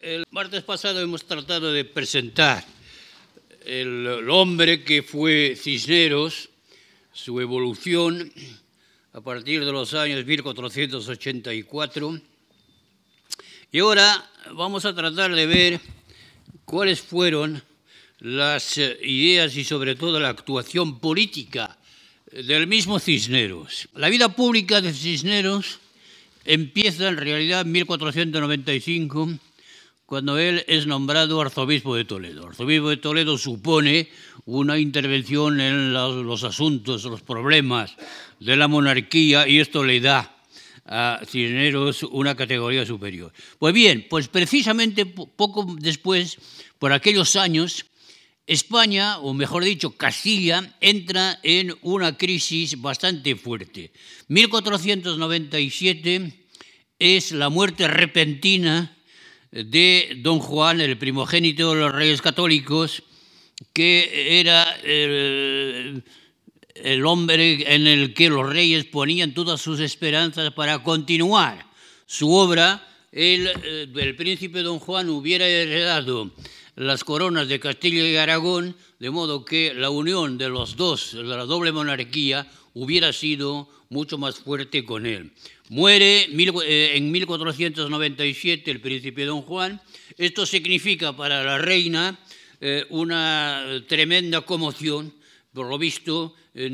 El 0.00 0.24
martes 0.30 0.62
pasado 0.62 0.98
hemos 1.02 1.26
tratado 1.26 1.74
de 1.74 1.84
presentar 1.84 2.64
el, 3.66 4.30
hombre 4.30 4.82
que 4.82 5.02
fue 5.02 5.54
Cisneros, 5.60 6.48
su 7.12 7.38
evolución 7.38 8.32
a 9.12 9.20
partir 9.20 9.62
de 9.62 9.70
los 9.70 9.92
años 9.92 10.24
1484. 10.24 12.18
Y 13.72 13.78
ahora 13.80 14.26
vamos 14.54 14.86
a 14.86 14.94
tratar 14.94 15.34
de 15.34 15.44
ver 15.44 15.80
cuáles 16.64 17.02
fueron 17.02 17.62
las 18.20 18.78
ideas 18.78 19.54
y 19.54 19.64
sobre 19.64 19.96
todo 19.96 20.18
la 20.18 20.30
actuación 20.30 20.98
política 20.98 21.76
del 22.32 22.66
mismo 22.66 22.98
Cisneros. 23.00 23.90
La 23.94 24.08
vida 24.08 24.30
pública 24.30 24.80
de 24.80 24.94
Cisneros 24.94 25.78
empieza 26.46 27.06
en 27.08 27.18
realidad 27.18 27.60
en 27.60 27.72
1495 27.72 29.38
cuando 30.10 30.36
él 30.38 30.64
es 30.66 30.86
nombrado 30.88 31.40
arzobispo 31.40 31.94
de 31.94 32.04
Toledo. 32.04 32.48
Arzobispo 32.48 32.88
de 32.88 32.96
Toledo 32.96 33.38
supone 33.38 34.08
una 34.44 34.76
intervención 34.76 35.60
en 35.60 35.92
los, 35.92 36.42
asuntos, 36.42 37.04
los 37.04 37.22
problemas 37.22 37.94
de 38.40 38.56
la 38.56 38.66
monarquía 38.66 39.46
y 39.46 39.60
esto 39.60 39.84
le 39.84 40.00
da 40.00 40.36
a 40.84 41.20
Cisneros 41.24 42.02
una 42.02 42.34
categoría 42.34 42.84
superior. 42.84 43.32
Pues 43.60 43.72
bien, 43.72 44.04
pues 44.10 44.26
precisamente 44.26 45.06
poco 45.06 45.76
después, 45.78 46.38
por 46.80 46.92
aquellos 46.92 47.36
años, 47.36 47.86
España, 48.48 49.20
o 49.20 49.32
mejor 49.32 49.62
dicho, 49.62 49.92
Castilla, 49.92 50.74
entra 50.80 51.38
en 51.44 51.72
una 51.82 52.18
crisis 52.18 52.80
bastante 52.80 53.36
fuerte. 53.36 53.92
1497 54.26 56.32
es 56.98 57.30
la 57.30 57.48
muerte 57.48 57.86
repentina 57.86 58.96
de 59.50 60.18
don 60.22 60.38
Juan, 60.38 60.80
el 60.80 60.96
primogénito 60.98 61.74
de 61.74 61.80
los 61.80 61.92
reyes 61.92 62.22
católicos, 62.22 63.02
que 63.72 64.40
era 64.40 64.76
el, 64.82 66.04
hombre 67.04 67.74
en 67.74 67.86
el 67.86 68.14
que 68.14 68.30
los 68.30 68.48
reyes 68.48 68.84
ponían 68.84 69.34
todas 69.34 69.60
sus 69.60 69.80
esperanzas 69.80 70.52
para 70.52 70.82
continuar 70.82 71.66
su 72.06 72.32
obra. 72.32 72.86
El, 73.12 73.48
eh, 73.48 73.88
el 73.94 74.16
príncipe 74.16 74.62
don 74.62 74.78
Juan 74.78 75.08
hubiera 75.08 75.46
heredado 75.46 76.30
las 76.76 77.02
coronas 77.04 77.48
de 77.48 77.58
Castilla 77.58 78.08
y 78.08 78.16
Aragón, 78.16 78.76
de 79.00 79.10
modo 79.10 79.44
que 79.44 79.74
la 79.74 79.90
unión 79.90 80.38
de 80.38 80.48
los 80.48 80.76
dos, 80.76 81.12
de 81.12 81.24
la 81.24 81.44
doble 81.44 81.72
monarquía, 81.72 82.48
hubiera 82.72 83.12
sido 83.12 83.68
mucho 83.90 84.18
más 84.18 84.38
fuerte 84.38 84.84
con 84.84 85.04
él. 85.04 85.32
Muere 85.68 86.28
eh, 86.64 86.92
en 86.94 87.10
1497 87.10 88.70
el 88.70 88.80
príncipe 88.80 89.24
don 89.24 89.42
Juan. 89.42 89.82
Esto 90.16 90.46
significa 90.46 91.16
para 91.16 91.42
la 91.42 91.58
reina 91.58 92.18
eh, 92.60 92.86
una 92.90 93.84
tremenda 93.88 94.42
conmoción. 94.42 95.12
Por 95.52 95.66
lo 95.66 95.76
visto, 95.76 96.36
eh, 96.54 96.70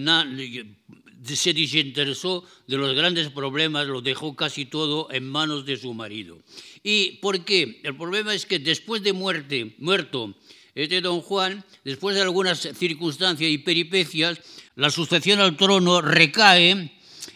se 1.24 1.54
desinteresó 1.54 2.44
de 2.66 2.76
los 2.76 2.94
grandes 2.94 3.30
problemas, 3.30 3.86
lo 3.86 4.02
dejó 4.02 4.36
casi 4.36 4.66
todo 4.66 5.08
en 5.10 5.26
manos 5.26 5.64
de 5.64 5.78
su 5.78 5.94
marido. 5.94 6.38
¿Y 6.82 7.12
por 7.22 7.46
qué? 7.46 7.80
El 7.82 7.96
problema 7.96 8.34
es 8.34 8.44
que 8.44 8.58
después 8.58 9.02
de 9.02 9.14
muerte, 9.14 9.74
muerto 9.78 10.34
este 10.74 11.00
don 11.00 11.22
Juan, 11.22 11.64
después 11.82 12.14
de 12.14 12.20
algunas 12.20 12.60
circunstancias 12.60 13.50
y 13.50 13.56
peripecias, 13.56 14.38
la 14.74 14.90
sucesión 14.90 15.40
al 15.40 15.56
trono 15.56 16.02
recae 16.02 16.92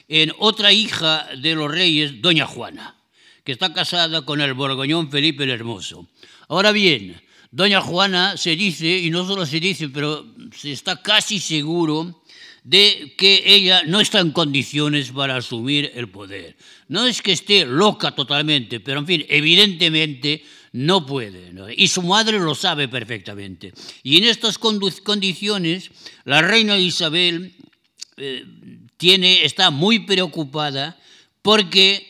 en 0.08 0.32
otra 0.38 0.72
hija 0.72 1.28
de 1.36 1.54
los 1.54 1.70
reyes, 1.70 2.20
doña 2.20 2.46
Juana, 2.46 2.96
que 3.44 3.52
está 3.52 3.72
casada 3.72 4.22
con 4.22 4.40
el 4.40 4.54
borgoñón 4.54 5.10
Felipe 5.10 5.44
el 5.44 5.50
Hermoso. 5.50 6.08
Ahora 6.48 6.72
bien, 6.72 7.20
doña 7.50 7.80
Juana 7.80 8.36
se 8.36 8.56
dice, 8.56 8.98
y 8.98 9.10
no 9.10 9.26
solo 9.26 9.46
se 9.46 9.60
dice, 9.60 9.88
pero 9.88 10.26
se 10.56 10.72
está 10.72 11.00
casi 11.00 11.38
seguro 11.38 12.22
de 12.64 13.14
que 13.16 13.42
ella 13.46 13.82
no 13.86 14.00
está 14.00 14.20
en 14.20 14.32
condiciones 14.32 15.10
para 15.12 15.36
asumir 15.36 15.90
el 15.94 16.08
poder. 16.08 16.56
No 16.88 17.06
es 17.06 17.22
que 17.22 17.32
esté 17.32 17.64
loca 17.64 18.14
totalmente, 18.14 18.80
pero 18.80 19.00
en 19.00 19.06
fin, 19.06 19.26
evidentemente 19.28 20.44
no 20.72 21.04
puede. 21.06 21.52
Y 21.76 21.88
su 21.88 22.02
madre 22.02 22.38
lo 22.38 22.54
sabe 22.54 22.88
perfectamente. 22.88 23.72
Y 24.02 24.18
en 24.18 24.24
estas 24.24 24.58
condiciones, 24.58 25.90
la 26.24 26.42
reina 26.42 26.78
Isabel 26.78 27.54
eh, 28.16 28.44
tiene, 29.00 29.46
está 29.46 29.70
muy 29.70 30.00
preocupada 30.00 31.00
porque 31.40 32.06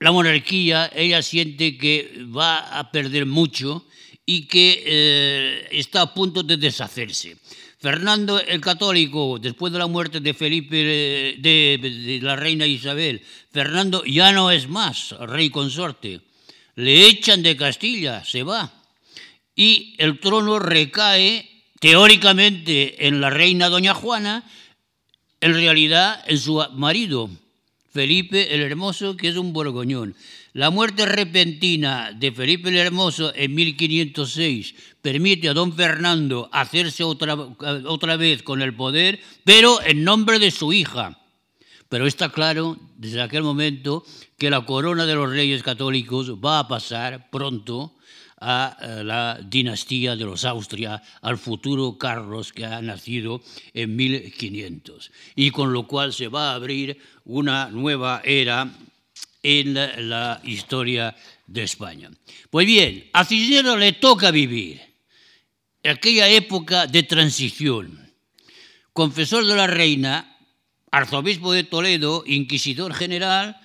la 0.00 0.10
monarquía, 0.10 0.90
ella 0.92 1.22
siente 1.22 1.78
que 1.78 2.26
va 2.36 2.80
a 2.80 2.90
perder 2.90 3.26
mucho 3.26 3.86
y 4.26 4.48
que 4.48 4.82
eh, 4.84 5.68
está 5.70 6.02
a 6.02 6.12
punto 6.14 6.42
de 6.42 6.56
deshacerse. 6.56 7.36
Fernando 7.78 8.40
el 8.40 8.60
Católico, 8.60 9.38
después 9.40 9.72
de 9.72 9.78
la 9.78 9.86
muerte 9.86 10.18
de 10.18 10.34
Felipe, 10.34 10.76
de, 11.38 11.78
de, 11.80 12.18
la 12.20 12.34
reina 12.34 12.66
Isabel, 12.66 13.22
Fernando 13.52 14.04
ya 14.04 14.32
no 14.32 14.50
es 14.50 14.68
más 14.68 15.12
rey 15.12 15.48
consorte. 15.48 16.22
Le 16.74 17.06
echan 17.06 17.40
de 17.40 17.56
Castilla, 17.56 18.24
se 18.24 18.42
va. 18.42 18.72
Y 19.54 19.94
el 19.98 20.18
trono 20.18 20.58
recae 20.58 21.48
teóricamente 21.78 23.06
en 23.06 23.20
la 23.20 23.30
reina 23.30 23.68
Doña 23.68 23.94
Juana, 23.94 24.44
en 25.42 25.54
realidad 25.54 26.22
en 26.28 26.38
su 26.38 26.64
marido, 26.72 27.28
Felipe 27.92 28.54
el 28.54 28.62
Hermoso, 28.62 29.16
que 29.16 29.28
es 29.28 29.36
un 29.36 29.52
borgoñón. 29.52 30.14
La 30.52 30.70
muerte 30.70 31.04
repentina 31.04 32.12
de 32.12 32.30
Felipe 32.30 32.68
el 32.68 32.76
Hermoso 32.76 33.34
en 33.34 33.52
1506 33.52 34.74
permite 35.02 35.48
a 35.48 35.54
don 35.54 35.74
Fernando 35.74 36.48
hacerse 36.52 37.02
otra, 37.02 37.34
otra 37.34 38.16
vez 38.16 38.44
con 38.44 38.62
el 38.62 38.74
poder, 38.74 39.18
pero 39.42 39.82
en 39.82 40.04
nombre 40.04 40.38
de 40.38 40.52
su 40.52 40.72
hija. 40.72 41.18
Pero 41.88 42.06
está 42.06 42.30
claro 42.30 42.78
desde 42.96 43.20
aquel 43.20 43.42
momento 43.42 44.04
que 44.38 44.48
la 44.48 44.64
corona 44.64 45.06
de 45.06 45.16
los 45.16 45.28
reyes 45.28 45.64
católicos 45.64 46.36
va 46.36 46.60
a 46.60 46.68
pasar 46.68 47.30
pronto 47.30 47.96
a 48.42 48.76
eh, 48.80 49.04
la 49.04 49.38
dinastía 49.40 50.16
de 50.16 50.24
los 50.24 50.44
Austria, 50.44 51.00
al 51.22 51.38
futuro 51.38 51.96
Carlos 51.96 52.52
que 52.52 52.66
ha 52.66 52.82
nacido 52.82 53.40
en 53.72 53.94
1500, 53.94 55.10
y 55.36 55.50
con 55.50 55.72
lo 55.72 55.86
cual 55.86 56.12
se 56.12 56.26
va 56.26 56.50
a 56.50 56.54
abrir 56.56 56.98
una 57.24 57.68
nueva 57.70 58.20
era 58.24 58.68
en 59.42 59.74
la, 59.74 60.40
historia 60.44 61.14
de 61.46 61.62
España. 61.62 62.10
Pues 62.50 62.66
bien, 62.66 63.10
a 63.12 63.24
Cisneros 63.24 63.78
le 63.78 63.92
toca 63.92 64.30
vivir 64.30 64.80
aquella 65.84 66.28
época 66.28 66.86
de 66.86 67.02
transición. 67.02 68.12
Confesor 68.92 69.46
de 69.46 69.56
la 69.56 69.66
reina, 69.66 70.36
arzobispo 70.90 71.52
de 71.52 71.64
Toledo, 71.64 72.24
inquisidor 72.26 72.94
general, 72.94 73.60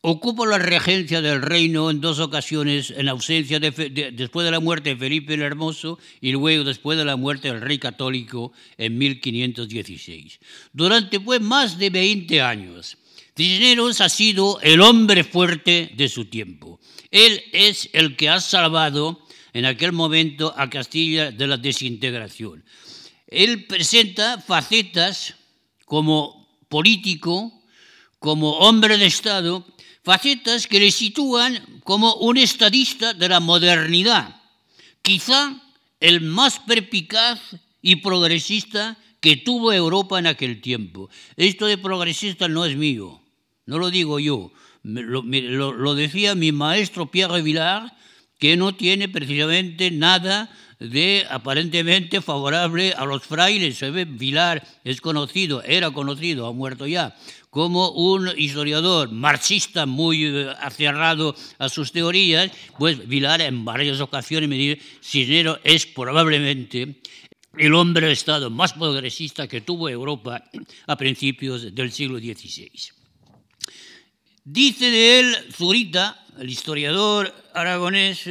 Ocupa 0.00 0.46
la 0.46 0.58
regencia 0.58 1.20
del 1.20 1.42
reino 1.42 1.90
en 1.90 2.00
dos 2.00 2.20
ocasiones, 2.20 2.92
en 2.96 3.08
ausencia 3.08 3.58
de, 3.58 4.12
después 4.12 4.44
de 4.44 4.52
la 4.52 4.60
muerte 4.60 4.90
de 4.90 4.96
Felipe 4.96 5.34
el 5.34 5.42
Hermoso 5.42 5.98
y 6.20 6.30
luego 6.30 6.62
después 6.62 6.96
de 6.96 7.04
la 7.04 7.16
muerte 7.16 7.48
del 7.48 7.60
rey 7.60 7.78
católico 7.78 8.52
en 8.76 8.96
1516. 8.96 10.38
Durante 10.72 11.18
pues 11.18 11.40
más 11.40 11.78
de 11.78 11.90
20 11.90 12.40
años, 12.40 12.96
Cisneros 13.36 14.00
ha 14.00 14.08
sido 14.08 14.60
el 14.62 14.80
hombre 14.82 15.24
fuerte 15.24 15.90
de 15.96 16.08
su 16.08 16.26
tiempo. 16.26 16.78
Él 17.10 17.42
es 17.52 17.90
el 17.92 18.14
que 18.16 18.28
ha 18.28 18.40
salvado 18.40 19.26
en 19.52 19.64
aquel 19.64 19.92
momento 19.92 20.54
a 20.56 20.70
Castilla 20.70 21.32
de 21.32 21.46
la 21.48 21.56
desintegración. 21.56 22.64
Él 23.26 23.66
presenta 23.66 24.38
facetas 24.38 25.34
como 25.84 26.48
político, 26.68 27.52
como 28.18 28.58
hombre 28.58 28.98
de 28.98 29.06
Estado, 29.06 29.66
facetas 30.04 30.66
que 30.66 30.80
le 30.80 30.90
sitúan 30.90 31.80
como 31.84 32.14
un 32.14 32.36
estadista 32.36 33.14
de 33.14 33.28
la 33.28 33.40
modernidad, 33.40 34.40
quizá 35.02 35.60
el 36.00 36.20
más 36.20 36.60
perpicaz 36.60 37.40
y 37.82 37.96
progresista 37.96 38.96
que 39.20 39.36
tuvo 39.36 39.72
Europa 39.72 40.18
en 40.18 40.26
aquel 40.26 40.60
tiempo. 40.60 41.10
Esto 41.36 41.66
de 41.66 41.78
progresista 41.78 42.48
no 42.48 42.64
es 42.64 42.76
mío, 42.76 43.20
no 43.66 43.78
lo 43.78 43.90
digo 43.90 44.18
yo, 44.18 44.52
lo, 44.82 45.94
decía 45.94 46.34
mi 46.34 46.52
maestro 46.52 47.10
Pierre 47.10 47.42
Villard, 47.42 47.92
que 48.38 48.56
no 48.56 48.74
tiene 48.74 49.08
precisamente 49.08 49.90
nada 49.90 50.50
de 50.78 51.26
aparentemente 51.28 52.20
favorable 52.20 52.92
a 52.92 53.04
los 53.04 53.22
frailes. 53.22 53.80
Vilar 54.16 54.66
es 54.84 55.00
conocido, 55.00 55.62
era 55.62 55.90
conocido, 55.90 56.46
ha 56.46 56.52
muerto 56.52 56.86
ya, 56.86 57.16
como 57.50 57.90
un 57.90 58.30
historiador 58.36 59.10
marxista 59.10 59.86
muy 59.86 60.26
eh, 60.26 60.48
acerrado 60.60 61.34
a 61.58 61.68
sus 61.68 61.92
teorías, 61.92 62.50
pues 62.78 63.06
Vilar 63.08 63.40
en 63.40 63.64
varias 63.64 64.00
ocasiones 64.00 64.48
me 64.48 64.56
dice, 64.56 64.82
Cisnero 65.02 65.58
es 65.64 65.86
probablemente 65.86 67.00
el 67.56 67.74
hombre 67.74 68.06
de 68.06 68.12
Estado 68.12 68.50
más 68.50 68.74
progresista 68.74 69.48
que 69.48 69.62
tuvo 69.62 69.88
Europa 69.88 70.44
a 70.86 70.96
principios 70.96 71.74
del 71.74 71.90
siglo 71.90 72.18
XVI. 72.18 72.70
Dice 74.44 74.90
de 74.90 75.20
él 75.20 75.36
Zurita, 75.52 76.24
el 76.38 76.48
historiador 76.48 77.34
aragonés, 77.52 78.28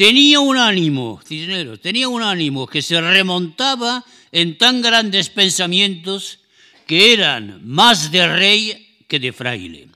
tenía 0.00 0.40
un 0.40 0.56
ánimo, 0.56 1.20
Cisneros, 1.22 1.82
tenía 1.82 2.08
un 2.08 2.22
ánimo 2.22 2.66
que 2.66 2.80
se 2.80 2.98
remontaba 3.02 4.02
en 4.32 4.56
tan 4.56 4.80
grandes 4.80 5.28
pensamientos 5.28 6.38
que 6.86 7.12
eran 7.12 7.60
más 7.68 8.10
de 8.10 8.26
rey 8.26 8.96
que 9.06 9.18
de 9.18 9.30
fraile. 9.34 9.88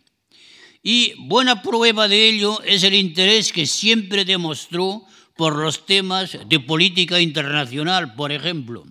Y 0.83 1.15
buena 1.17 1.63
prueba 1.63 2.07
de 2.07 2.29
ello 2.29 2.61
es 2.65 2.83
el 2.83 2.93
interés 2.93 3.51
que 3.51 3.65
siempre 3.65 4.27
demostró 4.27 5.07
por 5.39 5.57
los 5.57 5.87
temas 5.87 6.37
de 6.51 6.61
política 6.61 7.19
internacional, 7.19 8.15
por 8.15 8.31
ejemplo. 8.31 8.85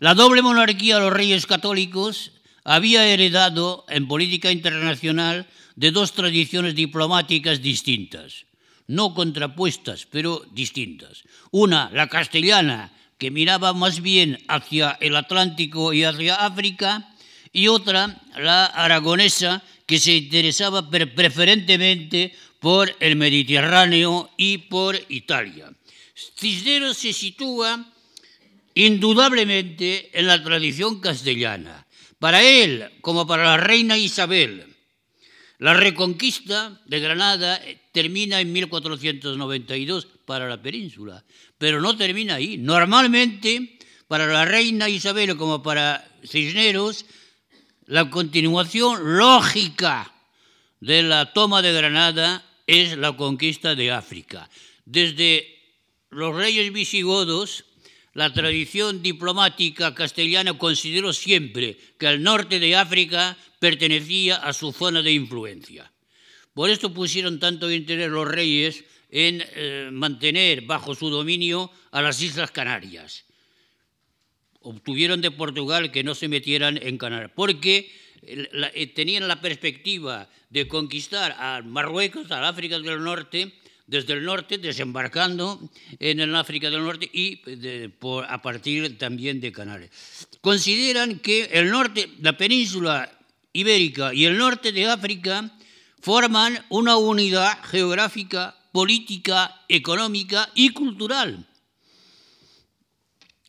La 0.00 0.14
doble 0.14 0.42
monarquía 0.42 0.96
de 0.96 1.02
los 1.02 1.12
reyes 1.12 1.46
católicos 1.46 2.32
había 2.64 3.06
heredado 3.06 3.84
en 3.88 4.08
política 4.08 4.50
internacional 4.50 5.46
de 5.76 5.92
dos 5.92 6.14
tradiciones 6.14 6.74
diplomáticas 6.74 7.62
distintas, 7.62 8.46
no 8.86 9.14
contrapuestas, 9.14 10.06
pero 10.10 10.44
distintas. 10.52 11.24
Una, 11.50 11.90
la 11.92 12.08
castellana, 12.08 12.92
que 13.18 13.30
miraba 13.30 13.72
más 13.72 14.00
bien 14.00 14.38
hacia 14.48 14.98
el 15.00 15.16
Atlántico 15.16 15.92
y 15.92 16.04
hacia 16.04 16.34
África, 16.34 17.14
y 17.52 17.68
otra, 17.68 18.20
la 18.36 18.66
aragonesa, 18.66 19.62
que 19.86 19.98
se 19.98 20.14
interesaba 20.14 20.90
preferentemente 20.90 22.34
por 22.58 22.94
el 23.00 23.16
Mediterráneo 23.16 24.30
y 24.36 24.58
por 24.58 24.98
Italia. 25.08 25.70
Cisneros 26.14 26.96
se 26.96 27.12
sitúa 27.12 27.92
indudablemente 28.74 30.10
en 30.18 30.26
la 30.26 30.42
tradición 30.42 31.00
castellana. 31.00 31.86
Para 32.18 32.42
él, 32.42 32.90
como 33.00 33.26
para 33.26 33.44
la 33.44 33.56
reina 33.56 33.98
Isabel, 33.98 34.73
la 35.58 35.74
reconquista 35.74 36.80
de 36.86 37.00
Granada 37.00 37.60
termina 37.92 38.40
en 38.40 38.52
1492 38.52 40.06
para 40.26 40.48
la 40.48 40.60
península, 40.60 41.24
pero 41.58 41.80
no 41.80 41.96
termina 41.96 42.36
ahí. 42.36 42.58
Normalmente, 42.58 43.78
para 44.08 44.26
la 44.26 44.44
reina 44.44 44.88
Isabel 44.88 45.36
como 45.36 45.62
para 45.62 46.06
Cisneros, 46.24 47.06
la 47.86 48.10
continuación 48.10 49.16
lógica 49.16 50.12
de 50.80 51.02
la 51.02 51.32
toma 51.32 51.62
de 51.62 51.72
Granada 51.72 52.44
es 52.66 52.96
la 52.96 53.16
conquista 53.16 53.74
de 53.74 53.92
África. 53.92 54.48
Desde 54.84 55.54
los 56.10 56.34
reyes 56.34 56.72
visigodos, 56.72 57.64
la 58.14 58.32
tradición 58.32 59.02
diplomática 59.02 59.94
castellana 59.94 60.56
consideró 60.56 61.12
siempre 61.12 61.76
que 61.98 62.06
el 62.06 62.22
norte 62.22 62.60
de 62.60 62.76
África 62.76 63.36
pertenecía 63.58 64.36
a 64.36 64.52
su 64.52 64.72
zona 64.72 65.02
de 65.02 65.12
influencia. 65.12 65.92
Por 66.54 66.70
esto 66.70 66.94
pusieron 66.94 67.40
tanto 67.40 67.70
interés 67.70 68.08
los 68.08 68.28
reyes 68.28 68.84
en 69.10 69.42
eh, 69.42 69.90
mantener 69.92 70.62
bajo 70.62 70.94
su 70.94 71.10
dominio 71.10 71.70
a 71.90 72.02
las 72.02 72.22
Islas 72.22 72.52
Canarias. 72.52 73.24
Obtuvieron 74.60 75.20
de 75.20 75.32
Portugal 75.32 75.90
que 75.90 76.04
no 76.04 76.14
se 76.14 76.28
metieran 76.28 76.78
en 76.80 76.96
Canarias, 76.96 77.32
porque 77.34 77.90
eh, 78.22 78.92
tenían 78.94 79.26
la 79.26 79.40
perspectiva 79.40 80.30
de 80.50 80.68
conquistar 80.68 81.34
a 81.38 81.62
Marruecos, 81.62 82.30
a 82.30 82.48
África 82.48 82.78
del 82.78 83.02
Norte, 83.02 83.52
desde 83.86 84.14
el 84.14 84.24
norte, 84.24 84.58
desembarcando 84.58 85.60
en 85.98 86.20
el 86.20 86.34
África 86.34 86.70
del 86.70 86.84
Norte 86.84 87.08
y 87.12 87.40
a 88.28 88.42
partir 88.42 88.98
también 88.98 89.40
de 89.40 89.52
Canarias. 89.52 89.90
Consideran 90.40 91.18
que 91.18 91.44
el 91.52 91.70
norte, 91.70 92.10
la 92.20 92.36
península 92.36 93.10
ibérica 93.52 94.14
y 94.14 94.24
el 94.24 94.38
norte 94.38 94.72
de 94.72 94.86
África 94.86 95.50
forman 96.00 96.64
una 96.70 96.96
unidad 96.96 97.62
geográfica, 97.64 98.56
política, 98.72 99.62
económica 99.68 100.50
y 100.54 100.70
cultural 100.70 101.46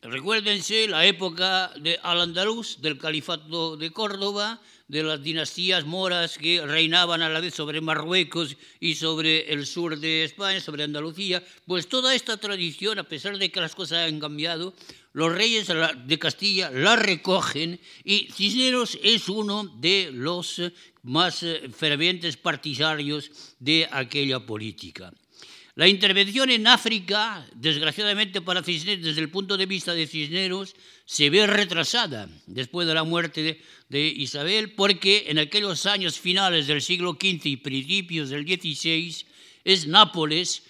Recuérdense 0.08 0.86
la 0.86 1.04
época 1.04 1.72
de 1.80 1.98
Al-Andalus, 2.00 2.80
del 2.80 2.96
califato 2.96 3.76
de 3.76 3.90
Córdoba, 3.90 4.60
de 4.88 5.02
las 5.02 5.22
dinastías 5.22 5.84
moras 5.84 6.38
que 6.38 6.64
reinaban 6.64 7.22
a 7.22 7.28
la 7.28 7.40
vez 7.40 7.54
sobre 7.54 7.80
Marruecos 7.80 8.56
y 8.78 8.94
sobre 8.94 9.52
el 9.52 9.66
sur 9.66 9.98
de 9.98 10.24
España, 10.24 10.60
sobre 10.60 10.84
Andalucía, 10.84 11.42
pues 11.66 11.88
toda 11.88 12.14
esta 12.14 12.36
tradición, 12.36 12.98
a 12.98 13.04
pesar 13.04 13.38
de 13.38 13.50
que 13.50 13.60
las 13.60 13.74
cosas 13.74 14.08
han 14.08 14.20
cambiado, 14.20 14.74
los 15.12 15.32
reyes 15.32 15.68
de 15.68 16.18
Castilla 16.18 16.70
la 16.70 16.94
recogen 16.94 17.80
y 18.04 18.28
Cisneros 18.32 18.98
es 19.02 19.28
uno 19.28 19.64
de 19.64 20.10
los 20.12 20.60
más 21.02 21.44
fervientes 21.74 22.36
partidarios 22.36 23.30
de 23.58 23.88
aquella 23.90 24.44
política. 24.44 25.12
La 25.76 25.86
intervención 25.86 26.48
en 26.48 26.66
África, 26.66 27.46
desgraciadamente 27.54 28.40
para 28.40 28.62
Cisneros, 28.62 29.04
desde 29.04 29.20
el 29.20 29.28
punto 29.28 29.58
de 29.58 29.66
vista 29.66 29.92
de 29.92 30.06
Cisneros, 30.06 30.74
se 31.04 31.28
ve 31.28 31.46
retrasada 31.46 32.30
después 32.46 32.88
de 32.88 32.94
la 32.94 33.04
muerte 33.04 33.60
de, 33.90 34.08
Isabel, 34.08 34.72
porque 34.72 35.26
en 35.28 35.38
aquellos 35.38 35.84
años 35.84 36.18
finales 36.18 36.66
del 36.66 36.80
siglo 36.80 37.18
XV 37.20 37.44
y 37.44 37.56
principios 37.58 38.30
del 38.30 38.46
XVI 38.46 39.26
es 39.64 39.86
Nápoles 39.86 40.62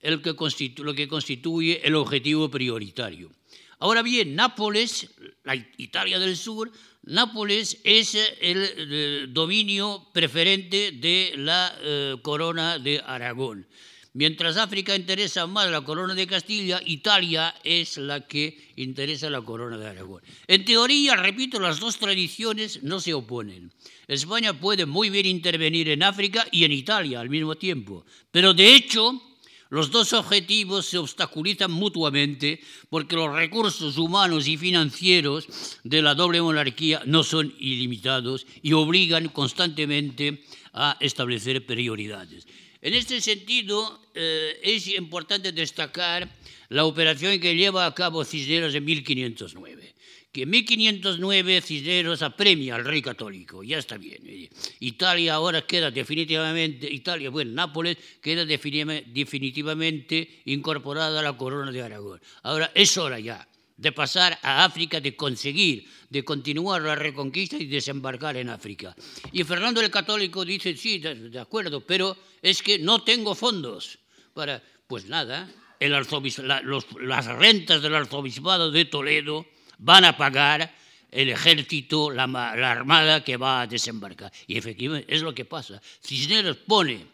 el 0.00 0.22
que 0.22 0.36
lo 0.78 0.94
que 0.94 1.08
constituye 1.08 1.80
el 1.84 1.96
objetivo 1.96 2.48
prioritario. 2.48 3.32
Ahora 3.80 4.02
bien, 4.02 4.36
Nápoles, 4.36 5.10
la 5.42 5.56
Italia 5.56 6.20
del 6.20 6.36
Sur, 6.36 6.70
Nápoles 7.02 7.80
es 7.82 8.16
el, 8.40 9.32
dominio 9.34 10.06
preferente 10.12 10.92
de 10.92 11.32
la 11.36 11.76
eh, 11.80 12.16
corona 12.22 12.78
de 12.78 13.02
Aragón. 13.04 13.66
Mientras 14.14 14.58
África 14.58 14.94
interesa 14.94 15.46
más 15.46 15.70
la 15.70 15.80
corona 15.80 16.14
de 16.14 16.26
Castilla, 16.26 16.82
Italia 16.84 17.54
es 17.64 17.96
la 17.96 18.26
que 18.26 18.72
interesa 18.76 19.30
la 19.30 19.40
corona 19.40 19.78
de 19.78 19.88
Aragón. 19.88 20.22
En 20.46 20.66
teoría, 20.66 21.16
repito, 21.16 21.58
las 21.58 21.80
dos 21.80 21.96
tradiciones 21.96 22.82
no 22.82 23.00
se 23.00 23.14
oponen. 23.14 23.72
España 24.08 24.52
puede 24.52 24.84
muy 24.84 25.08
bien 25.08 25.24
intervenir 25.24 25.88
en 25.88 26.02
África 26.02 26.46
y 26.50 26.64
en 26.64 26.72
Italia 26.72 27.20
al 27.20 27.30
mismo 27.30 27.54
tiempo, 27.54 28.04
pero 28.30 28.52
de 28.52 28.74
hecho 28.74 29.22
los 29.70 29.90
dos 29.90 30.12
objetivos 30.12 30.84
se 30.84 30.98
obstaculizan 30.98 31.72
mutuamente 31.72 32.60
porque 32.90 33.16
los 33.16 33.34
recursos 33.34 33.96
humanos 33.96 34.46
y 34.46 34.58
financieros 34.58 35.78
de 35.84 36.02
la 36.02 36.14
doble 36.14 36.42
monarquía 36.42 37.00
no 37.06 37.24
son 37.24 37.54
ilimitados 37.58 38.46
y 38.60 38.74
obligan 38.74 39.30
constantemente 39.30 40.44
a 40.74 40.98
establecer 41.00 41.64
prioridades. 41.64 42.46
En 42.82 42.94
este 42.94 43.20
sentido, 43.20 44.00
eh, 44.14 44.58
es 44.62 44.88
importante 44.88 45.52
destacar 45.52 46.28
la 46.68 46.84
operación 46.84 47.38
que 47.38 47.54
lleva 47.54 47.86
a 47.86 47.94
cabo 47.94 48.24
Cisneros 48.24 48.74
en 48.74 48.84
1509 48.84 49.92
que 50.32 50.42
en 50.44 50.50
1509 50.50 51.60
Cisneros 51.60 52.22
apremia 52.22 52.74
al 52.74 52.86
rey 52.86 53.02
católico, 53.02 53.62
ya 53.62 53.76
está 53.76 53.98
bien. 53.98 54.48
Italia 54.80 55.34
ahora 55.34 55.66
queda 55.66 55.90
definitivamente, 55.90 56.90
Italia, 56.90 57.28
bueno, 57.28 57.52
Nápoles 57.52 57.98
queda 58.22 58.46
definitivamente 58.46 60.40
incorporada 60.46 61.20
a 61.20 61.22
la 61.22 61.36
corona 61.36 61.70
de 61.70 61.82
Aragón. 61.82 62.18
Ahora 62.44 62.72
es 62.74 62.96
hora 62.96 63.20
ya 63.20 63.46
de 63.82 63.90
pasar 63.90 64.38
a 64.42 64.64
África, 64.64 65.00
de 65.00 65.16
conseguir, 65.16 65.90
de 66.08 66.22
continuar 66.22 66.82
la 66.82 66.94
reconquista 66.94 67.56
y 67.56 67.66
desembarcar 67.66 68.36
en 68.36 68.48
África. 68.48 68.94
Y 69.32 69.42
Fernando 69.42 69.80
el 69.80 69.90
Católico 69.90 70.44
dice, 70.44 70.76
sí, 70.76 70.98
de, 70.98 71.38
acuerdo, 71.40 71.80
pero 71.80 72.16
es 72.40 72.62
que 72.62 72.78
no 72.78 73.02
tengo 73.02 73.34
fondos 73.34 73.98
para, 74.34 74.62
pues 74.86 75.06
nada, 75.06 75.50
el 75.80 75.90
las 75.90 77.26
rentas 77.26 77.82
del 77.82 77.94
arzobispado 77.96 78.70
de 78.70 78.84
Toledo 78.84 79.46
van 79.78 80.04
a 80.04 80.16
pagar 80.16 80.72
el 81.10 81.28
ejército, 81.28 82.08
la, 82.08 82.28
la, 82.28 82.70
armada 82.70 83.24
que 83.24 83.36
va 83.36 83.62
a 83.62 83.66
desembarcar. 83.66 84.32
Y 84.46 84.56
efectivamente 84.56 85.12
es 85.12 85.22
lo 85.22 85.34
que 85.34 85.44
pasa. 85.44 85.82
Cisneros 86.00 86.56
pone 86.56 87.04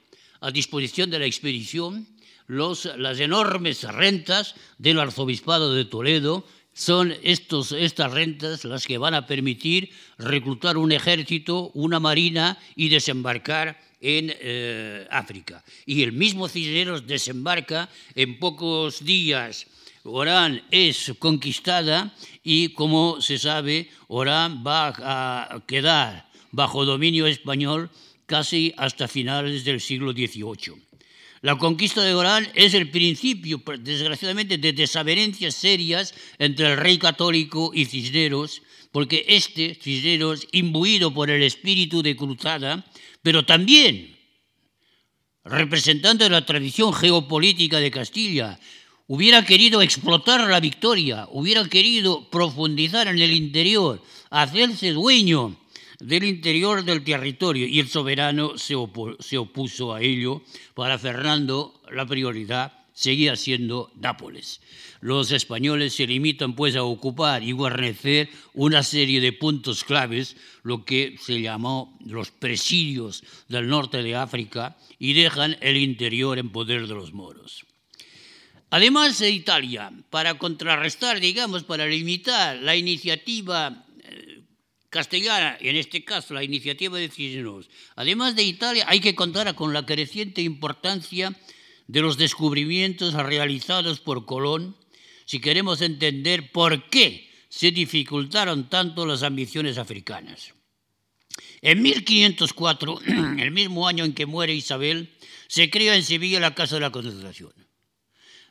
a 0.40 0.50
disposición 0.50 1.08
de 1.08 1.18
la 1.18 1.24
expedición 1.24 2.06
los, 2.48 2.86
las 2.96 3.20
enormes 3.20 3.84
rentas 3.84 4.54
del 4.78 4.98
arzobispado 4.98 5.74
de 5.74 5.84
Toledo, 5.84 6.44
son 6.78 7.12
estos, 7.24 7.72
estas 7.72 8.12
rentas 8.12 8.64
las 8.64 8.86
que 8.86 8.98
van 8.98 9.12
a 9.12 9.26
permitir 9.26 9.90
reclutar 10.16 10.76
un 10.76 10.92
ejército, 10.92 11.72
una 11.74 11.98
marina 11.98 12.56
y 12.76 12.88
desembarcar 12.88 13.76
en 14.00 14.32
eh, 14.38 15.04
África. 15.10 15.64
Y 15.86 16.04
el 16.04 16.12
mismo 16.12 16.48
Cisneros 16.48 17.04
desembarca 17.04 17.88
en 18.14 18.38
pocos 18.38 19.04
días. 19.04 19.66
Orán 20.04 20.62
es 20.70 21.12
conquistada 21.18 22.14
y, 22.44 22.68
como 22.68 23.20
se 23.20 23.38
sabe, 23.38 23.90
Orán 24.06 24.62
va 24.64 24.94
a 24.96 25.60
quedar 25.66 26.30
bajo 26.52 26.84
dominio 26.84 27.26
español 27.26 27.90
casi 28.26 28.72
hasta 28.76 29.08
finales 29.08 29.64
del 29.64 29.80
siglo 29.80 30.12
XVIII. 30.12 30.87
La 31.40 31.56
conquista 31.56 32.02
de 32.02 32.14
Orán 32.14 32.48
es 32.54 32.74
el 32.74 32.90
principio, 32.90 33.62
desgraciadamente, 33.80 34.58
de 34.58 34.72
desavenencias 34.72 35.54
serias 35.54 36.14
entre 36.38 36.72
el 36.72 36.76
rey 36.76 36.98
católico 36.98 37.70
y 37.72 37.84
Cisneros, 37.84 38.62
porque 38.90 39.24
este, 39.28 39.78
Cisneros, 39.80 40.48
imbuido 40.52 41.14
por 41.14 41.30
el 41.30 41.42
espíritu 41.42 42.02
de 42.02 42.16
cruzada, 42.16 42.84
pero 43.22 43.44
también 43.44 44.16
representante 45.44 46.24
de 46.24 46.30
la 46.30 46.44
tradición 46.44 46.92
geopolítica 46.92 47.78
de 47.78 47.90
Castilla, 47.90 48.58
hubiera 49.06 49.44
querido 49.44 49.80
explotar 49.80 50.48
la 50.48 50.60
victoria, 50.60 51.28
hubiera 51.30 51.64
querido 51.68 52.28
profundizar 52.30 53.08
en 53.08 53.18
el 53.18 53.32
interior, 53.32 54.02
hacerse 54.30 54.90
dueño 54.90 55.56
del 56.00 56.24
interior 56.24 56.84
del 56.84 57.02
territorio 57.02 57.66
y 57.66 57.80
el 57.80 57.88
soberano 57.88 58.56
se, 58.58 58.74
opuso 58.76 59.94
a 59.94 60.00
ello. 60.00 60.42
Para 60.74 60.98
Fernando 60.98 61.80
la 61.90 62.06
prioridad 62.06 62.72
seguía 62.92 63.36
siendo 63.36 63.92
Nápoles. 63.96 64.60
Los 65.00 65.30
españoles 65.30 65.94
se 65.94 66.06
limitan 66.06 66.54
pues 66.54 66.74
a 66.74 66.82
ocupar 66.82 67.42
y 67.44 67.52
guarnecer 67.52 68.28
una 68.54 68.82
serie 68.82 69.20
de 69.20 69.32
puntos 69.32 69.84
claves, 69.84 70.36
lo 70.64 70.84
que 70.84 71.16
se 71.20 71.40
llamó 71.40 71.96
los 72.04 72.32
presidios 72.32 73.22
del 73.48 73.68
norte 73.68 74.02
de 74.02 74.16
África, 74.16 74.76
y 74.98 75.12
dejan 75.12 75.56
el 75.60 75.76
interior 75.76 76.38
en 76.38 76.50
poder 76.50 76.88
de 76.88 76.94
los 76.94 77.12
moros. 77.12 77.64
Además 78.70 79.18
de 79.18 79.30
Italia, 79.30 79.92
para 80.10 80.34
contrarrestar, 80.34 81.20
digamos, 81.20 81.62
para 81.62 81.86
limitar 81.86 82.56
la 82.56 82.74
iniciativa 82.74 83.86
castellana, 84.90 85.56
en 85.60 85.76
este 85.76 86.04
caso 86.04 86.34
la 86.34 86.44
iniciativa 86.44 86.98
de 86.98 87.08
Cisneros, 87.08 87.68
además 87.96 88.36
de 88.36 88.42
Italia, 88.42 88.84
hay 88.88 89.00
que 89.00 89.14
contar 89.14 89.54
con 89.54 89.72
la 89.72 89.84
creciente 89.84 90.42
importancia 90.42 91.34
de 91.86 92.00
los 92.00 92.18
descubrimientos 92.18 93.14
realizados 93.14 94.00
por 94.00 94.26
Colón 94.26 94.76
si 95.24 95.40
queremos 95.40 95.80
entender 95.82 96.52
por 96.52 96.88
qué 96.88 97.30
se 97.48 97.70
dificultaron 97.70 98.68
tanto 98.68 99.06
las 99.06 99.22
ambiciones 99.22 99.78
africanas. 99.78 100.54
En 101.60 101.82
1504, 101.82 103.00
el 103.38 103.50
mismo 103.50 103.88
año 103.88 104.04
en 104.04 104.14
que 104.14 104.26
muere 104.26 104.54
Isabel, 104.54 105.14
se 105.48 105.70
crea 105.70 105.96
en 105.96 106.02
Sevilla 106.02 106.40
la 106.40 106.54
Casa 106.54 106.76
de 106.76 106.82
la 106.82 106.92
Concentración. 106.92 107.52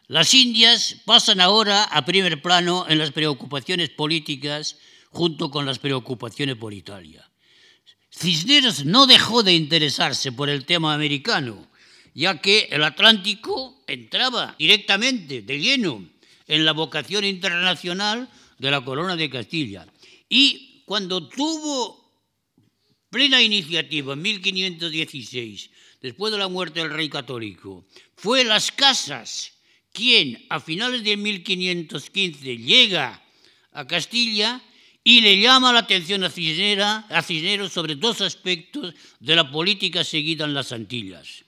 Las 0.08 0.34
Indias 0.34 0.98
pasan 1.06 1.42
ahora 1.42 1.84
a 1.84 2.06
primer 2.06 2.42
plano 2.42 2.86
en 2.88 2.98
las 2.98 3.12
preocupaciones 3.12 3.90
políticas 3.90 4.78
junto 5.10 5.50
con 5.50 5.66
las 5.66 5.80
preocupaciones 5.80 6.56
por 6.56 6.74
Italia. 6.74 7.30
Cisneros 8.12 8.86
no 8.86 9.06
dejó 9.06 9.44
de 9.44 9.54
interesarse 9.54 10.32
por 10.32 10.50
el 10.50 10.66
tema 10.66 10.94
americano, 10.94 11.68
ya 12.14 12.42
que 12.42 12.68
el 12.72 12.84
Atlántico 12.84 13.84
entraba 13.88 14.56
directamente, 14.58 15.42
de 15.42 15.60
lleno, 15.60 16.10
en 16.48 16.66
la 16.66 16.72
vocación 16.72 17.26
internacional 17.26 18.30
de 18.58 18.72
la 18.72 18.84
corona 18.84 19.16
de 19.16 19.30
Castilla. 19.30 19.86
Y 20.30 20.84
cuando 20.86 21.28
tuvo 21.28 22.12
plena 23.10 23.42
iniciativa 23.42 24.14
en 24.14 24.22
1516, 24.22 25.70
después 26.02 26.32
de 26.32 26.40
la 26.40 26.48
muerte 26.48 26.80
del 26.80 26.92
rey 26.92 27.10
católico, 27.10 27.86
fue 28.16 28.44
Las 28.44 28.72
Casas 28.72 29.54
quien 29.98 30.46
a 30.50 30.60
finales 30.60 31.04
de 31.04 31.18
1515 31.18 32.58
llega 32.58 33.20
a 33.72 33.88
Castilla 33.88 34.62
y 35.08 35.22
le 35.22 35.40
llama 35.40 35.72
la 35.72 35.80
atención 35.80 36.26
a, 36.26 36.28
a 36.28 37.22
Cisneros 37.24 37.72
sobre 37.72 37.96
dos 37.96 38.20
aspectos 38.20 38.94
de 39.22 39.36
la 39.38 39.50
política 39.50 40.04
seguida 40.04 40.44
en 40.44 40.54
las 40.54 40.74
Antillas 40.74 41.46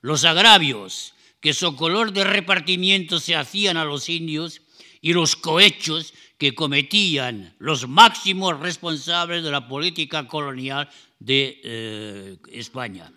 los 0.00 0.24
agravios 0.24 1.12
que 1.40 1.52
su 1.52 1.76
color 1.76 2.14
de 2.14 2.24
repartimiento 2.24 3.20
se 3.20 3.36
hacían 3.36 3.76
a 3.76 3.84
los 3.84 4.08
indios 4.08 4.62
y 5.02 5.12
los 5.12 5.36
cohechos 5.36 6.14
que 6.38 6.54
cometían 6.54 7.54
los 7.58 7.86
máximos 7.86 8.58
responsables 8.58 9.44
de 9.44 9.50
la 9.50 9.68
política 9.68 10.26
colonial 10.26 10.88
de 11.18 11.60
eh, 11.62 12.36
España. 12.52 13.12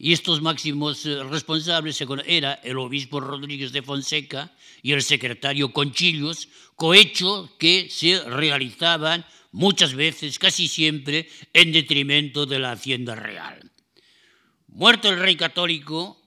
Y 0.00 0.12
estos 0.12 0.40
máximos 0.40 1.04
eh, 1.06 1.24
responsables 1.24 2.00
era 2.24 2.54
el 2.62 2.78
obispo 2.78 3.18
Rodríguez 3.18 3.72
de 3.72 3.82
Fonseca 3.82 4.54
y 4.80 4.92
el 4.92 5.02
secretario 5.02 5.72
Conchillos, 5.72 6.48
cohechos 6.76 7.50
que 7.58 7.88
se 7.90 8.22
realizaban 8.22 9.26
muchas 9.50 9.94
veces, 9.94 10.38
casi 10.38 10.68
siempre, 10.68 11.28
en 11.52 11.72
detrimento 11.72 12.46
de 12.46 12.60
la 12.60 12.72
hacienda 12.72 13.16
real. 13.16 13.72
Muerto 14.68 15.08
el 15.08 15.18
rey 15.18 15.34
católico, 15.34 16.22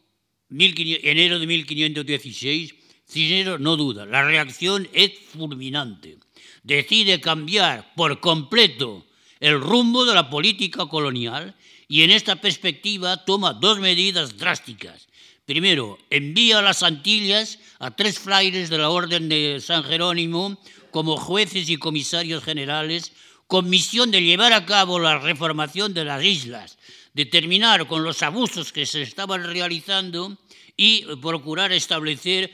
enero 0.50 1.40
de 1.40 1.48
1516, 1.48 2.76
Cisneros 3.08 3.60
no 3.60 3.78
duda, 3.78 4.06
la 4.06 4.24
reacción 4.24 4.90
es 4.92 5.12
fulminante. 5.32 6.18
Decide 6.64 7.22
cambiar 7.22 7.94
por 7.96 8.20
completo 8.20 9.06
el 9.40 9.60
rumbo 9.60 10.06
de 10.06 10.14
la 10.14 10.30
política 10.30 10.86
colonial 10.88 11.56
y 11.92 12.04
en 12.04 12.12
esta 12.12 12.38
perspectiva 12.38 13.26
toma 13.26 13.52
dos 13.52 13.78
medidas 13.78 14.38
drásticas. 14.38 15.10
Primero, 15.46 16.00
envía 16.10 16.60
a 16.60 16.62
las 16.62 16.84
Antillas 16.84 17.60
a 17.80 17.92
tres 17.92 18.18
frailes 18.18 18.70
de 18.70 18.78
la 18.78 18.90
Orden 18.90 19.28
de 19.28 19.60
San 19.60 19.84
Jerónimo 19.84 20.58
como 20.90 21.18
jueces 21.18 21.70
y 21.70 21.76
comisarios 21.76 22.46
generales 22.46 23.12
con 23.46 23.70
misión 23.70 24.10
de 24.10 24.24
llevar 24.24 24.54
a 24.54 24.66
cabo 24.66 25.00
la 25.00 25.20
reformación 25.20 25.94
de 25.94 26.06
las 26.06 26.24
islas, 26.24 26.78
de 27.14 27.26
terminar 27.26 27.86
con 27.88 28.06
los 28.06 28.24
abusos 28.24 28.72
que 28.72 28.86
se 28.86 29.02
estaban 29.02 29.44
realizando 29.44 30.38
y 30.78 31.04
procurar 31.18 31.74
establecer 31.74 32.54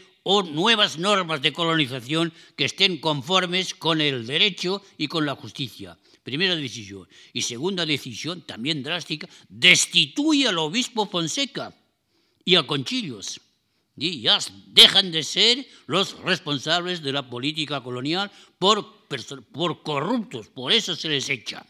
nuevas 0.50 0.98
normas 0.98 1.44
de 1.44 1.54
colonización 1.54 2.34
que 2.56 2.66
estén 2.66 2.98
conformes 2.98 3.76
con 3.76 4.02
el 4.02 4.26
derecho 4.26 4.82
y 4.98 5.08
con 5.08 5.28
la 5.28 5.36
justicia. 5.36 5.96
Primera 6.28 6.58
decisión. 6.58 7.08
Y 7.32 7.42
segunda 7.42 7.86
decisión, 7.86 8.42
también 8.42 8.84
drástica, 8.84 9.30
destituye 9.48 10.50
al 10.50 10.58
obispo 10.58 11.08
Fonseca 11.08 11.74
y 12.44 12.56
a 12.56 12.68
Conchillos. 12.68 13.40
Y 13.96 14.20
ya 14.20 14.38
dejan 14.68 15.10
de 15.14 15.24
ser 15.24 15.66
los 15.86 16.20
responsables 16.24 17.02
de 17.02 17.14
la 17.14 17.30
política 17.30 17.82
colonial 17.82 18.30
por, 18.60 19.08
por 19.54 19.84
corruptos, 19.84 20.50
por 20.50 20.74
eso 20.74 20.98
se 20.98 21.08
les 21.08 21.30
echa. 21.30 21.66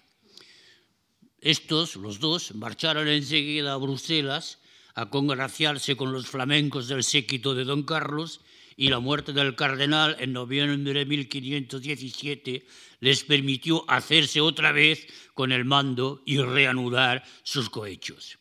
Estos, 1.39 1.95
los 1.95 2.19
dos, 2.19 2.55
marcharon 2.55 3.07
enseguida 3.07 3.73
a 3.73 3.77
Bruselas 3.77 4.57
a 4.95 5.11
congraciarse 5.11 5.95
con 5.95 6.11
los 6.11 6.25
flamencos 6.25 6.87
del 6.87 7.03
séquito 7.03 7.53
de 7.53 7.63
Don 7.63 7.83
Carlos 7.83 8.41
y 8.77 8.89
la 8.89 9.00
muerte 9.00 9.34
del 9.34 9.55
cardenal 9.55 10.15
en 10.19 10.34
noviembre 10.34 10.93
de 10.93 11.05
1517 11.05 12.65
les 13.00 13.24
permitió 13.24 13.84
hacerse 13.89 14.39
otra 14.39 14.72
vez 14.72 15.07
con 15.34 15.51
el 15.51 15.65
mando 15.65 16.22
y 16.25 16.38
reanudar 16.38 17.24
sus 17.41 17.72
cohechos. 17.72 18.38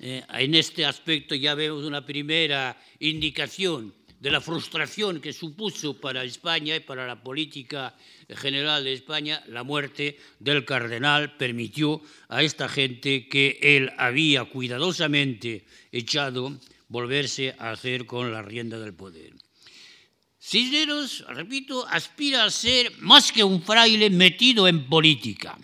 Eh, 0.00 0.22
en 0.28 0.54
este 0.54 0.84
aspecto 0.84 1.34
ya 1.34 1.54
vemos 1.54 1.84
una 1.84 2.04
primera 2.04 2.78
indicación 3.00 3.94
de 4.20 4.30
la 4.30 4.40
frustración 4.40 5.20
que 5.20 5.32
supuso 5.32 5.98
para 5.98 6.24
España 6.24 6.76
y 6.76 6.80
para 6.80 7.06
la 7.06 7.22
política 7.22 7.94
general 8.28 8.84
de 8.84 8.92
España 8.92 9.42
la 9.48 9.64
muerte 9.64 10.18
del 10.38 10.64
cardenal 10.64 11.36
permitió 11.36 12.02
a 12.28 12.42
esta 12.42 12.68
gente 12.68 13.28
que 13.28 13.58
él 13.62 13.92
había 13.96 14.44
cuidadosamente 14.44 15.64
echado 15.90 16.58
volverse 16.88 17.54
a 17.58 17.70
hacer 17.70 18.06
con 18.06 18.32
la 18.32 18.42
rienda 18.42 18.78
del 18.78 18.94
poder. 18.94 19.43
Cisneros, 20.46 21.24
repito, 21.28 21.86
aspira 21.88 22.44
a 22.44 22.50
ser 22.50 22.92
más 22.98 23.32
que 23.32 23.44
un 23.44 23.62
fraile 23.62 24.10
metido 24.10 24.68
en 24.68 24.86
política. 24.86 25.58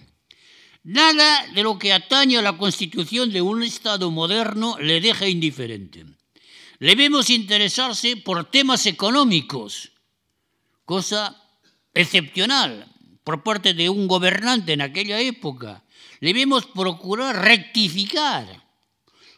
Nada 0.82 1.46
de 1.54 1.62
lo 1.62 1.78
que 1.78 1.92
atañe 1.92 2.38
a 2.38 2.42
la 2.42 2.56
constitución 2.56 3.30
de 3.30 3.42
un 3.42 3.62
Estado 3.62 4.10
moderno 4.10 4.78
le 4.78 5.00
deja 5.00 5.28
indiferente 5.28 6.06
le 6.80 6.94
vemos 6.94 7.28
interesarse 7.28 8.16
por 8.16 8.50
temas 8.50 8.86
económicos, 8.86 9.92
cosa 10.86 11.36
excepcional 11.92 12.88
por 13.22 13.42
parte 13.42 13.74
de 13.74 13.90
un 13.90 14.08
gobernante 14.08 14.72
en 14.72 14.80
aquella 14.80 15.20
época. 15.20 15.84
Le 16.20 16.32
vemos 16.32 16.64
procurar 16.64 17.36
rectificar 17.36 18.64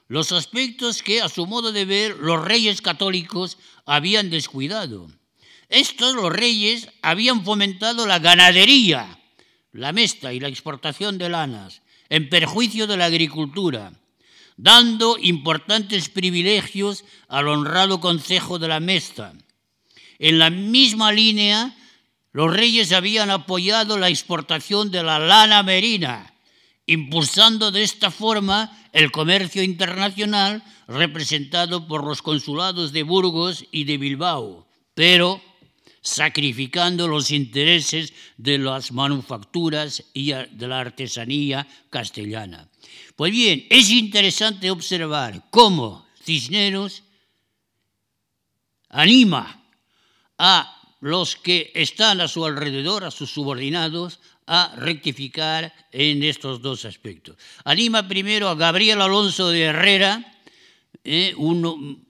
los 0.06 0.30
aspectos 0.30 1.02
que, 1.02 1.20
a 1.20 1.28
su 1.28 1.46
modo 1.46 1.72
de 1.72 1.84
ver, 1.84 2.16
los 2.18 2.44
reyes 2.44 2.80
católicos 2.80 3.58
habían 3.86 4.30
descuidado. 4.30 5.10
Estos, 5.72 6.14
los 6.14 6.32
reyes, 6.32 6.88
habían 7.02 7.44
fomentado 7.44 8.06
la 8.06 8.20
ganadería, 8.20 9.18
la 9.72 9.90
mesta 9.92 10.32
y 10.32 10.38
la 10.38 10.48
exportación 10.48 11.18
de 11.18 11.28
lanas, 11.28 11.82
en 12.08 12.28
perjuicio 12.28 12.86
de 12.86 12.96
la 12.96 13.06
agricultura 13.06 13.92
dando 14.56 15.16
importantes 15.18 16.08
privilegios 16.08 17.04
al 17.28 17.48
honrado 17.48 18.00
Consejo 18.00 18.58
de 18.58 18.68
la 18.68 18.80
Mesta. 18.80 19.32
En 20.18 20.38
la 20.38 20.50
misma 20.50 21.12
línea, 21.12 21.76
los 22.32 22.52
reyes 22.52 22.92
habían 22.92 23.30
apoyado 23.30 23.98
la 23.98 24.08
exportación 24.08 24.90
de 24.90 25.02
la 25.02 25.18
lana 25.18 25.62
merina, 25.62 26.34
impulsando 26.86 27.70
de 27.70 27.82
esta 27.82 28.10
forma 28.10 28.70
el 28.92 29.10
comercio 29.10 29.62
internacional 29.62 30.62
representado 30.86 31.88
por 31.88 32.04
los 32.04 32.22
consulados 32.22 32.92
de 32.92 33.02
Burgos 33.02 33.64
y 33.72 33.84
de 33.84 33.98
Bilbao, 33.98 34.66
pero 34.94 35.40
sacrificando 36.02 37.06
los 37.06 37.30
intereses 37.30 38.12
de 38.36 38.58
las 38.58 38.90
manufacturas 38.92 40.04
y 40.12 40.32
de 40.32 40.68
la 40.68 40.80
artesanía 40.80 41.66
castellana. 41.90 42.68
Pues 43.14 43.30
bien, 43.30 43.66
es 43.70 43.88
interesante 43.90 44.70
observar 44.70 45.46
cómo 45.50 46.06
Cisneros 46.22 47.04
anima 48.88 49.64
a 50.38 50.96
los 51.00 51.36
que 51.36 51.70
están 51.74 52.20
a 52.20 52.28
su 52.28 52.44
alrededor, 52.44 53.04
a 53.04 53.10
sus 53.10 53.30
subordinados, 53.30 54.20
a 54.46 54.74
rectificar 54.76 55.72
en 55.92 56.22
estos 56.22 56.60
dos 56.62 56.84
aspectos. 56.84 57.36
Anima 57.64 58.08
primero 58.08 58.48
a 58.48 58.54
Gabriel 58.54 59.00
Alonso 59.00 59.50
de 59.50 59.62
Herrera, 59.62 60.40
eh, 61.04 61.34
un 61.36 62.06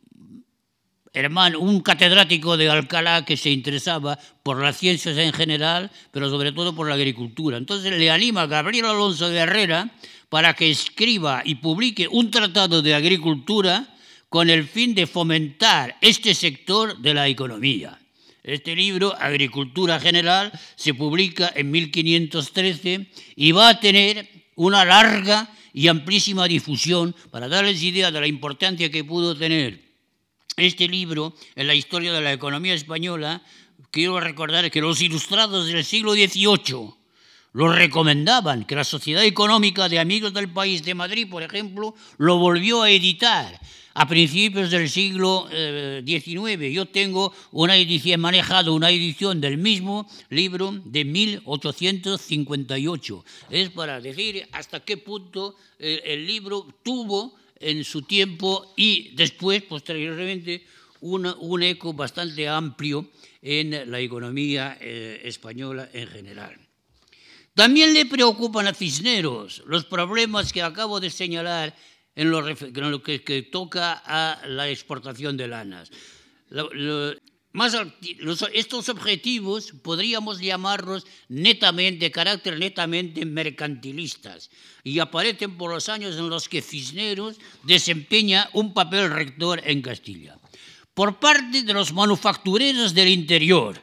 hermano, 1.12 1.60
un 1.60 1.80
catedrático 1.80 2.56
de 2.56 2.70
Alcalá 2.70 3.24
que 3.24 3.36
se 3.36 3.50
interesaba 3.50 4.18
por 4.42 4.60
las 4.60 4.78
ciencias 4.78 5.16
en 5.18 5.32
general, 5.32 5.90
pero 6.10 6.30
sobre 6.30 6.52
todo 6.52 6.74
por 6.74 6.88
la 6.88 6.94
agricultura. 6.94 7.58
Entonces 7.58 7.92
le 7.92 8.10
anima 8.10 8.42
a 8.42 8.46
Gabriel 8.46 8.86
Alonso 8.86 9.28
de 9.28 9.38
Herrera 9.38 9.90
para 10.28 10.54
que 10.54 10.70
escriba 10.70 11.42
y 11.44 11.56
publique 11.56 12.08
un 12.08 12.30
tratado 12.30 12.80
de 12.80 12.94
agricultura 12.94 13.94
con 14.30 14.48
el 14.48 14.66
fin 14.66 14.94
de 14.94 15.06
fomentar 15.06 15.98
este 16.00 16.34
sector 16.34 16.96
de 16.98 17.12
la 17.12 17.28
economía. 17.28 17.98
Este 18.42 18.74
libro, 18.74 19.14
Agricultura 19.20 20.00
General, 20.00 20.50
se 20.74 20.94
publica 20.94 21.52
en 21.54 21.70
1513 21.70 23.06
y 23.36 23.52
va 23.52 23.68
a 23.68 23.78
tener 23.78 24.26
una 24.56 24.84
larga 24.84 25.52
y 25.74 25.88
amplísima 25.88 26.48
difusión 26.48 27.14
para 27.30 27.48
darles 27.48 27.82
idea 27.82 28.10
de 28.10 28.20
la 28.20 28.26
importancia 28.26 28.90
que 28.90 29.04
pudo 29.04 29.36
tener 29.36 29.91
este 30.56 30.88
libro 30.88 31.34
en 31.54 31.66
la 31.66 31.74
historia 31.74 32.12
de 32.12 32.20
la 32.20 32.32
economía 32.32 32.74
española. 32.74 33.42
Quiero 33.90 34.20
recordar 34.20 34.70
que 34.70 34.80
los 34.80 35.00
ilustrados 35.00 35.66
del 35.66 35.84
siglo 35.84 36.12
XVIII 36.12 36.94
lo 37.54 37.70
recomendaban, 37.70 38.64
que 38.64 38.74
la 38.74 38.84
Sociedad 38.84 39.24
Económica 39.24 39.88
de 39.88 39.98
Amigos 39.98 40.32
del 40.32 40.48
País 40.48 40.82
de 40.84 40.94
Madrid, 40.94 41.28
por 41.30 41.42
ejemplo, 41.42 41.94
lo 42.18 42.38
volvió 42.38 42.82
a 42.82 42.90
editar 42.90 43.60
a 43.94 44.08
principios 44.08 44.70
del 44.70 44.88
siglo 44.88 45.48
XIX. 45.50 46.62
Eh, 46.62 46.72
Yo 46.72 46.86
tengo 46.86 47.34
una 47.50 47.76
edición, 47.76 48.14
he 48.14 48.16
manejado 48.16 48.72
una 48.74 48.88
edición 48.90 49.40
del 49.40 49.58
mismo 49.58 50.08
libro 50.30 50.72
de 50.84 51.04
1858. 51.04 53.24
Es 53.50 53.70
para 53.70 54.00
decir 54.00 54.48
hasta 54.52 54.80
qué 54.80 54.96
punto 54.96 55.56
el, 55.78 55.98
eh, 55.98 56.02
el 56.06 56.26
libro 56.26 56.66
tuvo 56.82 57.34
en 57.62 57.84
su 57.84 58.02
tiempo 58.02 58.74
y 58.76 59.14
después, 59.14 59.62
posteriormente, 59.62 60.66
una, 61.00 61.34
un 61.34 61.62
eco 61.62 61.92
bastante 61.92 62.48
amplio 62.48 63.10
en 63.40 63.90
la 63.90 64.00
economía 64.00 64.78
eh, 64.80 65.20
española 65.24 65.88
en 65.92 66.06
general. 66.08 66.56
También 67.54 67.92
le 67.92 68.06
preocupan 68.06 68.66
a 68.66 68.74
Cisneros 68.74 69.62
los 69.66 69.84
problemas 69.84 70.52
que 70.52 70.62
acabo 70.62 71.00
de 71.00 71.10
señalar 71.10 71.76
en 72.14 72.30
lo, 72.30 73.02
que, 73.02 73.48
toca 73.50 74.02
a 74.04 74.46
la 74.46 74.68
exportación 74.68 75.36
de 75.36 75.48
lanas. 75.48 75.90
Estos 78.54 78.88
objetivos 78.88 79.72
podríamos 79.82 80.40
llamarlos 80.40 81.06
netamente, 81.28 82.10
carácter 82.10 82.58
netamente 82.58 83.26
mercantilistas, 83.26 84.50
y 84.82 84.98
aparecen 84.98 85.58
por 85.58 85.70
los 85.70 85.88
años 85.88 86.16
en 86.16 86.30
los 86.30 86.48
que 86.48 86.62
Cisneros 86.62 87.36
desempeña 87.62 88.48
un 88.54 88.72
papel 88.72 89.10
rector 89.10 89.60
en 89.64 89.82
Castilla. 89.82 90.38
Por 90.94 91.18
parte 91.18 91.62
de 91.62 91.72
los 91.72 91.92
manufactureros 91.92 92.94
del 92.94 93.08
interior, 93.08 93.80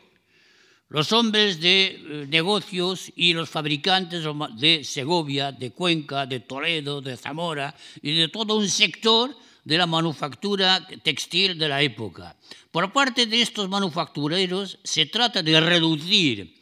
los 0.89 1.11
hombres 1.13 1.59
de 1.61 1.85
eh, 1.85 2.25
negocios 2.27 3.11
y 3.15 3.33
los 3.33 3.49
fabricantes 3.49 4.23
de 4.57 4.83
Segovia, 4.83 5.51
de 5.51 5.71
Cuenca, 5.71 6.25
de 6.25 6.39
Toledo, 6.39 7.01
de 7.01 7.15
Zamora 7.15 7.75
y 8.01 8.15
de 8.15 8.27
todo 8.27 8.57
un 8.57 8.67
sector 8.67 9.35
de 9.63 9.77
la 9.77 9.85
manufactura 9.85 10.87
textil 11.03 11.57
de 11.57 11.67
la 11.67 11.81
época. 11.81 12.35
Por 12.71 12.91
parte 12.91 13.25
de 13.25 13.41
estos 13.41 13.69
manufactureros 13.69 14.79
se 14.83 15.05
trata 15.05 15.43
de 15.43 15.59
reducir 15.59 16.55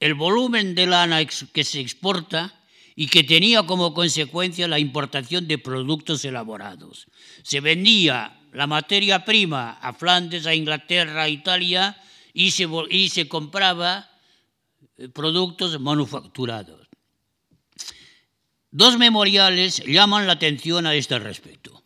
el 0.00 0.14
volumen 0.14 0.74
de 0.74 0.86
lana 0.86 1.24
que 1.24 1.64
se 1.64 1.80
exporta 1.80 2.58
y 2.94 3.06
que 3.06 3.24
tenía 3.24 3.62
como 3.64 3.94
consecuencia 3.94 4.68
la 4.68 4.78
importación 4.78 5.48
de 5.48 5.58
productos 5.58 6.24
elaborados. 6.24 7.06
Se 7.42 7.60
vendía 7.60 8.40
la 8.52 8.66
materia 8.66 9.24
prima 9.24 9.78
a 9.80 9.92
Flandes, 9.92 10.46
a 10.46 10.54
Inglaterra, 10.54 11.22
a 11.22 11.28
Italia, 11.28 11.96
y 12.34 12.50
se, 12.50 12.68
y 12.90 13.08
se 13.08 13.28
compraba 13.28 14.10
eh, 14.96 15.08
productos 15.08 15.78
manufacturados. 15.80 16.88
Dos 18.70 18.98
memoriales 18.98 19.82
llaman 19.86 20.26
la 20.26 20.34
atención 20.34 20.86
a 20.86 20.94
este 20.94 21.18
respecto. 21.18 21.81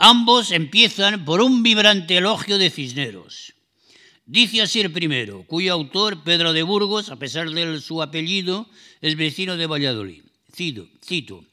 Ambos 0.00 0.52
empiezan 0.52 1.24
por 1.24 1.40
un 1.40 1.64
vibrante 1.64 2.18
elogio 2.18 2.56
de 2.56 2.70
Cisneros. 2.70 3.54
Dice 4.26 4.62
así 4.62 4.78
el 4.78 4.92
primero, 4.92 5.42
cuyo 5.44 5.72
autor, 5.72 6.22
Pedro 6.22 6.52
de 6.52 6.62
Burgos, 6.62 7.08
a 7.08 7.16
pesar 7.16 7.50
de 7.50 7.80
su 7.80 8.00
apellido, 8.00 8.70
es 9.00 9.16
vecino 9.16 9.56
de 9.56 9.66
Valladolid. 9.66 10.22
Cito, 10.54 10.88
cito, 11.04 11.44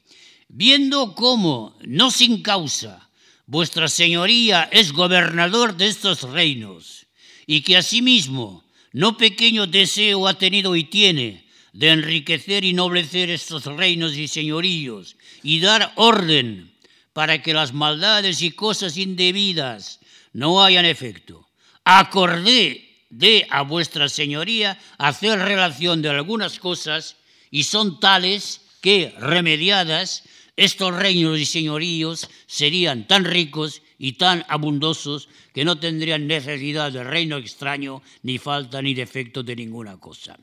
viendo 0.46 1.16
cómo, 1.16 1.76
no 1.84 2.12
sin 2.12 2.42
causa, 2.42 3.10
vuestra 3.46 3.88
señoría 3.88 4.68
es 4.70 4.92
gobernador 4.92 5.76
de 5.76 5.88
estos 5.88 6.22
reinos, 6.22 7.06
y 7.48 7.62
que 7.62 7.76
asimismo 7.76 8.64
no 8.92 9.16
pequeño 9.16 9.66
deseo 9.66 10.28
ha 10.28 10.34
tenido 10.34 10.76
y 10.76 10.84
tiene 10.84 11.48
de 11.72 11.90
enriquecer 11.90 12.64
y 12.64 12.74
noblecer 12.74 13.28
estos 13.28 13.64
reinos 13.64 14.16
y 14.16 14.28
señoríos 14.28 15.16
y 15.42 15.58
dar 15.58 15.92
orden 15.96 16.75
para 17.16 17.40
que 17.40 17.54
las 17.54 17.72
maldades 17.72 18.42
y 18.42 18.50
cosas 18.50 18.98
indebidas 18.98 20.00
no 20.34 20.62
hayan 20.62 20.84
efecto. 20.84 21.48
Acordé 21.82 23.06
de 23.08 23.46
a 23.48 23.62
vuestra 23.62 24.10
señoría 24.10 24.78
hacer 24.98 25.38
relación 25.38 26.02
de 26.02 26.10
algunas 26.10 26.60
cosas 26.60 27.16
y 27.50 27.64
son 27.64 28.00
tales 28.00 28.60
que, 28.82 29.14
remediadas, 29.16 30.24
estos 30.56 30.94
reinos 30.94 31.38
y 31.38 31.46
señoríos 31.46 32.28
serían 32.46 33.06
tan 33.08 33.24
ricos 33.24 33.80
y 33.98 34.20
tan 34.20 34.44
abundosos 34.46 35.30
que 35.54 35.64
no 35.64 35.80
tendrían 35.80 36.26
necesidad 36.26 36.92
de 36.92 37.02
reino 37.02 37.38
extraño, 37.38 38.02
ni 38.24 38.36
falta 38.36 38.82
ni 38.82 38.92
defecto 38.92 39.42
de 39.42 39.56
ninguna 39.56 39.96
cosa. 39.96 40.36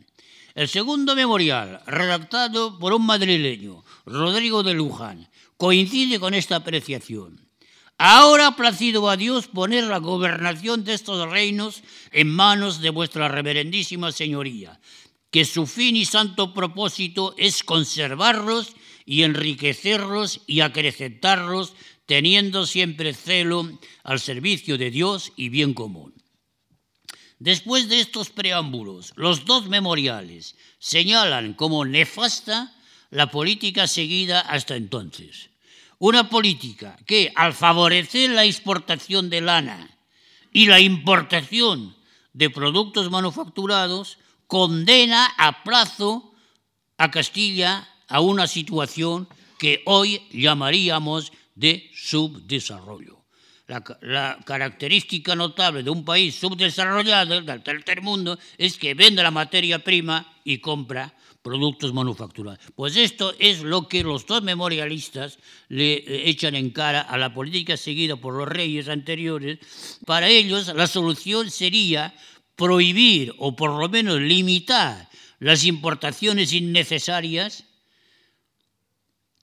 El 0.56 0.68
segundo 0.68 1.16
memorial, 1.16 1.82
redactado 1.86 2.80
por 2.80 2.94
un 2.94 3.06
madrileño, 3.06 3.84
Rodrigo 4.08 4.64
de 4.64 4.74
Luján, 4.74 5.30
coincide 5.64 6.20
con 6.20 6.34
esta 6.34 6.58
apreciación. 6.58 7.40
Ahora 7.98 8.48
ha 8.48 8.56
placido 8.58 9.10
a 9.10 9.16
Dios 9.16 9.48
poner 9.48 9.86
la 9.86 10.00
gobernación 10.00 10.84
de 10.84 10.94
estos 10.94 11.26
reinos 11.32 11.84
en 12.12 12.30
manos 12.30 12.82
de 12.82 12.90
vuestra 12.90 13.30
reverendísima 13.30 14.12
señoría, 14.12 14.82
que 15.32 15.46
su 15.46 15.66
fin 15.66 15.96
y 15.96 16.04
santo 16.04 16.54
propósito 16.54 17.34
es 17.38 17.64
conservarlos 17.64 18.76
y 19.06 19.24
enriquecerlos 19.24 20.42
y 20.48 20.60
acrecentarlos 20.60 21.76
teniendo 22.08 22.66
siempre 22.66 23.14
celo 23.14 23.80
al 24.04 24.20
servicio 24.20 24.78
de 24.78 24.92
Dios 24.92 25.32
y 25.38 25.48
bien 25.48 25.74
común. 25.74 26.14
Después 27.40 27.88
de 27.88 28.02
estos 28.02 28.32
preámbulos, 28.32 29.14
los 29.16 29.46
dos 29.46 29.70
memoriales 29.70 30.58
señalan 30.80 31.54
como 31.54 31.86
nefasta 31.86 32.76
la 33.12 33.32
política 33.32 33.88
seguida 33.88 34.42
hasta 34.42 34.76
entonces. 34.76 35.53
Una 36.04 36.28
política 36.28 36.98
que, 37.06 37.32
al 37.34 37.54
favorecer 37.54 38.30
la 38.32 38.44
exportación 38.44 39.30
de 39.30 39.40
lana 39.40 39.90
y 40.52 40.66
la 40.66 40.82
importación 40.82 41.96
de 42.34 42.50
productos 42.50 43.10
manufacturados, 43.10 44.18
condena 44.46 45.28
a 45.38 45.64
plazo 45.64 46.34
a 46.98 47.10
Castilla 47.10 47.88
a 48.10 48.20
una 48.20 48.48
situación 48.48 49.30
que 49.58 49.82
hoy 49.86 50.28
llamaríamos 50.30 51.32
de 51.56 51.90
subdesarrollo. 51.96 53.24
La, 53.68 54.38
característica 54.44 55.38
notable 55.38 55.84
de 55.84 55.90
un 55.90 56.04
país 56.04 56.36
subdesarrollado, 56.36 57.40
del 57.40 57.64
tercer 57.64 58.02
mundo, 58.02 58.38
es 58.58 58.78
que 58.78 58.94
vende 58.94 59.24
la 59.24 59.32
materia 59.32 59.80
prima 59.80 60.34
y 60.44 60.58
compra 60.58 61.14
productos 61.44 61.94
manufacturados. 61.94 62.60
Pues 62.76 62.96
esto 62.96 63.36
es 63.38 63.62
lo 63.62 63.88
que 63.88 64.02
los 64.02 64.26
dos 64.26 64.42
memorialistas 64.42 65.38
le 65.68 65.96
eh, 65.96 66.30
echan 66.30 66.56
en 66.56 66.72
cara 66.72 67.02
a 67.02 67.18
la 67.18 67.34
política 67.34 67.78
seguida 67.78 68.16
por 68.16 68.34
los 68.34 68.48
reyes 68.48 68.88
anteriores. 68.88 69.60
Para 70.06 70.30
ellos 70.30 70.74
la 70.74 70.88
solución 70.88 71.52
sería 71.52 72.16
prohibir 72.56 73.36
o 73.38 73.56
por 73.56 73.78
lo 73.78 73.90
menos 73.90 74.22
limitar 74.22 75.10
las 75.40 75.66
importaciones 75.66 76.54
innecesarias 76.54 77.66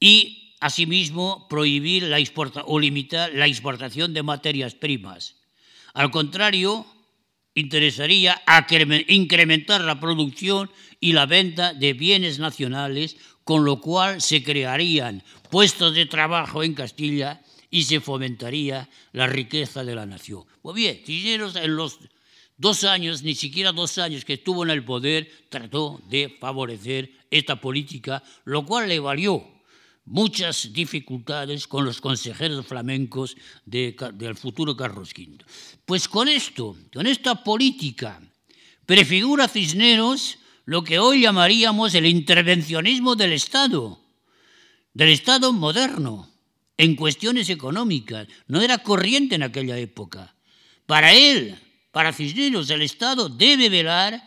y 0.01 0.57
asimismo 0.61 1.47
prohibir 1.49 2.05
la 2.05 2.19
o 2.65 2.79
limitar 2.79 3.33
la 3.35 3.47
exportación 3.47 4.15
de 4.15 4.23
materias 4.23 4.75
primas. 4.75 5.37
Al 5.93 6.11
contrario, 6.11 6.87
interesaría 7.55 8.41
incrementar 9.09 9.81
la 9.81 10.01
producción 10.01 10.71
y 11.01 11.13
la 11.13 11.27
venta 11.27 11.75
de 11.75 11.93
bienes 11.93 12.39
nacionales, 12.39 13.17
con 13.45 13.65
lo 13.65 13.81
cual 13.81 14.21
se 14.21 14.43
crearían 14.43 15.23
puestos 15.51 15.95
de 15.95 16.07
trabajo 16.07 16.63
en 16.63 16.75
Castilla 16.75 17.43
y 17.71 17.85
se 17.85 18.01
fomentaría 18.01 18.89
la 19.13 19.27
riqueza 19.27 19.85
de 19.85 19.95
la 19.95 20.07
nación. 20.07 20.45
Pues 20.63 20.77
bien, 20.77 21.01
Cisneros 21.05 21.57
en 21.57 21.77
los 21.77 21.99
dos 22.57 22.85
años, 22.85 23.23
ni 23.23 23.35
siquiera 23.35 23.73
dos 23.73 23.99
años 23.99 24.25
que 24.25 24.35
estuvo 24.35 24.65
en 24.65 24.71
el 24.71 24.85
poder, 24.85 25.31
trató 25.49 26.01
de 26.09 26.37
favorecer 26.41 27.11
esta 27.31 27.61
política, 27.61 28.23
lo 28.45 28.67
cual 28.67 28.89
le 28.89 29.01
valió 29.01 29.60
muchas 30.11 30.73
dificultades 30.73 31.67
con 31.67 31.85
los 31.85 32.01
consejeros 32.01 32.67
flamencos 32.67 33.37
del 33.65 34.37
futuro 34.37 34.77
Carlos 34.77 35.13
V. 35.17 35.45
Pues 35.87 36.09
con 36.09 36.29
esto, 36.29 36.77
con 36.93 37.07
esta 37.07 37.43
política, 37.43 38.21
prefigura 38.85 39.49
Cisneros 39.49 40.39
lo 40.65 40.83
que 40.85 40.99
hoy 40.99 41.23
llamaríamos 41.23 41.95
el 41.95 42.07
intervencionismo 42.07 43.17
del 43.17 43.33
Estado, 43.33 44.01
del 44.93 45.11
Estado 45.11 45.53
moderno, 45.53 46.29
en 46.77 46.97
cuestiones 46.97 47.49
económicas. 47.49 48.27
No 48.49 48.61
era 48.61 48.79
corriente 48.79 49.37
en 49.37 49.45
aquella 49.45 49.79
época. 49.79 50.35
Para 50.87 51.13
él, 51.13 51.57
para 51.93 52.13
Cisneros, 52.13 52.69
el 52.71 52.83
Estado 52.83 53.29
debe 53.29 53.69
velar, 53.69 54.27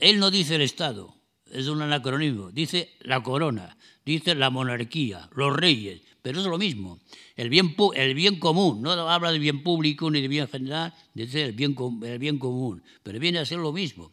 él 0.00 0.18
no 0.18 0.30
dice 0.30 0.56
el 0.56 0.62
Estado, 0.62 1.17
es 1.52 1.68
un 1.68 1.82
anacronismo, 1.82 2.50
dice 2.50 2.94
la 3.00 3.22
corona 3.22 3.76
dice 4.08 4.34
la 4.34 4.48
monarquía, 4.48 5.28
los 5.34 5.54
reyes, 5.54 6.00
pero 6.22 6.40
es 6.40 6.46
lo 6.46 6.56
mismo. 6.56 6.98
El 7.36 7.50
bien, 7.50 7.76
el 7.94 8.14
bien 8.14 8.38
común, 8.38 8.80
no 8.80 8.92
habla 8.92 9.30
de 9.30 9.38
bien 9.38 9.62
público 9.62 10.10
ni 10.10 10.22
de 10.22 10.28
bien 10.28 10.48
general, 10.48 10.94
dice 11.12 11.44
el 11.44 11.52
bien, 11.52 11.76
el 12.02 12.18
bien 12.18 12.38
común, 12.38 12.82
pero 13.02 13.20
viene 13.20 13.38
a 13.38 13.44
ser 13.44 13.58
lo 13.58 13.72
mismo. 13.72 14.12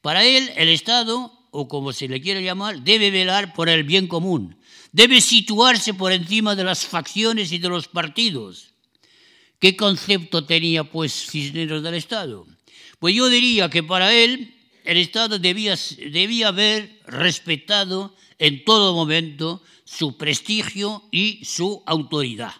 Para 0.00 0.24
él, 0.24 0.50
el 0.56 0.70
Estado, 0.70 1.30
o 1.50 1.68
como 1.68 1.92
se 1.92 2.08
le 2.08 2.22
quiere 2.22 2.42
llamar, 2.42 2.80
debe 2.80 3.10
velar 3.10 3.52
por 3.52 3.68
el 3.68 3.84
bien 3.84 4.08
común, 4.08 4.56
debe 4.92 5.20
situarse 5.20 5.92
por 5.92 6.12
encima 6.12 6.56
de 6.56 6.64
las 6.64 6.86
facciones 6.86 7.52
y 7.52 7.58
de 7.58 7.68
los 7.68 7.86
partidos. 7.86 8.72
¿Qué 9.58 9.76
concepto 9.76 10.46
tenía, 10.46 10.84
pues, 10.84 11.12
Cisneros 11.30 11.82
del 11.82 11.94
Estado? 11.94 12.46
Pues 12.98 13.14
yo 13.14 13.28
diría 13.28 13.68
que 13.68 13.82
para 13.82 14.14
él 14.14 14.53
el 14.84 14.98
Estado 14.98 15.38
debía, 15.38 15.76
debía 16.10 16.48
haber 16.48 17.00
respetado 17.06 18.14
en 18.38 18.64
todo 18.64 18.94
momento 18.94 19.62
su 19.84 20.16
prestigio 20.16 21.08
y 21.10 21.44
su 21.44 21.82
autoridad. 21.86 22.52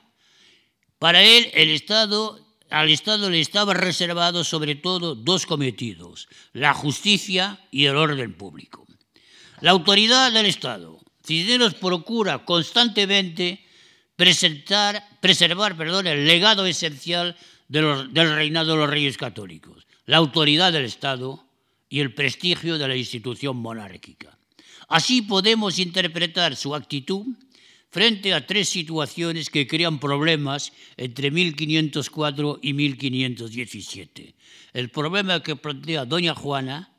Para 0.99 1.23
él, 1.23 1.51
el 1.53 1.71
Estado, 1.71 2.41
al 2.71 2.91
Estado 2.91 3.29
le 3.29 3.41
estaba 3.41 3.75
reservado 3.75 4.43
sobre 4.43 4.75
todo 4.75 5.15
dos 5.15 5.45
cometidos, 5.45 6.29
la 6.53 6.73
justicia 6.73 7.61
y 7.71 7.87
el 7.87 7.97
orden 7.97 8.35
público. 8.35 8.87
La 9.61 9.73
autoridad 9.73 10.33
del 10.33 10.47
Estado. 10.47 11.01
Cisneros 11.27 11.75
procura 11.75 12.45
constantemente 12.45 13.65
presentar, 14.17 15.07
preservar 15.21 15.77
perdón, 15.77 16.07
el 16.07 16.27
legado 16.27 16.67
esencial 16.67 17.37
del 17.69 18.13
reinado 18.13 18.73
de 18.73 18.79
los 18.79 18.91
reyes 18.91 19.17
católicos, 19.17 19.87
la 20.07 20.19
autoridad 20.19 20.73
del 20.73 20.85
Estado 20.85 21.44
y 21.95 22.01
el 22.01 22.13
prestigio 22.13 22.77
de 22.77 22.89
la 22.89 22.97
institución 22.97 23.57
monárquica. 23.57 24.37
Así 24.89 25.23
podemos 25.23 25.79
interpretar 25.79 26.57
su 26.57 26.75
actitud 26.75 27.25
frente 27.93 28.35
a 28.35 28.45
tres 28.45 28.69
situaciones 28.69 29.49
que 29.49 29.69
crean 29.69 30.01
problemas 30.01 30.73
entre 30.97 31.31
1504 31.31 32.59
y 32.63 32.73
1517. 32.73 34.35
El 34.73 34.91
problema 34.91 35.41
que 35.41 35.55
plantea 35.55 36.05
doña 36.05 36.35
Juana, 36.35 36.91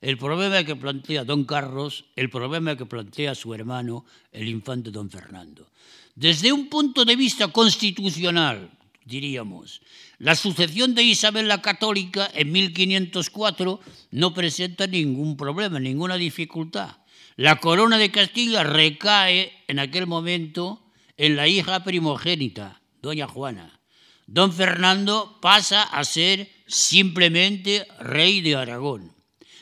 el 0.00 0.16
problema 0.16 0.64
que 0.64 0.76
plantea 0.76 1.28
don 1.28 1.44
Carlos, 1.44 2.06
el 2.16 2.30
problema 2.30 2.74
que 2.74 2.86
plantea 2.86 3.34
su 3.34 3.52
hermano, 3.52 4.06
el 4.32 4.48
infante 4.48 4.90
don 4.90 5.10
Fernando. 5.10 5.68
Desde 6.14 6.54
un 6.54 6.70
punto 6.70 7.04
de 7.04 7.16
vista 7.16 7.48
constitucional, 7.48 8.70
diríamos, 9.04 9.82
la 10.22 10.36
sucesión 10.36 10.94
de 10.94 11.02
Isabel 11.02 11.48
la 11.48 11.62
Católica 11.62 12.30
en 12.32 12.52
1504 12.52 13.80
no 14.12 14.32
presenta 14.32 14.86
ningún 14.86 15.36
problema, 15.36 15.80
ninguna 15.80 16.14
dificultad. 16.14 16.98
La 17.34 17.56
corona 17.56 17.98
de 17.98 18.12
Castilla 18.12 18.62
recae 18.62 19.52
en 19.66 19.80
aquel 19.80 20.06
momento 20.06 20.80
en 21.16 21.34
la 21.34 21.48
hija 21.48 21.82
primogénita, 21.82 22.82
doña 23.02 23.26
Juana. 23.26 23.80
Don 24.28 24.52
Fernando 24.52 25.40
pasa 25.42 25.82
a 25.82 26.04
ser 26.04 26.48
simplemente 26.68 27.88
rey 27.98 28.42
de 28.42 28.54
Aragón. 28.54 29.16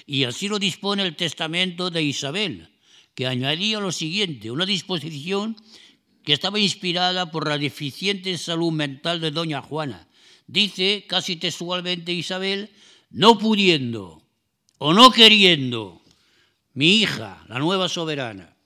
Y 0.05 0.25
así 0.25 0.47
lo 0.47 0.59
dispone 0.59 1.05
el 1.05 1.17
testamento 1.17 1.89
de 1.89 2.03
Isabel, 2.03 2.69
que 3.15 3.27
añadía 3.27 3.81
lo 3.81 3.93
siguiente, 3.93 4.51
una 4.51 4.67
disposición 4.67 5.57
que 6.23 6.35
estaba 6.35 6.59
inspirada 6.59 7.31
por 7.31 7.49
la 7.49 7.57
deficiente 7.57 8.37
salud 8.37 8.73
mental 8.73 9.23
de 9.23 9.31
doña 9.31 9.63
Juana. 9.63 10.07
Dice 10.51 11.07
casi 11.07 11.37
textualmente 11.37 12.11
Isabel, 12.11 12.71
no 13.11 13.39
pudiendo 13.39 14.21
o 14.79 14.93
no 14.93 15.13
queriendo 15.13 16.03
mi 16.75 16.97
hija, 16.97 17.45
la 17.49 17.61
nueva 17.61 17.89
soberana, 17.89 18.57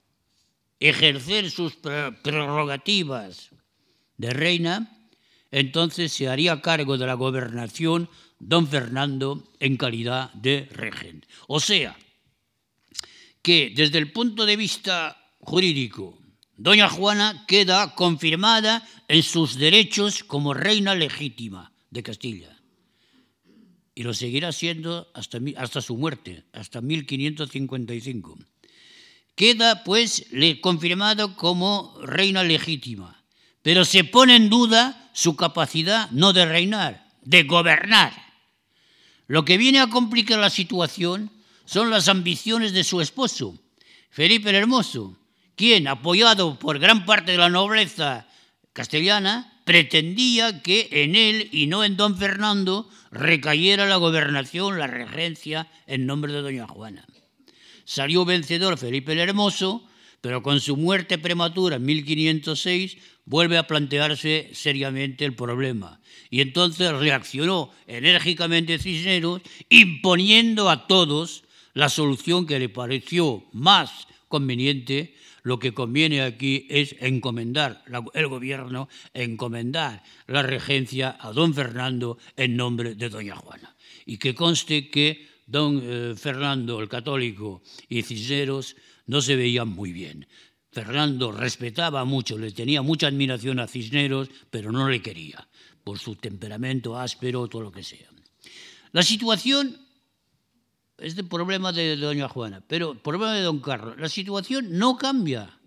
ejercer 0.79 1.51
sus 1.51 1.75
prerrogativas 1.75 3.51
de 4.17 4.31
reina, 4.31 4.97
entonces 5.51 6.11
se 6.11 6.27
haría 6.27 6.59
cargo 6.59 6.97
de 6.97 7.05
la 7.05 7.13
gobernación 7.13 8.09
don 8.39 8.67
Fernando 8.67 9.43
en 9.59 9.77
calidad 9.77 10.33
de 10.33 10.67
regente. 10.71 11.27
O 11.45 11.59
sea, 11.59 11.95
que 13.43 13.71
desde 13.75 13.99
el 13.99 14.11
punto 14.11 14.47
de 14.47 14.55
vista 14.55 15.21
jurídico, 15.39 16.17
doña 16.57 16.89
Juana 16.89 17.45
queda 17.47 17.93
confirmada 17.93 18.81
en 19.07 19.21
sus 19.21 19.53
derechos 19.53 20.23
como 20.23 20.55
reina 20.55 20.95
legítima 20.95 21.73
de 21.95 22.03
Castilla 22.03 22.55
y 23.95 24.03
lo 24.03 24.13
seguirá 24.13 24.51
siendo 24.51 25.09
hasta, 25.13 25.39
hasta 25.55 25.81
su 25.81 25.95
muerte, 25.95 26.43
hasta 26.51 26.81
1555. 26.81 28.37
Queda 29.35 29.83
pues 29.83 30.27
confirmado 30.61 31.35
como 31.35 31.97
reina 32.01 32.43
legítima, 32.43 33.23
pero 33.61 33.85
se 33.85 34.03
pone 34.03 34.35
en 34.35 34.49
duda 34.49 35.09
su 35.13 35.35
capacidad 35.37 36.11
no 36.11 36.33
de 36.33 36.45
reinar, 36.45 37.09
de 37.21 37.43
gobernar. 37.43 38.13
Lo 39.27 39.45
que 39.45 39.57
viene 39.57 39.79
a 39.79 39.87
complicar 39.87 40.39
la 40.39 40.49
situación 40.49 41.31
son 41.63 41.89
las 41.89 42.09
ambiciones 42.09 42.73
de 42.73 42.83
su 42.83 43.01
esposo, 43.01 43.57
Felipe 44.09 44.49
el 44.49 44.55
Hermoso, 44.55 45.17
quien, 45.55 45.87
apoyado 45.87 46.59
por 46.59 46.79
gran 46.79 47.05
parte 47.05 47.31
de 47.31 47.37
la 47.37 47.49
nobleza 47.49 48.27
castellana, 48.75 49.53
pretendía 49.63 50.61
que 50.61 50.89
en 50.91 51.15
él 51.15 51.47
y 51.53 51.67
no 51.67 51.85
en 51.85 51.95
don 51.95 52.17
Fernando 52.17 52.89
recayera 53.09 53.85
la 53.85 53.95
gobernación, 53.95 54.77
la 54.77 54.85
regencia 54.85 55.67
en 55.87 56.05
nombre 56.05 56.33
de 56.33 56.41
doña 56.41 56.67
Juana. 56.67 57.07
Salió 57.85 58.25
vencedor 58.25 58.77
Felipe 58.77 59.13
el 59.13 59.19
Hermoso, 59.19 59.87
pero 60.19 60.43
con 60.43 60.59
su 60.59 60.75
muerte 60.75 61.17
prematura 61.17 61.77
en 61.77 61.85
1506 61.85 62.97
vuelve 63.23 63.57
a 63.57 63.65
plantearse 63.65 64.49
seriamente 64.53 65.23
el 65.23 65.35
problema. 65.35 66.01
Y 66.29 66.41
entonces 66.41 66.91
reaccionó 66.91 67.71
enérgicamente 67.87 68.77
Cisneros, 68.77 69.41
imponiendo 69.69 70.69
a 70.69 70.85
todos 70.85 71.45
la 71.73 71.87
solución 71.87 72.45
que 72.45 72.59
le 72.59 72.67
pareció 72.67 73.45
más 73.53 74.07
conveniente 74.27 75.15
lo 75.45 75.59
que 75.59 75.75
conviene 75.75 76.23
aquí 76.23 76.65
es 76.71 76.95
encomendar 76.99 77.85
el 78.15 78.27
gobierno, 78.27 78.89
encomendar 79.13 80.01
la 80.25 80.41
regencia 80.41 81.17
a 81.21 81.31
don 81.31 81.53
Fernando 81.53 82.17
en 82.35 82.57
nombre 82.57 82.95
de 82.95 83.09
doña 83.09 83.35
Juana. 83.35 83.77
Y 84.07 84.17
que 84.17 84.33
conste 84.33 84.89
que 84.89 85.29
don 85.45 85.79
eh, 85.83 86.15
Fernando 86.17 86.81
el 86.81 86.89
católico 86.89 87.61
y 87.87 88.01
Cisneros 88.01 88.75
no 89.05 89.21
se 89.21 89.35
veían 89.35 89.69
muy 89.69 89.93
bien. 89.93 90.25
Fernando 90.71 91.31
respetaba 91.31 92.03
mucho, 92.05 92.39
le 92.39 92.49
tenía 92.49 92.81
mucha 92.81 93.05
admiración 93.05 93.59
a 93.59 93.67
Cisneros, 93.67 94.29
pero 94.49 94.71
no 94.71 94.89
le 94.89 95.03
quería, 95.03 95.47
por 95.83 95.99
su 95.99 96.15
temperamento 96.15 96.97
áspero, 96.97 97.47
todo 97.47 97.61
lo 97.61 97.71
que 97.71 97.83
sea. 97.83 98.09
La 98.93 99.03
situación 99.03 99.77
es 100.97 101.17
el 101.17 101.27
problema 101.27 101.71
de 101.71 101.97
doña 101.97 102.27
Juana, 102.27 102.61
pero 102.67 102.93
el 102.93 102.99
problema 102.99 103.33
de 103.33 103.41
don 103.41 103.59
Carlos, 103.59 103.95
la 103.97 104.09
situación 104.09 104.77
no 104.77 104.97
cambia, 104.97 105.59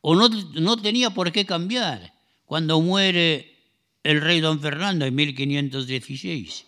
o 0.00 0.14
no, 0.14 0.28
no 0.28 0.76
tenía 0.76 1.10
por 1.10 1.32
qué 1.32 1.44
cambiar 1.44 2.12
cuando 2.44 2.80
muere 2.80 3.56
el 4.04 4.20
rey 4.20 4.40
don 4.40 4.60
Fernando 4.60 5.04
en 5.04 5.14
1516. 5.14 6.66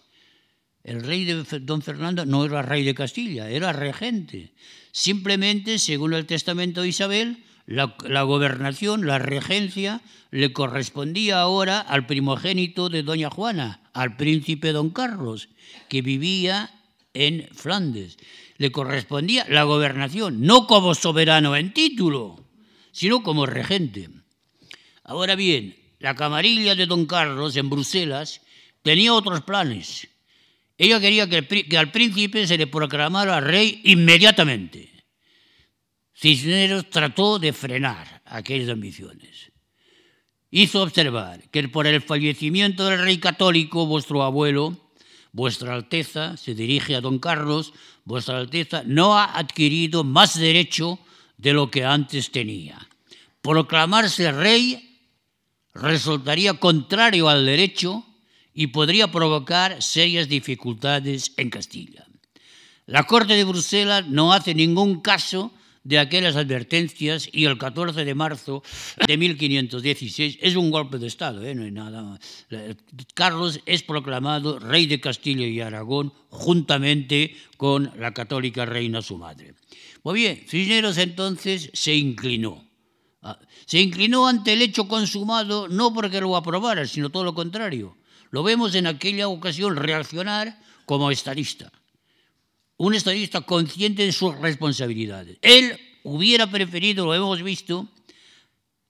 El 0.82 1.02
rey 1.02 1.24
don 1.60 1.82
Fernando 1.82 2.24
no 2.24 2.44
era 2.44 2.62
rey 2.62 2.82
de 2.82 2.94
Castilla, 2.94 3.50
era 3.50 3.72
regente. 3.72 4.52
Simplemente, 4.90 5.78
según 5.78 6.14
el 6.14 6.26
testamento 6.26 6.82
de 6.82 6.88
Isabel, 6.88 7.44
la, 7.66 8.22
gobernación, 8.22 9.06
la 9.06 9.18
regencia, 9.18 10.00
le 10.30 10.52
correspondía 10.52 11.40
ahora 11.40 11.80
al 11.80 12.06
primogénito 12.06 12.88
de 12.88 13.02
doña 13.02 13.28
Juana, 13.28 13.82
al 13.92 14.16
príncipe 14.16 14.72
don 14.72 14.90
Carlos, 14.90 15.50
que 15.88 16.00
vivía 16.00 16.70
en 17.14 17.48
Flandes. 17.52 18.18
Le 18.56 18.72
correspondía 18.72 19.46
la 19.48 19.64
gobernación, 19.64 20.42
no 20.42 20.66
como 20.66 20.94
soberano 20.94 21.56
en 21.56 21.72
título, 21.72 22.44
sino 22.92 23.22
como 23.22 23.46
regente. 23.46 24.08
Ahora 25.04 25.34
bien, 25.36 25.76
la 26.00 26.14
camarilla 26.14 26.74
de 26.74 26.86
don 26.86 27.06
Carlos 27.06 27.56
en 27.56 27.70
Bruselas 27.70 28.40
tenía 28.82 29.14
otros 29.14 29.42
planes. 29.42 30.08
Ella 30.76 31.00
quería 31.00 31.28
que, 31.28 31.76
al 31.76 31.90
príncipe 31.90 32.46
se 32.46 32.56
le 32.56 32.68
proclamara 32.68 33.40
rey 33.40 33.80
inmediatamente. 33.84 34.92
Cisneros 36.14 36.88
trató 36.90 37.38
de 37.38 37.52
frenar 37.52 38.22
aquellas 38.24 38.70
ambiciones. 38.70 39.52
Hizo 40.50 40.82
observar 40.82 41.48
que 41.50 41.68
por 41.68 41.86
el 41.86 42.00
fallecimiento 42.00 42.86
del 42.86 43.02
rey 43.02 43.18
católico, 43.18 43.86
vuestro 43.86 44.22
abuelo, 44.22 44.87
Vuestra 45.32 45.74
Alteza, 45.74 46.36
se 46.36 46.54
dirige 46.54 46.94
a 46.94 47.00
don 47.00 47.18
Carlos, 47.18 47.72
Vuestra 48.04 48.38
Alteza 48.38 48.82
no 48.86 49.18
ha 49.18 49.38
adquirido 49.38 50.04
más 50.04 50.38
derecho 50.38 50.98
de 51.36 51.52
lo 51.52 51.70
que 51.70 51.84
antes 51.84 52.30
tenía. 52.32 52.88
Proclamarse 53.42 54.32
rey 54.32 55.00
resultaría 55.74 56.54
contrario 56.54 57.28
al 57.28 57.46
derecho 57.46 58.04
y 58.54 58.68
podría 58.68 59.12
provocar 59.12 59.82
serias 59.82 60.28
dificultades 60.28 61.32
en 61.36 61.50
Castilla. 61.50 62.06
La 62.86 63.04
Corte 63.04 63.34
de 63.34 63.44
Bruselas 63.44 64.06
no 64.08 64.32
hace 64.32 64.54
ningún 64.54 65.00
caso 65.00 65.52
de 65.88 65.98
aquellas 65.98 66.36
advertencias 66.36 67.30
y 67.32 67.46
el 67.46 67.56
14 67.56 68.04
de 68.04 68.14
marzo 68.14 68.62
de 69.06 69.16
1516 69.16 70.38
es 70.42 70.54
un 70.54 70.70
golpe 70.70 70.98
de 70.98 71.06
Estado, 71.06 71.42
¿eh? 71.42 71.54
no 71.54 71.62
hay 71.62 71.70
nada 71.70 72.02
más. 72.02 72.20
Carlos 73.14 73.60
es 73.64 73.82
proclamado 73.84 74.58
rey 74.58 74.86
de 74.86 75.00
Castilla 75.00 75.46
y 75.46 75.62
Aragón 75.62 76.12
juntamente 76.28 77.34
con 77.56 77.90
la 77.98 78.12
católica 78.12 78.66
reina 78.66 79.00
su 79.00 79.16
madre. 79.16 79.54
Pues 80.02 80.14
bien, 80.14 80.44
Cisneros 80.46 80.98
entonces 80.98 81.70
se 81.72 81.94
inclinó. 81.94 82.68
Ah, 83.22 83.38
se 83.64 83.80
inclinó 83.80 84.28
ante 84.28 84.52
el 84.52 84.60
hecho 84.60 84.88
consumado 84.88 85.68
no 85.68 85.94
porque 85.94 86.20
lo 86.20 86.36
aprobara, 86.36 86.86
sino 86.86 87.08
todo 87.08 87.24
lo 87.24 87.32
contrario. 87.32 87.96
Lo 88.30 88.42
vemos 88.42 88.74
en 88.74 88.86
aquella 88.86 89.28
ocasión 89.28 89.74
reaccionar 89.74 90.60
como 90.84 91.10
estadista 91.10 91.72
un 92.78 92.94
estadista 92.94 93.42
consciente 93.42 94.04
de 94.04 94.12
sus 94.12 94.36
responsabilidades. 94.38 95.38
Él 95.42 95.78
hubiera 96.04 96.50
preferido, 96.50 97.04
lo 97.04 97.14
hemos 97.14 97.42
visto, 97.42 97.88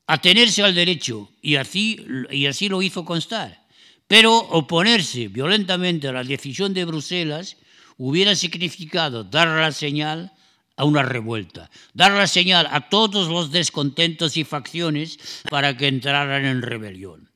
atenerse 0.07 0.63
al 0.63 0.75
derecho 0.75 1.31
y 1.43 1.57
así, 1.57 2.05
y 2.31 2.47
así 2.47 2.69
lo 2.69 2.81
hizo 2.83 3.05
constar. 3.05 3.67
Pero 4.07 4.37
oponerse 4.37 5.29
violentamente 5.29 6.09
a 6.09 6.13
la 6.13 6.25
decisión 6.25 6.73
de 6.73 6.85
Bruselas 6.85 7.57
hubiera 7.99 8.35
significado 8.35 9.25
dar 9.25 9.49
la 9.49 9.73
señal 9.73 10.33
a 10.77 10.85
una 10.85 11.03
revuelta, 11.03 11.71
dar 11.93 12.13
la 12.13 12.27
señal 12.27 12.69
a 12.71 12.89
todos 12.89 13.29
los 13.29 13.51
descontentos 13.51 14.37
y 14.37 14.45
facciones 14.45 15.19
para 15.51 15.77
que 15.77 15.89
entraran 15.89 16.45
en 16.45 16.63
rebelión. 16.63 17.28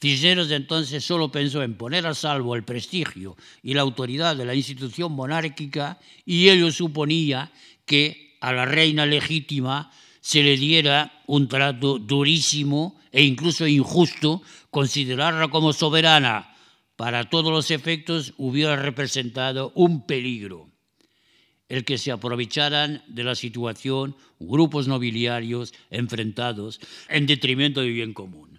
Cisneros 0.00 0.48
de 0.48 0.56
entonces 0.56 1.04
solo 1.04 1.32
pensó 1.32 1.62
en 1.62 1.74
poner 1.74 2.06
a 2.06 2.14
salvo 2.14 2.54
el 2.54 2.64
prestigio 2.64 3.36
y 3.62 3.72
la 3.72 3.80
autoridad 3.80 4.36
de 4.36 4.44
la 4.44 4.54
institución 4.54 5.12
monárquica 5.12 5.98
y 6.24 6.48
ello 6.48 6.70
suponía 6.70 7.50
que 7.86 8.36
a 8.40 8.52
la 8.52 8.66
reina 8.66 9.06
legítima 9.06 9.90
se 10.20 10.42
le 10.42 10.56
diera 10.56 11.22
un 11.26 11.48
trato 11.48 11.98
durísimo 11.98 13.00
e 13.10 13.22
incluso 13.22 13.66
injusto, 13.66 14.42
considerarla 14.70 15.48
como 15.48 15.72
soberana. 15.72 16.54
Para 16.96 17.30
todos 17.30 17.50
los 17.50 17.70
efectos 17.70 18.34
hubiera 18.36 18.76
representado 18.76 19.72
un 19.74 20.06
peligro 20.06 20.68
el 21.68 21.84
que 21.84 21.98
se 21.98 22.12
aprovecharan 22.12 23.02
de 23.08 23.24
la 23.24 23.34
situación 23.34 24.16
grupos 24.38 24.86
nobiliarios 24.88 25.74
enfrentados 25.90 26.80
en 27.08 27.26
detrimento 27.26 27.80
del 27.80 27.92
bien 27.92 28.12
común 28.12 28.55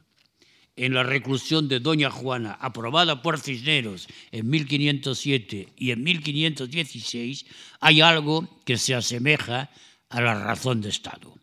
en 0.77 0.93
la 0.93 1.03
reclusión 1.03 1.67
de 1.67 1.79
Doña 1.79 2.09
Juana, 2.09 2.57
aprobada 2.61 3.21
por 3.21 3.39
Cisneros 3.39 4.07
en 4.31 4.49
1507 4.49 5.73
y 5.75 5.91
en 5.91 6.03
1516, 6.03 7.45
hay 7.81 8.01
algo 8.01 8.47
que 8.63 8.77
se 8.77 8.95
asemeja 8.95 9.69
a 10.09 10.21
la 10.21 10.35
razón 10.35 10.81
de 10.81 10.89
Estado. 10.89 11.35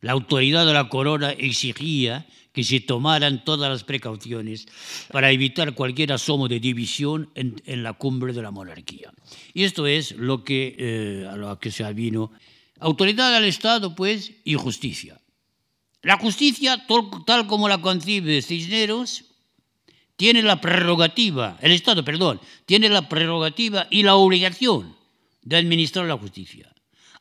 La 0.00 0.12
autoridad 0.12 0.64
de 0.66 0.72
la 0.72 0.88
corona 0.88 1.32
exigía 1.32 2.26
que 2.52 2.64
se 2.64 2.80
tomaran 2.80 3.44
todas 3.44 3.70
las 3.70 3.84
precauciones 3.84 4.66
para 5.10 5.30
evitar 5.30 5.74
cualquier 5.74 6.12
asomo 6.12 6.48
de 6.48 6.60
división 6.60 7.30
en, 7.34 7.82
la 7.82 7.94
cumbre 7.94 8.32
de 8.32 8.42
la 8.42 8.50
monarquía. 8.50 9.12
Y 9.54 9.64
esto 9.64 9.86
es 9.86 10.12
lo 10.12 10.44
que, 10.44 10.76
eh, 10.78 11.26
a 11.30 11.36
lo 11.36 11.58
que 11.58 11.70
se 11.70 11.84
avino. 11.84 12.30
Autoridad 12.78 13.32
del 13.32 13.44
Estado, 13.44 13.94
pues, 13.94 14.32
y 14.44 14.54
justicia. 14.54 15.21
La 16.02 16.18
justicia, 16.18 16.84
tal 17.26 17.46
como 17.46 17.68
la 17.68 17.80
concibe 17.80 18.42
Cisneros, 18.42 19.24
tiene 20.16 20.42
la 20.42 20.60
prerrogativa, 20.60 21.58
el 21.62 21.72
Estado, 21.72 22.04
perdón, 22.04 22.40
tiene 22.66 22.88
la 22.88 23.08
prerrogativa 23.08 23.86
y 23.90 24.02
la 24.02 24.16
obligación 24.16 24.96
de 25.42 25.56
administrar 25.56 26.06
la 26.06 26.18
justicia. 26.18 26.72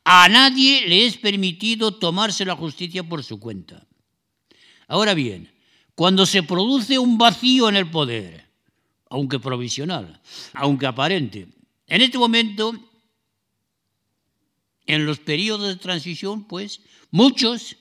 A 0.03 0.27
nadie 0.29 0.87
le 0.87 1.05
es 1.05 1.17
permitido 1.17 1.93
tomarse 1.93 2.43
la 2.43 2.55
justicia 2.55 3.03
por 3.03 3.23
su 3.23 3.39
cuenta. 3.39 3.85
Ahora 4.87 5.13
bien, 5.13 5.51
cuando 5.93 6.25
se 6.25 6.41
produce 6.41 6.97
un 6.97 7.17
vacío 7.17 7.69
en 7.69 7.75
el 7.75 7.89
poder, 7.89 8.49
aunque 9.09 9.39
provisional, 9.39 10.19
aunque 10.53 10.87
aparente, 10.87 11.47
en 11.85 12.01
este 12.01 12.17
momento, 12.17 12.73
en 14.87 15.05
los 15.05 15.19
periodos 15.19 15.67
de 15.67 15.75
transición, 15.75 16.45
pues 16.45 16.81
muchos 17.11 17.77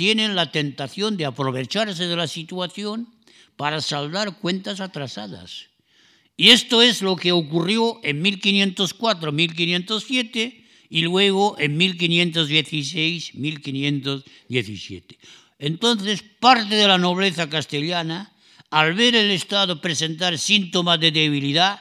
tienen 0.00 0.34
la 0.34 0.50
tentación 0.50 1.18
de 1.18 1.26
aprovecharse 1.26 2.06
de 2.06 2.16
la 2.16 2.26
situación 2.26 3.12
para 3.58 3.82
saldar 3.82 4.38
cuentas 4.38 4.80
atrasadas. 4.80 5.66
Y 6.38 6.48
esto 6.56 6.80
es 6.80 7.02
lo 7.02 7.16
que 7.16 7.32
ocurrió 7.32 8.00
en 8.02 8.22
1504, 8.22 9.30
1507 9.30 10.64
y 10.88 11.02
luego 11.02 11.54
en 11.58 11.76
1516, 11.76 13.34
1517. 13.34 15.18
Entonces, 15.58 16.24
parte 16.40 16.76
de 16.76 16.88
la 16.88 16.96
nobleza 16.96 17.50
castellana, 17.50 18.32
al 18.70 18.94
ver 18.94 19.14
el 19.14 19.30
Estado 19.30 19.82
presentar 19.82 20.38
síntomas 20.38 20.98
de 20.98 21.10
debilidad, 21.10 21.78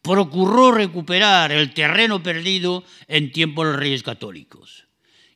procuró 0.00 0.72
recuperar 0.72 1.52
el 1.52 1.74
terreno 1.74 2.22
perdido 2.22 2.82
en 3.08 3.30
tiempos 3.30 3.66
de 3.66 3.72
los 3.72 3.78
reyes 3.78 4.02
católicos. 4.02 4.87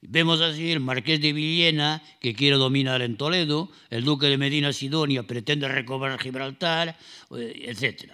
Vemos 0.02 0.40
así 0.40 0.72
el 0.72 0.80
marqués 0.80 1.20
de 1.20 1.32
Villena, 1.32 2.02
que 2.18 2.34
quiere 2.34 2.56
dominar 2.56 3.02
en 3.02 3.16
Toledo, 3.16 3.70
el 3.88 4.04
duque 4.04 4.26
de 4.26 4.36
Medina 4.36 4.72
Sidonia 4.72 5.22
pretende 5.22 5.68
recobrar 5.68 6.18
Gibraltar, 6.18 6.98
eh, 7.36 7.70
etc. 7.70 8.10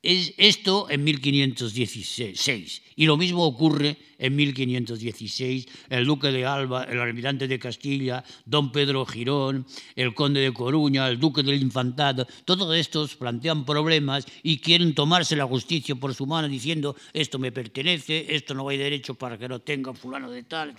Es 0.00 0.32
esto 0.36 0.88
en 0.90 1.02
1516. 1.02 2.82
Y 2.94 3.06
lo 3.06 3.16
mismo 3.16 3.44
ocurre 3.44 3.96
en 4.18 4.36
1516. 4.36 5.66
El 5.90 6.04
duque 6.04 6.30
de 6.30 6.46
Alba, 6.46 6.84
el 6.84 7.00
almirante 7.00 7.48
de 7.48 7.58
Castilla, 7.58 8.22
don 8.44 8.70
Pedro 8.70 9.04
Girón, 9.04 9.66
el 9.96 10.14
conde 10.14 10.40
de 10.40 10.52
Coruña, 10.52 11.08
el 11.08 11.18
duque 11.18 11.42
del 11.42 11.60
Infantado, 11.60 12.28
todos 12.44 12.76
estos 12.76 13.16
plantean 13.16 13.64
problemas 13.64 14.24
y 14.44 14.58
quieren 14.58 14.94
tomarse 14.94 15.34
la 15.34 15.46
justicia 15.46 15.96
por 15.96 16.14
su 16.14 16.26
mano 16.26 16.48
diciendo 16.48 16.94
esto 17.12 17.40
me 17.40 17.50
pertenece, 17.50 18.26
esto 18.34 18.54
no 18.54 18.68
hay 18.68 18.78
derecho 18.78 19.16
para 19.16 19.36
que 19.36 19.48
lo 19.48 19.60
tenga 19.60 19.92
fulano 19.94 20.30
de 20.30 20.44
tal. 20.44 20.76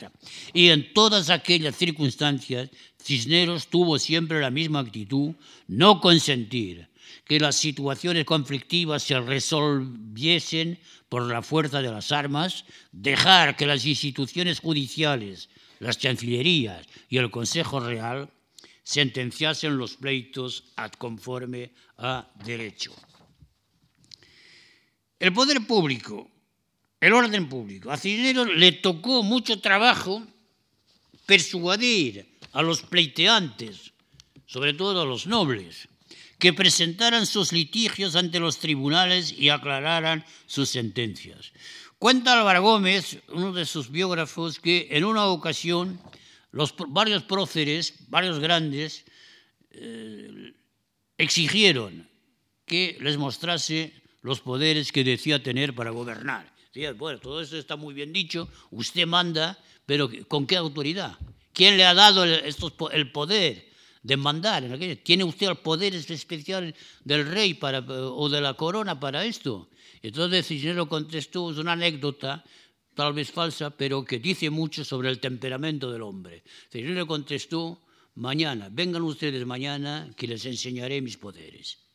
Y 0.53 0.69
en 0.69 0.93
todas 0.93 1.29
aquellas 1.29 1.75
circunstancias, 1.75 2.69
Cisneros 3.01 3.67
tuvo 3.67 3.99
siempre 3.99 4.39
la 4.39 4.49
misma 4.49 4.79
actitud, 4.79 5.33
no 5.67 5.99
consentir 5.99 6.88
que 7.29 7.39
las 7.39 7.57
situaciones 7.57 8.25
conflictivas 8.25 9.03
se 9.03 9.19
resolviesen 9.21 10.79
por 11.09 11.31
la 11.31 11.43
fuerza 11.43 11.79
de 11.79 11.91
las 11.91 12.11
armas, 12.11 12.65
dejar 12.91 13.55
que 13.55 13.67
las 13.67 13.85
instituciones 13.85 14.59
judiciales, 14.59 15.47
las 15.77 15.99
chancillerías 15.99 16.87
y 17.07 17.17
el 17.17 17.29
Consejo 17.29 17.81
Real 17.81 18.31
sentenciasen 18.81 19.77
los 19.77 19.97
pleitos 19.97 20.73
conforme 20.97 21.71
a 21.99 22.27
derecho. 22.43 22.95
El 25.19 25.31
poder 25.31 25.67
público, 25.67 26.31
el 26.99 27.13
orden 27.13 27.47
público, 27.47 27.91
a 27.91 27.97
Cisneros 27.97 28.47
le 28.55 28.71
tocó 28.71 29.21
mucho 29.21 29.61
trabajo 29.61 30.25
persuadir 31.27 32.39
a 32.53 32.63
los 32.63 32.81
pleiteantes, 32.81 33.93
sobre 34.47 34.73
todo 34.73 35.03
a 35.03 35.05
los 35.05 35.27
nobles, 35.27 35.87
que 36.39 36.53
presentaran 36.53 37.25
sus 37.25 37.51
litigios 37.51 38.15
ante 38.15 38.39
los 38.39 38.59
tribunales 38.59 39.31
y 39.37 39.49
aclararan 39.49 40.25
sus 40.47 40.69
sentencias. 40.69 41.51
Cuenta 41.99 42.39
Álvaro 42.39 42.63
Gómez, 42.63 43.19
uno 43.27 43.51
de 43.51 43.65
sus 43.65 43.91
biógrafos, 43.91 44.59
que 44.59 44.87
en 44.91 45.03
una 45.03 45.25
ocasión 45.25 45.99
los 46.51 46.73
varios 46.87 47.23
próceres, 47.23 47.93
varios 48.07 48.39
grandes, 48.39 49.03
eh, 49.71 50.53
exigieron 51.17 52.09
que 52.65 52.97
les 53.01 53.17
mostrase 53.17 53.93
los 54.21 54.39
poderes 54.39 54.93
que 54.93 55.03
decía 55.03 55.43
tener 55.43 55.75
para 55.75 55.91
gobernar. 55.91 56.53
Decía, 56.67 56.93
bueno, 56.93 57.19
todo 57.19 57.41
eso 57.41 57.57
está 57.57 57.75
muy 57.75 57.93
bien 57.93 58.13
dicho, 58.13 58.47
usted 58.71 59.05
manda, 59.05 59.59
pero 59.85 60.09
¿con 60.29 60.47
qué 60.47 60.55
autoridad? 60.55 61.17
¿Quién 61.51 61.75
le 61.75 61.83
ha 61.83 61.93
dado 61.93 62.23
el 62.23 63.11
poder 63.11 63.68
de 64.01 64.17
mandar. 64.17 64.63
¿Tiene 65.03 65.23
usted 65.23 65.49
el 65.49 65.57
poder 65.57 65.93
especial 65.95 66.73
del 67.03 67.25
rey 67.27 67.53
para, 67.53 67.79
o 67.79 68.29
de 68.29 68.41
la 68.41 68.53
corona 68.53 68.99
para 68.99 69.25
esto? 69.25 69.69
Entonces 70.01 70.47
Cisneros 70.47 70.87
contestó, 70.87 71.51
es 71.51 71.57
una 71.57 71.73
anécdota, 71.73 72.43
tal 72.95 73.13
vez 73.13 73.31
falsa, 73.31 73.71
pero 73.71 74.05
que 74.05 74.19
dice 74.19 74.49
mucho 74.49 74.85
sobre 74.85 75.09
el 75.09 75.19
temperamento 75.19 75.91
del 75.91 76.01
hombre. 76.03 76.43
Cisneros 76.71 77.07
contestó, 77.07 77.81
mañana, 78.15 78.69
vengan 78.71 79.01
ustedes 79.01 79.45
mañana 79.45 80.09
que 80.15 80.27
les 80.27 80.45
enseñaré 80.45 81.01
mis 81.01 81.17
poderes. 81.17 81.88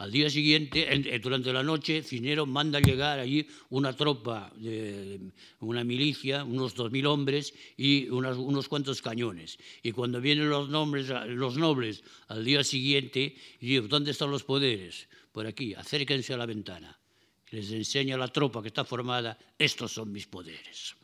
Al 0.00 0.10
día 0.10 0.30
siguiente, 0.30 0.88
durante 1.22 1.52
la 1.52 1.62
noche, 1.62 2.02
Cisneros 2.02 2.48
manda 2.48 2.80
llegar 2.80 3.18
allí 3.18 3.46
una 3.68 3.92
tropa, 3.92 4.50
de, 4.56 5.20
una 5.60 5.84
milicia, 5.84 6.42
unos 6.42 6.74
dos 6.74 6.90
mil 6.90 7.04
hombres 7.04 7.52
y 7.76 8.08
unos 8.08 8.66
cuantos 8.66 9.02
cañones. 9.02 9.58
Y 9.82 9.92
cuando 9.92 10.18
vienen 10.18 10.48
los, 10.48 10.70
los 10.70 11.56
nobles 11.58 12.02
al 12.28 12.42
día 12.46 12.64
siguiente, 12.64 13.36
digo, 13.60 13.88
¿dónde 13.88 14.12
están 14.12 14.30
los 14.30 14.42
poderes? 14.42 15.06
Por 15.32 15.46
aquí, 15.46 15.74
acérquense 15.74 16.32
a 16.32 16.38
la 16.38 16.46
ventana. 16.46 16.98
Les 17.50 17.70
enseña 17.70 18.16
la 18.16 18.28
tropa 18.28 18.62
que 18.62 18.68
está 18.68 18.86
formada, 18.86 19.36
estos 19.58 19.92
son 19.92 20.10
mis 20.10 20.26
poderes 20.26 20.96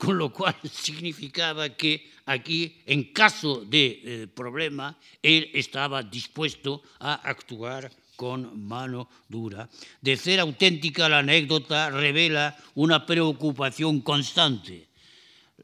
con 0.00 0.16
lo 0.16 0.32
cual 0.32 0.56
significaba 0.64 1.76
que 1.76 2.10
aquí, 2.24 2.80
en 2.86 3.12
caso 3.12 3.66
de 3.66 4.00
eh, 4.02 4.26
problema, 4.28 4.96
él 5.20 5.50
estaba 5.52 6.02
dispuesto 6.02 6.82
a 6.98 7.16
actuar 7.16 7.92
con 8.20 8.52
mano 8.68 9.08
dura. 9.32 9.64
De 10.04 10.12
ser 10.20 10.44
auténtica, 10.44 11.08
la 11.08 11.24
anécdota 11.24 11.88
revela 11.88 12.52
una 12.76 13.08
preocupación 13.08 14.04
constante 14.04 14.92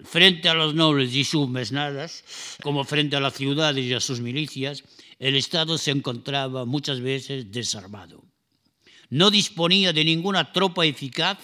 frente 0.05 0.49
a 0.49 0.55
los 0.55 0.75
nobles 0.75 1.15
y 1.15 1.25
sus 1.25 1.49
mesnadas, 1.49 2.25
como 2.63 2.85
frente 2.85 3.17
a 3.17 3.21
las 3.21 3.35
ciudades 3.35 3.85
y 3.85 3.93
a 3.93 4.01
sus 4.01 4.21
milicias, 4.21 4.85
el 5.19 5.37
Estado 5.37 5.77
se 5.77 5.91
encontraba 5.91 6.65
muchas 6.65 7.01
veces 7.01 7.51
desarmado. 7.51 8.25
No 9.09 9.31
disponía 9.31 9.93
de 9.93 10.05
ninguna 10.05 10.53
tropa 10.53 10.85
eficaz 10.85 11.39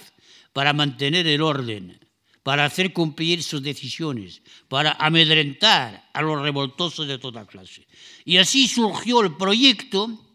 para 0.53 0.72
mantener 0.72 1.27
el 1.27 1.40
orden, 1.40 2.01
para 2.42 2.64
hacer 2.64 2.92
cumplir 2.92 3.42
sus 3.42 3.62
decisiones, 3.62 4.42
para 4.68 4.92
amedrentar 4.92 6.09
a 6.12 6.22
los 6.22 6.40
revoltosos 6.42 7.07
de 7.07 7.18
toda 7.18 7.46
clase. 7.46 7.87
Y 8.25 8.37
así 8.37 8.68
surgió 8.68 9.22
el 9.22 9.37
proyecto 9.37 10.31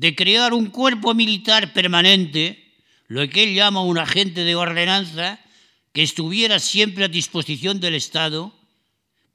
de 0.00 0.14
crear 0.14 0.54
un 0.54 0.68
cuerpo 0.70 1.12
militar 1.12 1.74
permanente, 1.74 2.72
lo 3.06 3.28
que 3.28 3.42
él 3.42 3.54
llama 3.54 3.84
un 3.84 3.98
agente 3.98 4.44
de 4.44 4.54
ordenanza, 4.54 5.38
que 5.92 6.02
estuviera 6.02 6.58
siempre 6.58 7.04
a 7.04 7.08
disposición 7.08 7.80
del 7.80 7.94
Estado, 7.94 8.50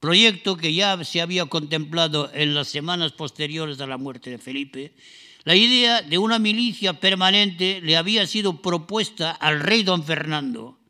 proyecto 0.00 0.56
que 0.56 0.74
ya 0.74 1.04
se 1.04 1.20
había 1.20 1.46
contemplado 1.46 2.32
en 2.34 2.52
las 2.52 2.66
semanas 2.66 3.12
posteriores 3.12 3.80
a 3.80 3.86
la 3.86 3.96
muerte 3.96 4.30
de 4.30 4.38
Felipe. 4.38 4.96
La 5.44 5.54
idea 5.54 6.02
de 6.02 6.18
una 6.18 6.40
milicia 6.40 6.94
permanente 6.94 7.80
le 7.80 7.96
había 7.96 8.26
sido 8.26 8.60
propuesta 8.60 9.30
al 9.30 9.60
rey 9.60 9.84
don 9.84 10.02
Fernando 10.02 10.80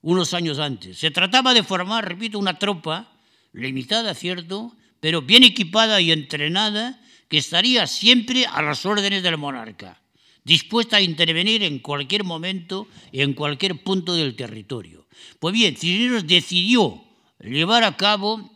unos 0.00 0.32
años 0.32 0.58
antes. 0.58 0.96
Se 0.96 1.10
trataba 1.10 1.52
de 1.52 1.62
formar, 1.62 2.08
repito, 2.08 2.38
una 2.38 2.58
tropa 2.58 3.12
limitada, 3.52 4.14
cierto, 4.14 4.74
pero 5.00 5.20
bien 5.20 5.44
equipada 5.44 6.00
y 6.00 6.10
entrenada 6.10 6.98
que 7.28 7.38
estaría 7.38 7.86
siempre 7.86 8.46
a 8.46 8.62
las 8.62 8.84
órdenes 8.86 9.22
del 9.22 9.36
monarca, 9.36 10.00
dispuesta 10.44 10.96
a 10.96 11.02
intervenir 11.02 11.62
en 11.62 11.78
cualquier 11.78 12.24
momento 12.24 12.88
y 13.12 13.20
en 13.20 13.34
cualquier 13.34 13.82
punto 13.82 14.14
del 14.14 14.34
territorio. 14.34 15.06
Pues 15.38 15.52
bien, 15.52 15.76
Cisneros 15.76 16.26
decidió 16.26 17.04
llevar 17.40 17.84
a 17.84 17.96
cabo 17.96 18.50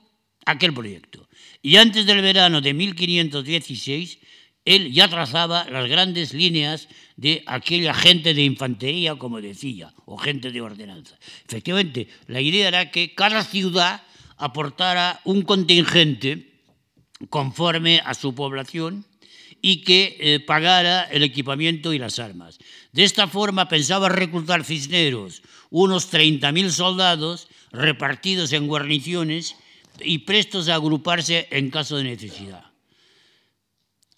aquel 0.47 0.73
proyecto. 0.73 1.29
Y 1.61 1.77
antes 1.77 2.07
del 2.07 2.23
verano 2.23 2.61
de 2.61 2.75
1516, 2.75 4.19
él 4.65 4.93
ya 4.93 5.09
trazaba 5.09 5.69
las 5.71 5.89
grandes 5.89 6.35
líneas 6.35 6.89
de 7.17 7.43
aquella 7.47 7.95
gente 7.95 8.33
de 8.33 8.43
infantería, 8.43 9.17
como 9.17 9.41
decía, 9.41 9.93
o 10.07 10.17
gente 10.17 10.51
de 10.51 10.61
ordenanza. 10.61 11.19
Efectivamente, 11.47 12.09
la 12.27 12.41
idea 12.41 12.69
era 12.69 12.91
que 12.91 13.15
cada 13.15 13.45
ciudad 13.45 14.03
aportara 14.39 15.21
un 15.25 15.43
contingente 15.43 16.52
conforme 17.31 18.01
a 18.05 18.15
su 18.15 18.35
población 18.35 19.05
y 19.61 19.83
que 19.83 20.17
eh, 20.19 20.41
pagara 20.41 21.05
el 21.05 21.23
equipamiento 21.23 21.93
y 21.93 21.99
las 21.99 22.19
armas. 22.19 22.59
De 22.93 23.05
esta 23.05 23.29
forma 23.29 23.69
pensaba 23.69 24.09
reclutar 24.09 24.65
Cisneros 24.65 25.43
unos 25.71 26.13
30.000 26.13 26.71
soldados 26.71 27.49
repartidos 27.71 28.53
en 28.53 28.67
guarniciones 28.67 29.57
y 30.01 30.19
prestos 30.19 30.69
a 30.69 30.75
agruparse 30.75 31.49
en 31.51 31.71
caso 31.71 31.97
de 31.97 32.05
necesidad. 32.05 32.73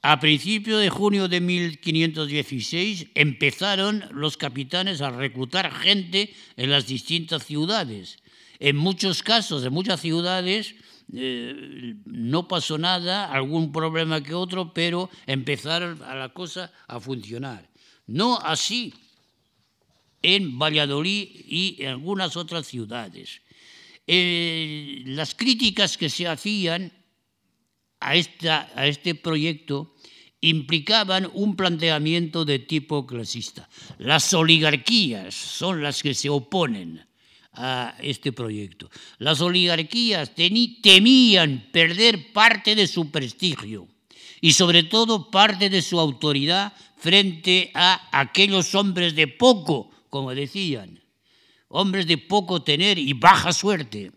A 0.02 0.20
principios 0.20 0.82
de 0.82 0.90
junio 0.90 1.28
de 1.28 1.40
1516 1.40 3.06
empezaron 3.14 4.04
los 4.12 4.36
capitanes 4.36 5.00
a 5.00 5.10
reclutar 5.10 5.72
gente 5.72 6.34
en 6.56 6.70
las 6.70 6.86
distintas 6.86 7.46
ciudades. 7.46 8.18
En 8.58 8.76
muchos 8.76 9.22
casos, 9.22 9.64
en 9.64 9.72
muchas 9.72 10.00
ciudades, 10.00 10.74
eh, 11.12 11.96
no 12.06 12.48
pasó 12.48 12.78
nada, 12.78 13.30
algún 13.30 13.72
problema 13.72 14.22
que 14.22 14.34
otro, 14.34 14.72
pero 14.72 15.10
empezaron 15.26 16.02
a 16.02 16.14
la 16.14 16.30
cosa 16.30 16.72
a 16.88 16.98
funcionar. 17.00 17.68
No 18.06 18.38
así 18.38 18.94
en 20.22 20.58
Valladolid 20.58 21.28
y 21.46 21.76
en 21.80 21.88
algunas 21.88 22.36
otras 22.36 22.66
ciudades. 22.66 23.42
Eh, 24.06 25.02
las 25.06 25.34
críticas 25.34 25.96
que 25.96 26.08
se 26.08 26.26
hacían 26.26 26.92
a, 28.00 28.16
esta, 28.16 28.70
a 28.74 28.86
este 28.86 29.14
proyecto 29.14 29.94
implicaban 30.40 31.30
un 31.32 31.56
planteamiento 31.56 32.44
de 32.44 32.58
tipo 32.58 33.06
clasista. 33.06 33.68
Las 33.98 34.32
oligarquías 34.34 35.34
son 35.34 35.82
las 35.82 36.02
que 36.02 36.12
se 36.14 36.28
oponen 36.28 37.06
a 37.56 37.94
este 38.00 38.32
proyecto. 38.32 38.90
Las 39.18 39.40
oligarquías 39.40 40.32
temían 40.34 41.68
perder 41.72 42.32
parte 42.32 42.74
de 42.74 42.86
su 42.86 43.10
prestigio 43.10 43.88
y 44.40 44.52
sobre 44.52 44.82
todo 44.82 45.30
parte 45.30 45.70
de 45.70 45.82
su 45.82 45.98
autoridad 45.98 46.72
frente 46.96 47.70
a 47.74 48.08
aquellos 48.12 48.74
hombres 48.74 49.14
de 49.14 49.28
poco, 49.28 49.90
como 50.10 50.34
decían, 50.34 51.00
hombres 51.68 52.06
de 52.06 52.18
poco 52.18 52.62
tener 52.62 52.98
y 52.98 53.12
baja 53.12 53.52
suerte, 53.52 54.12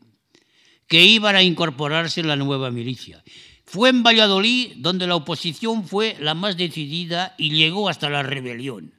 que 0.88 1.04
iban 1.04 1.36
a 1.36 1.44
incorporarse 1.44 2.22
en 2.22 2.28
la 2.28 2.36
nueva 2.36 2.72
milicia. 2.72 3.24
Fue 3.66 3.90
en 3.90 4.04
Valladolid 4.04 4.74
donde 4.78 5.08
la 5.08 5.16
oposición 5.16 5.86
fue 5.86 6.16
la 6.20 6.34
más 6.34 6.56
decidida 6.56 7.36
y 7.38 7.52
llegó 7.52 7.90
hasta 7.90 8.10
la 8.10 8.24
rebelión. 8.24 8.97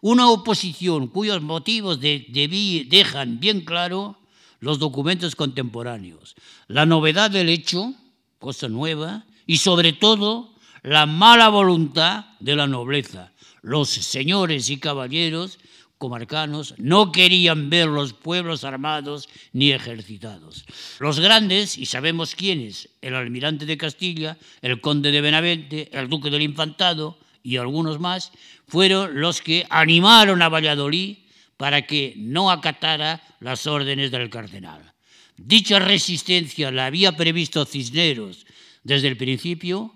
Una 0.00 0.28
oposición 0.30 1.08
cuyos 1.08 1.42
motivos 1.42 2.00
dejan 2.00 3.40
bien 3.40 3.62
claro 3.62 4.16
los 4.60 4.78
documentos 4.78 5.36
contemporáneos, 5.36 6.36
la 6.68 6.86
novedad 6.86 7.30
del 7.30 7.48
hecho, 7.48 7.94
cosa 8.38 8.68
nueva, 8.68 9.24
y 9.46 9.58
sobre 9.58 9.92
todo 9.92 10.54
la 10.82 11.06
mala 11.06 11.48
voluntad 11.48 12.26
de 12.40 12.56
la 12.56 12.66
nobleza. 12.66 13.32
Los 13.62 13.90
señores 13.90 14.70
y 14.70 14.78
caballeros 14.78 15.58
comarcanos 15.98 16.74
no 16.78 17.12
querían 17.12 17.68
ver 17.68 17.86
los 17.86 18.14
pueblos 18.14 18.64
armados 18.64 19.28
ni 19.52 19.72
ejercitados. 19.72 20.64
Los 20.98 21.20
grandes, 21.20 21.76
y 21.76 21.84
sabemos 21.84 22.34
quiénes, 22.34 22.88
el 23.02 23.14
almirante 23.14 23.66
de 23.66 23.76
Castilla, 23.76 24.38
el 24.62 24.80
conde 24.80 25.10
de 25.12 25.20
Benavente, 25.20 25.90
el 25.92 26.08
duque 26.08 26.30
del 26.30 26.40
Infantado, 26.40 27.18
y 27.42 27.56
algunos 27.56 27.98
más, 27.98 28.32
fueron 28.66 29.20
los 29.20 29.40
que 29.40 29.66
animaron 29.70 30.42
a 30.42 30.48
Valladolid 30.48 31.18
para 31.56 31.82
que 31.82 32.14
no 32.16 32.50
acatara 32.50 33.22
las 33.40 33.66
órdenes 33.66 34.10
del 34.10 34.30
cardenal. 34.30 34.92
Dicha 35.36 35.78
resistencia 35.78 36.70
la 36.70 36.86
había 36.86 37.16
previsto 37.16 37.64
Cisneros 37.64 38.46
desde 38.82 39.08
el 39.08 39.16
principio. 39.16 39.94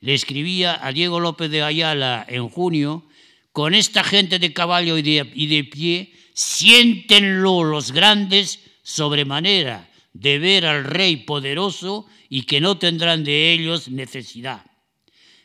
Le 0.00 0.14
escribía 0.14 0.84
a 0.84 0.92
Diego 0.92 1.20
López 1.20 1.50
de 1.50 1.62
Ayala 1.62 2.26
en 2.28 2.48
junio, 2.48 3.06
con 3.52 3.74
esta 3.74 4.04
gente 4.04 4.38
de 4.38 4.52
caballo 4.52 4.96
y 4.96 5.02
de, 5.02 5.64
pie, 5.64 6.12
siéntenlo 6.34 7.64
los 7.64 7.92
grandes 7.92 8.60
sobremanera 8.82 9.90
de 10.12 10.38
ver 10.38 10.66
al 10.66 10.84
rey 10.84 11.16
poderoso 11.16 12.06
y 12.28 12.42
que 12.42 12.60
no 12.60 12.78
tendrán 12.78 13.24
de 13.24 13.52
ellos 13.52 13.88
necesidad. 13.88 14.69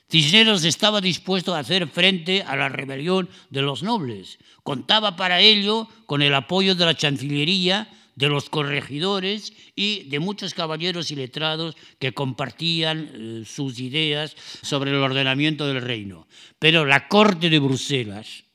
Cisneros 0.09 0.63
estaba 0.63 1.01
dispuesto 1.01 1.55
a 1.55 1.59
hacer 1.59 1.87
frente 1.87 2.43
a 2.43 2.55
la 2.55 2.69
rebelión 2.69 3.29
de 3.49 3.61
los 3.61 3.81
nobles. 3.81 4.37
Contaba 4.63 5.15
para 5.15 5.41
ello 5.41 5.87
con 6.05 6.21
el 6.21 6.33
apoyo 6.35 6.75
de 6.75 6.85
la 6.85 6.95
Chancillería, 6.95 7.89
de 8.15 8.29
los 8.29 8.49
corregidores 8.49 9.51
y 9.75 10.03
de 10.03 10.19
muchos 10.19 10.53
caballeros 10.53 11.11
y 11.11 11.15
letrados 11.15 11.75
que 11.99 12.13
compartían 12.13 13.09
eh, 13.13 13.43
sus 13.45 13.79
ideas 13.79 14.35
sobre 14.61 14.91
el 14.91 14.97
ordenamiento 14.97 15.67
del 15.67 15.81
reino. 15.81 16.27
Pero 16.59 16.85
la 16.85 17.07
corte 17.07 17.49
de 17.49 17.59
Bruselas 17.59 18.45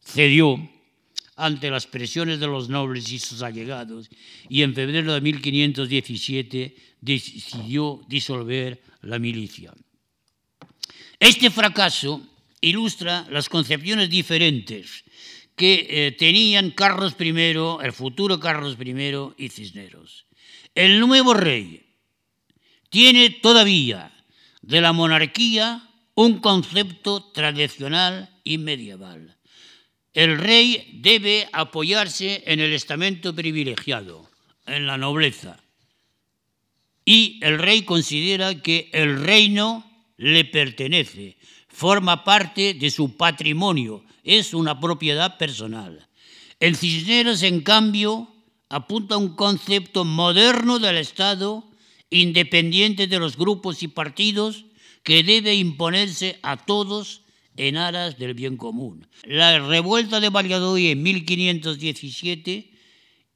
cedió 0.00 0.70
ante 1.36 1.70
las 1.70 1.86
presiones 1.86 2.40
de 2.40 2.46
los 2.46 2.70
nobles 2.70 3.12
y 3.12 3.18
sus 3.18 3.42
allegados 3.42 4.08
y 4.48 4.62
en 4.62 4.74
febrero 4.74 5.12
de 5.12 5.20
1517 5.20 6.76
decidió 7.00 8.00
disolver 8.08 8.82
la 9.02 9.18
milicia. 9.18 9.74
Este 11.18 11.50
fracaso 11.50 12.20
ilustra 12.60 13.26
las 13.30 13.48
concepciones 13.48 14.10
diferentes 14.10 15.04
que 15.54 15.86
eh, 15.88 16.12
tenían 16.12 16.70
Carlos 16.70 17.16
I, 17.18 17.28
el 17.82 17.92
futuro 17.92 18.38
Carlos 18.38 18.76
I 18.78 19.44
y 19.44 19.48
Cisneros. 19.48 20.26
El 20.74 21.00
nuevo 21.00 21.32
rey 21.32 21.86
tiene 22.90 23.30
todavía 23.30 24.12
de 24.60 24.80
la 24.80 24.92
monarquía 24.92 25.88
un 26.14 26.40
concepto 26.40 27.22
tradicional 27.32 28.30
y 28.44 28.58
medieval. 28.58 29.36
El 30.12 30.38
rey 30.38 30.90
debe 30.94 31.48
apoyarse 31.52 32.42
en 32.46 32.60
el 32.60 32.72
estamento 32.72 33.34
privilegiado, 33.34 34.28
en 34.66 34.86
la 34.86 34.96
nobleza. 34.96 35.60
Y 37.04 37.38
el 37.42 37.58
rey 37.58 37.82
considera 37.82 38.60
que 38.60 38.90
el 38.92 39.22
reino 39.22 39.85
le 40.16 40.44
pertenece, 40.44 41.36
forma 41.68 42.24
parte 42.24 42.74
de 42.74 42.90
su 42.90 43.16
patrimonio, 43.16 44.04
es 44.24 44.54
una 44.54 44.80
propiedad 44.80 45.38
personal. 45.38 46.08
El 46.58 46.76
Cisneros, 46.76 47.42
en 47.42 47.60
cambio, 47.60 48.32
apunta 48.68 49.14
a 49.14 49.18
un 49.18 49.36
concepto 49.36 50.04
moderno 50.04 50.78
del 50.78 50.96
Estado, 50.96 51.64
independiente 52.10 53.06
de 53.06 53.18
los 53.18 53.36
grupos 53.36 53.82
y 53.82 53.88
partidos, 53.88 54.64
que 55.02 55.22
debe 55.22 55.54
imponerse 55.54 56.38
a 56.42 56.56
todos 56.56 57.22
en 57.56 57.76
aras 57.76 58.18
del 58.18 58.34
bien 58.34 58.56
común. 58.56 59.06
La 59.24 59.58
revuelta 59.58 60.20
de 60.20 60.30
Valladolid 60.30 60.90
en 60.90 61.02
1517 61.02 62.70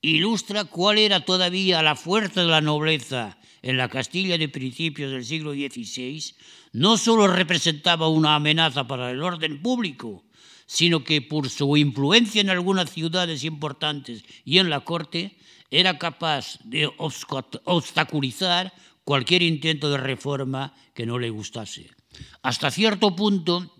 ilustra 0.02 0.64
cuál 0.64 0.98
era 0.98 1.24
todavía 1.24 1.82
la 1.82 1.94
fuerza 1.94 2.42
de 2.42 2.48
la 2.48 2.60
nobleza 2.60 3.38
en 3.62 3.76
la 3.76 3.88
Castilla 3.88 4.38
de 4.38 4.48
principios 4.48 5.12
del 5.12 5.24
siglo 5.24 5.52
XVI, 5.52 6.34
no 6.72 6.96
solo 6.96 7.26
representaba 7.26 8.08
una 8.08 8.34
amenaza 8.34 8.86
para 8.86 9.10
el 9.10 9.22
orden 9.22 9.62
público, 9.62 10.24
sino 10.66 11.02
que 11.02 11.20
por 11.20 11.50
su 11.50 11.76
influencia 11.76 12.40
en 12.40 12.50
algunas 12.50 12.90
ciudades 12.90 13.42
importantes 13.44 14.24
y 14.44 14.58
en 14.58 14.70
la 14.70 14.80
corte, 14.80 15.36
era 15.70 15.98
capaz 15.98 16.58
de 16.64 16.90
obstaculizar 17.64 18.72
cualquier 19.04 19.42
intento 19.42 19.90
de 19.90 19.98
reforma 19.98 20.74
que 20.94 21.06
no 21.06 21.18
le 21.18 21.30
gustase. 21.30 21.90
Hasta 22.42 22.70
cierto 22.70 23.14
punto, 23.14 23.72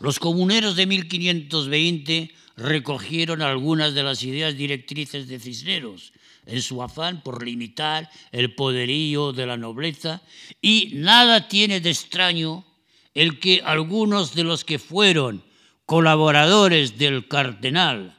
los 0.00 0.18
comuneros 0.18 0.76
de 0.76 0.86
1520 0.86 2.34
recogieron 2.56 3.42
algunas 3.42 3.94
de 3.94 4.02
las 4.02 4.22
ideas 4.22 4.56
directrices 4.56 5.28
de 5.28 5.40
Cisneros, 5.40 6.12
en 6.46 6.62
su 6.62 6.82
afán 6.82 7.22
por 7.22 7.44
limitar 7.44 8.08
el 8.32 8.54
poderío 8.54 9.32
de 9.32 9.46
la 9.46 9.56
nobleza, 9.56 10.22
y 10.60 10.92
nada 10.94 11.48
tiene 11.48 11.80
de 11.80 11.90
extraño 11.90 12.64
el 13.14 13.38
que 13.38 13.62
algunos 13.64 14.34
de 14.34 14.44
los 14.44 14.64
que 14.64 14.78
fueron 14.78 15.44
colaboradores 15.86 16.98
del 16.98 17.28
cardenal 17.28 18.16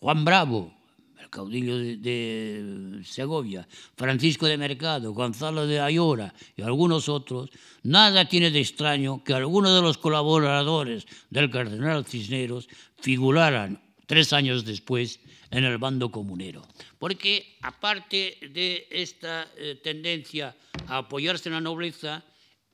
Juan 0.00 0.24
Bravo, 0.24 0.74
el 1.20 1.28
caudillo 1.28 1.78
de, 1.78 3.00
Segovia, 3.04 3.68
Francisco 3.96 4.46
de 4.46 4.56
Mercado, 4.56 5.12
Gonzalo 5.12 5.66
de 5.66 5.80
Ayora 5.80 6.34
y 6.56 6.62
algunos 6.62 7.08
otros, 7.08 7.50
nada 7.82 8.26
tiene 8.26 8.50
de 8.50 8.60
extraño 8.60 9.22
que 9.24 9.34
algunos 9.34 9.74
de 9.74 9.82
los 9.82 9.98
colaboradores 9.98 11.06
del 11.28 11.50
cardenal 11.50 12.04
Cisneros 12.04 12.68
figuraran 13.00 13.82
tres 14.06 14.32
años 14.32 14.64
después 14.64 15.20
en 15.50 15.64
el 15.64 15.78
bando 15.78 16.10
comunero. 16.10 16.66
Porque 16.98 17.58
aparte 17.62 18.38
de 18.52 18.86
esta 18.90 19.50
eh, 19.56 19.80
tendencia 19.82 20.56
a 20.86 20.98
apoyarse 20.98 21.48
en 21.48 21.54
la 21.54 21.60
nobleza, 21.60 22.24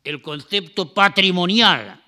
el 0.05 0.20
concepto 0.22 0.93
patrimonial 0.93 2.03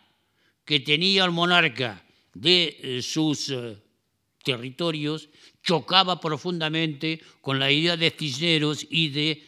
que 0.64 0.81
tenía 0.81 1.25
el 1.25 1.31
monarca 1.31 2.05
de 2.35 2.79
eh, 2.81 3.03
sus 3.03 3.51
eh, 3.51 3.77
territorios 4.45 5.29
chocaba 5.62 6.21
profundamente 6.21 7.21
con 7.41 7.59
la 7.59 7.71
idea 7.71 7.97
de 7.97 8.11
Cisneros 8.11 8.87
y 8.89 9.09
de 9.09 9.43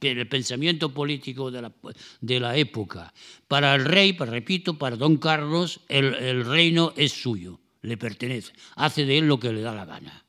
del 0.00 0.26
pensamiento 0.26 0.92
político 0.92 1.50
de 1.50 2.40
la, 2.40 2.56
época. 2.56 3.12
Para 3.46 3.74
el 3.74 3.84
rey, 3.84 4.12
repito, 4.12 4.76
para 4.76 4.96
don 4.96 5.18
Carlos, 5.18 5.80
el 5.88 6.44
reino 6.44 6.92
es 6.96 7.12
suyo, 7.12 7.60
le 7.82 7.96
pertenece, 7.96 8.52
hace 8.74 9.04
de 9.04 9.18
él 9.18 9.28
lo 9.28 9.38
que 9.38 9.52
le 9.52 9.60
da 9.60 9.74
la 9.74 9.84
gana 9.84 10.23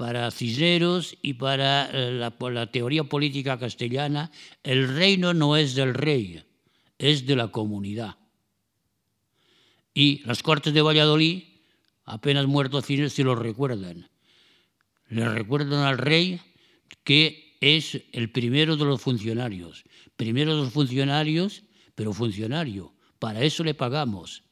para 0.00 0.30
Cisneros 0.30 1.14
y 1.20 1.34
para 1.34 1.90
eh, 1.92 2.12
la, 2.12 2.66
teoría 2.72 3.04
política 3.04 3.58
castellana, 3.58 4.32
el 4.62 4.88
reino 4.96 5.34
no 5.34 5.58
es 5.58 5.74
del 5.74 5.92
rey, 5.92 6.42
es 6.96 7.26
de 7.26 7.36
la 7.36 7.48
comunidad. 7.48 8.16
Y 9.92 10.22
las 10.24 10.42
Cortes 10.42 10.72
de 10.72 10.80
Valladolid, 10.80 11.42
apenas 12.06 12.46
muerto 12.46 12.80
Cisneros, 12.80 13.12
se 13.12 13.24
lo 13.24 13.34
recuerdan. 13.34 14.08
Le 15.10 15.28
recuerdan 15.28 15.84
al 15.84 15.98
rey 15.98 16.40
que 17.04 17.58
es 17.60 18.00
el 18.12 18.32
primero 18.32 18.78
de 18.78 18.86
los 18.86 19.02
funcionarios. 19.02 19.84
Primero 20.16 20.56
de 20.56 20.62
los 20.62 20.72
funcionarios, 20.72 21.62
pero 21.94 22.14
funcionario. 22.14 22.94
Para 23.18 23.42
eso 23.42 23.64
le 23.64 23.74
pagamos. 23.74 24.44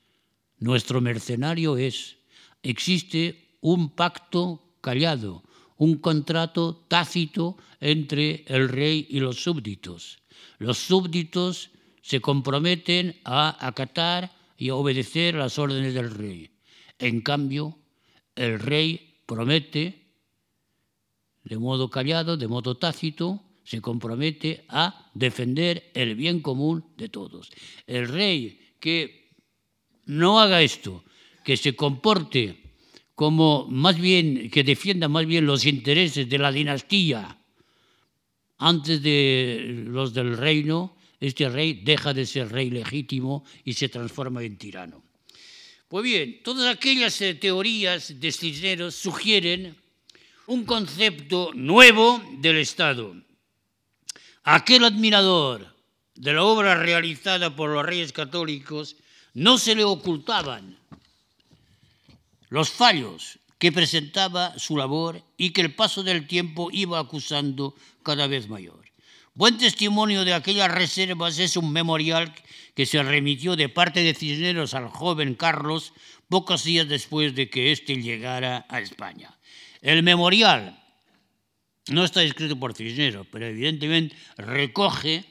Nuestro 0.59 1.01
mercenario 1.01 1.79
es. 1.79 2.19
Existe 2.63 3.57
un 3.63 3.89
pacto 3.97 4.68
callado, 4.89 5.45
un 5.77 6.01
contrato 6.01 6.89
tácito 6.89 7.59
entre 7.79 8.49
el 8.49 8.71
rey 8.71 9.07
y 9.11 9.21
los 9.21 9.37
súbditos. 9.37 10.17
Los 10.57 10.79
súbditos 10.79 11.69
se 12.01 12.23
comprometen 12.23 13.21
a 13.23 13.53
acatar 13.61 14.33
y 14.57 14.71
a 14.71 14.77
obedecer 14.77 15.35
las 15.35 15.59
órdenes 15.59 15.93
del 15.93 16.11
rey. 16.11 16.49
En 16.99 17.21
cambio, 17.21 17.77
el 18.35 18.59
rey 18.59 19.21
promete, 19.27 20.09
de 21.45 21.59
modo 21.59 21.91
callado, 21.91 22.39
de 22.39 22.49
modo 22.49 22.77
tácito, 22.77 23.45
se 23.63 23.83
compromete 23.83 24.65
a 24.71 25.11
defender 25.13 25.91
el 25.93 26.17
bien 26.17 26.41
común 26.41 26.83
de 26.97 27.11
todos. 27.11 27.51
El 27.87 28.09
rey 28.09 28.73
que 28.81 29.37
no 30.07 30.41
haga 30.41 30.63
esto, 30.63 31.05
que 31.45 31.59
se 31.59 31.77
comporte 31.77 32.68
como 33.19 33.67
más 33.69 33.99
bien 33.99 34.49
que 34.49 34.63
defienda 34.63 35.09
más 35.09 35.27
bien 35.27 35.45
los 35.45 35.67
intereses 35.67 36.29
de 36.29 36.39
la 36.39 36.53
dinastía 36.53 37.37
antes 38.59 39.03
de 39.03 39.83
los 39.89 40.15
del 40.15 40.37
reino, 40.37 40.95
este 41.19 41.49
rey 41.49 41.83
deja 41.83 42.15
de 42.15 42.25
ser 42.25 42.49
rey 42.53 42.71
legítimo 42.71 43.45
y 43.65 43.75
se 43.75 43.89
transforma 43.89 44.45
en 44.45 44.57
tirano. 44.57 45.03
Pues 45.89 46.05
bien, 46.05 46.45
todas 46.45 46.73
aquellas 46.73 47.21
eh, 47.21 47.35
teorías 47.35 48.21
de 48.21 48.31
Cisneros 48.31 48.95
sugieren 48.95 49.75
un 50.47 50.65
concepto 50.65 51.51
nuevo 51.55 52.23
del 52.39 52.59
Estado. 52.59 53.17
Aquel 54.45 54.85
admirador 54.85 55.75
de 56.15 56.35
la 56.35 56.45
obra 56.45 56.77
realizada 56.77 57.57
por 57.57 57.71
los 57.71 57.85
reyes 57.85 58.13
católicos 58.13 58.95
no 59.35 59.59
se 59.59 59.75
le 59.75 59.83
ocultaban 59.83 60.79
los 62.49 62.71
fallos 62.71 63.39
que 63.59 63.73
presentaba 63.73 64.59
su 64.59 64.77
labor 64.77 65.23
y 65.37 65.51
que 65.51 65.61
el 65.61 65.75
paso 65.75 66.03
del 66.03 66.27
tiempo 66.27 66.69
iba 66.73 66.99
acusando 66.99 67.75
cada 68.03 68.27
vez 68.27 68.49
mayor. 68.49 68.89
Buen 69.35 69.59
testimonio 69.59 70.25
de 70.25 70.35
aquellas 70.35 70.71
reservas 70.71 71.39
es 71.39 71.57
un 71.57 71.73
memorial 71.73 72.35
que 72.75 72.87
se 72.87 73.03
remitió 73.03 73.57
de 73.57 73.69
parte 73.69 74.03
de 74.03 74.15
Cisneros 74.15 74.75
al 74.75 74.89
joven 74.89 75.35
Carlos 75.35 75.93
pocos 76.29 76.65
días 76.65 76.89
después 76.89 77.35
de 77.35 77.49
que 77.49 77.73
éste 77.73 77.97
llegara 78.03 78.67
a 78.69 78.81
España. 78.81 79.37
El 79.81 80.03
memorial 80.03 80.83
no 81.89 82.05
está 82.05 82.23
escrito 82.23 82.59
por 82.59 82.75
Cisneros, 82.75 83.27
pero 83.31 83.47
evidentemente 83.47 84.17
recoge 84.37 85.25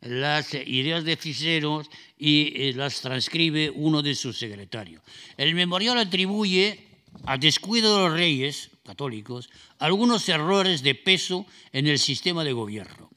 las 0.00 0.52
ideas 0.52 1.04
de 1.04 1.16
Cisneros 1.16 1.88
y 2.24 2.54
eh, 2.56 2.72
las 2.74 3.02
transcribe 3.02 3.68
uno 3.68 4.00
de 4.00 4.14
sus 4.14 4.38
secretarios. 4.38 5.02
El 5.36 5.54
memorial 5.54 5.98
atribuye 5.98 6.88
a 7.26 7.36
descuido 7.36 7.94
de 7.94 8.08
los 8.08 8.18
reyes 8.18 8.70
católicos 8.82 9.50
algunos 9.78 10.26
errores 10.30 10.82
de 10.82 10.94
peso 10.94 11.44
en 11.70 11.86
el 11.86 11.98
sistema 11.98 12.42
de 12.42 12.54
gobierno. 12.54 13.10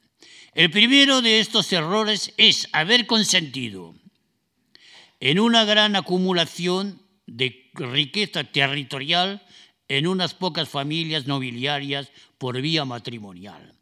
El 0.52 0.70
primero 0.70 1.22
de 1.22 1.40
estos 1.40 1.72
errores 1.72 2.34
es 2.36 2.68
haber 2.72 3.06
consentido 3.06 3.94
en 5.20 5.40
una 5.40 5.64
gran 5.64 5.96
acumulación 5.96 7.00
de 7.26 7.70
riqueza 7.72 8.44
territorial 8.44 9.42
en 9.88 10.06
unas 10.06 10.34
pocas 10.34 10.68
familias 10.68 11.26
nobiliarias 11.26 12.12
por 12.36 12.60
vía 12.60 12.84
matrimonial 12.84 13.72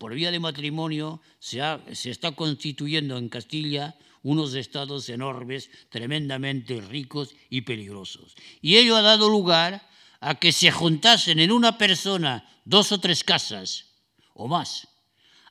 por 0.00 0.14
vía 0.14 0.30
de 0.30 0.40
matrimonio 0.40 1.20
se, 1.40 1.60
está 2.08 2.32
constituyendo 2.32 3.18
en 3.18 3.28
Castilla 3.28 3.96
unos 4.22 4.54
estados 4.54 5.10
enormes, 5.10 5.68
tremendamente 5.90 6.80
ricos 6.80 7.34
y 7.50 7.60
peligrosos. 7.60 8.34
Y 8.62 8.78
ello 8.78 8.96
ha 8.96 9.02
dado 9.02 9.28
lugar 9.28 9.86
a 10.20 10.36
que 10.36 10.52
se 10.52 10.70
juntasen 10.70 11.38
en 11.38 11.52
una 11.52 11.76
persona 11.76 12.48
dos 12.64 12.92
o 12.92 12.98
tres 12.98 13.24
casas 13.24 13.92
o 14.32 14.48
más, 14.48 14.88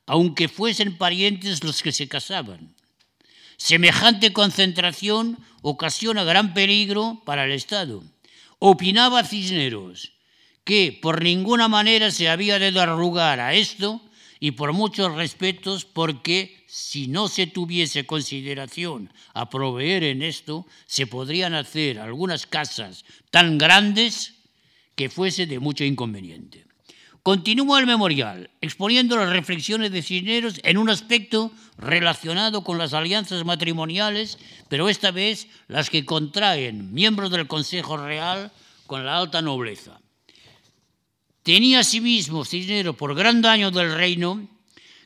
aunque 0.04 0.48
fuesen 0.48 0.98
parientes 0.98 1.62
los 1.62 1.80
que 1.80 1.92
se 1.92 2.08
casaban. 2.08 2.74
Semejante 3.56 4.32
concentración 4.32 5.38
ocasiona 5.62 6.24
gran 6.24 6.54
peligro 6.54 7.22
para 7.24 7.44
el 7.44 7.52
Estado. 7.52 8.02
Opinaba 8.58 9.22
Cisneros 9.22 10.10
que 10.64 10.98
por 11.00 11.22
ninguna 11.22 11.68
manera 11.68 12.10
se 12.10 12.28
había 12.28 12.58
de 12.58 12.72
dar 12.72 12.88
lugar 12.88 13.38
a 13.38 13.54
esto 13.54 14.02
y 14.40 14.52
por 14.52 14.72
muchos 14.72 15.14
respetos 15.14 15.84
porque 15.84 16.64
si 16.66 17.08
no 17.08 17.28
se 17.28 17.46
tuviese 17.46 18.06
consideración 18.06 19.12
a 19.34 19.50
proveer 19.50 20.02
en 20.02 20.22
esto, 20.22 20.66
se 20.86 21.06
podrían 21.06 21.52
hacer 21.52 22.00
algunas 22.00 22.46
casas 22.46 23.04
tan 23.30 23.58
grandes 23.58 24.34
que 24.96 25.10
fuese 25.10 25.46
de 25.46 25.60
mucho 25.60 25.84
inconveniente. 25.84 26.64
Continúa 27.22 27.80
el 27.80 27.86
memorial, 27.86 28.48
exponiendo 28.62 29.16
las 29.16 29.28
reflexiones 29.28 29.92
de 29.92 30.00
Cisneros 30.00 30.58
en 30.64 30.78
un 30.78 30.88
aspecto 30.88 31.52
relacionado 31.76 32.64
con 32.64 32.78
las 32.78 32.94
alianzas 32.94 33.44
matrimoniales, 33.44 34.38
pero 34.70 34.88
esta 34.88 35.10
vez 35.10 35.48
las 35.68 35.90
que 35.90 36.06
contraen 36.06 36.94
miembros 36.94 37.30
del 37.30 37.46
Consejo 37.46 37.98
Real 37.98 38.50
con 38.86 39.04
la 39.04 39.18
alta 39.18 39.42
nobleza. 39.42 39.99
Tenía 41.42 41.80
asimismo 41.80 42.44
Cisneros 42.44 42.96
por 42.96 43.14
gran 43.14 43.40
daño 43.40 43.70
del 43.70 43.94
reino 43.94 44.46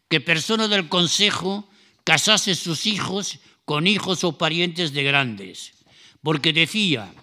que 0.09 0.21
persona 0.21 0.67
del 0.67 0.89
consejo 0.89 1.69
casase 2.03 2.55
sus 2.55 2.87
hijos 2.87 3.39
con 3.65 3.87
hijos 3.87 4.25
o 4.25 4.37
parientes 4.37 4.93
de 4.93 5.05
grandes, 5.05 5.73
porque 6.23 6.53
decía 6.53 7.15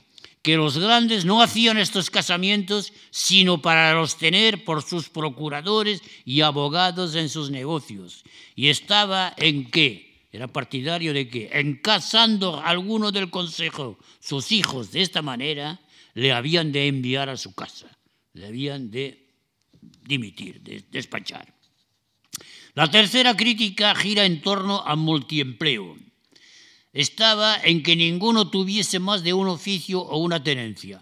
que 0.42 0.56
los 0.56 0.78
grandes 0.78 1.26
no 1.26 1.42
hacían 1.42 1.78
estos 1.78 2.10
casamientos 2.10 2.94
sino 3.12 3.62
para 3.62 3.94
los 3.94 4.18
tener 4.18 4.64
por 4.64 4.82
sus 4.82 5.10
procuradores 5.10 6.02
y 6.26 6.42
abogados 6.42 7.14
en 7.16 7.30
sus 7.30 7.52
negocios. 7.52 8.24
Y 8.56 8.70
estaba 8.70 9.34
en 9.38 9.70
qué, 9.70 10.26
era 10.32 10.48
partidario 10.48 11.14
de 11.14 11.28
que, 11.28 11.50
en 11.52 11.76
casando 11.76 12.56
a 12.56 12.70
alguno 12.70 13.12
del 13.12 13.30
consejo 13.30 14.00
sus 14.22 14.54
hijos 14.54 14.92
de 14.92 15.02
esta 15.02 15.22
manera, 15.22 15.82
le 16.14 16.32
habían 16.32 16.72
de 16.72 16.88
enviar 16.88 17.30
a 17.30 17.38
su 17.38 17.54
casa 17.54 17.88
le 18.34 18.48
habían 18.48 18.92
de 18.92 19.28
dimitir, 20.04 20.62
de 20.62 20.84
despachar. 20.92 21.54
La 22.74 22.90
tercera 22.90 23.36
crítica 23.36 23.94
gira 23.96 24.26
en 24.26 24.42
torno 24.42 24.84
al 24.86 24.98
multiempleo. 24.98 25.98
Estaba 26.94 27.58
en 27.62 27.84
que 27.84 27.96
ninguno 27.96 28.50
tuviese 28.50 29.00
más 29.00 29.24
de 29.24 29.34
un 29.34 29.48
oficio 29.48 30.02
o 30.02 30.18
una 30.18 30.44
tenencia, 30.44 31.02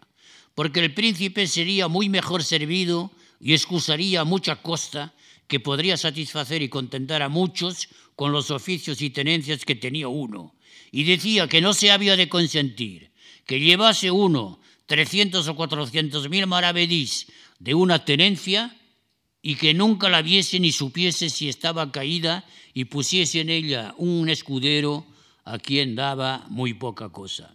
porque 0.55 0.80
el 0.80 0.93
príncipe 0.93 1.47
sería 1.47 1.88
muy 1.88 2.09
mejor 2.09 2.43
servido 2.43 3.11
y 3.39 3.53
excusaría 3.53 4.21
a 4.21 4.25
mucha 4.25 4.61
costa 4.61 5.13
que 5.47 5.59
podría 5.59 5.97
satisfacer 5.97 6.61
y 6.61 6.69
contentar 6.69 7.21
a 7.21 7.30
muchos 7.30 7.89
con 8.15 8.32
los 8.32 8.51
oficios 8.51 9.01
y 9.01 9.09
tenencias 9.09 9.65
que 9.65 9.75
tenía 9.75 10.07
uno. 10.07 10.55
Y 10.91 11.03
decía 11.03 11.47
que 11.47 11.61
no 11.61 11.73
se 11.73 11.91
había 11.91 12.15
de 12.15 12.30
consentir 12.30 13.09
que 13.49 13.59
llevase 13.59 14.11
uno 14.11 14.59
300 14.89 15.45
o 15.45 15.53
400 15.53 16.33
mil 16.33 16.49
maravedís 16.49 17.29
de 17.61 17.77
una 17.77 18.01
tenencia 18.09 18.73
y 19.39 19.53
que 19.55 19.77
nunca 19.77 20.09
la 20.09 20.25
viese 20.25 20.59
ni 20.59 20.73
supiese 20.73 21.29
si 21.29 21.47
estaba 21.47 21.93
caída 21.93 22.43
y 22.73 22.89
pusiese 22.89 23.45
en 23.45 23.53
ella 23.53 23.93
un 24.01 24.29
escudero 24.29 25.05
a 25.45 25.59
quien 25.59 25.93
daba 25.93 26.45
muy 26.49 26.73
poca 26.73 27.09
cosa. 27.09 27.53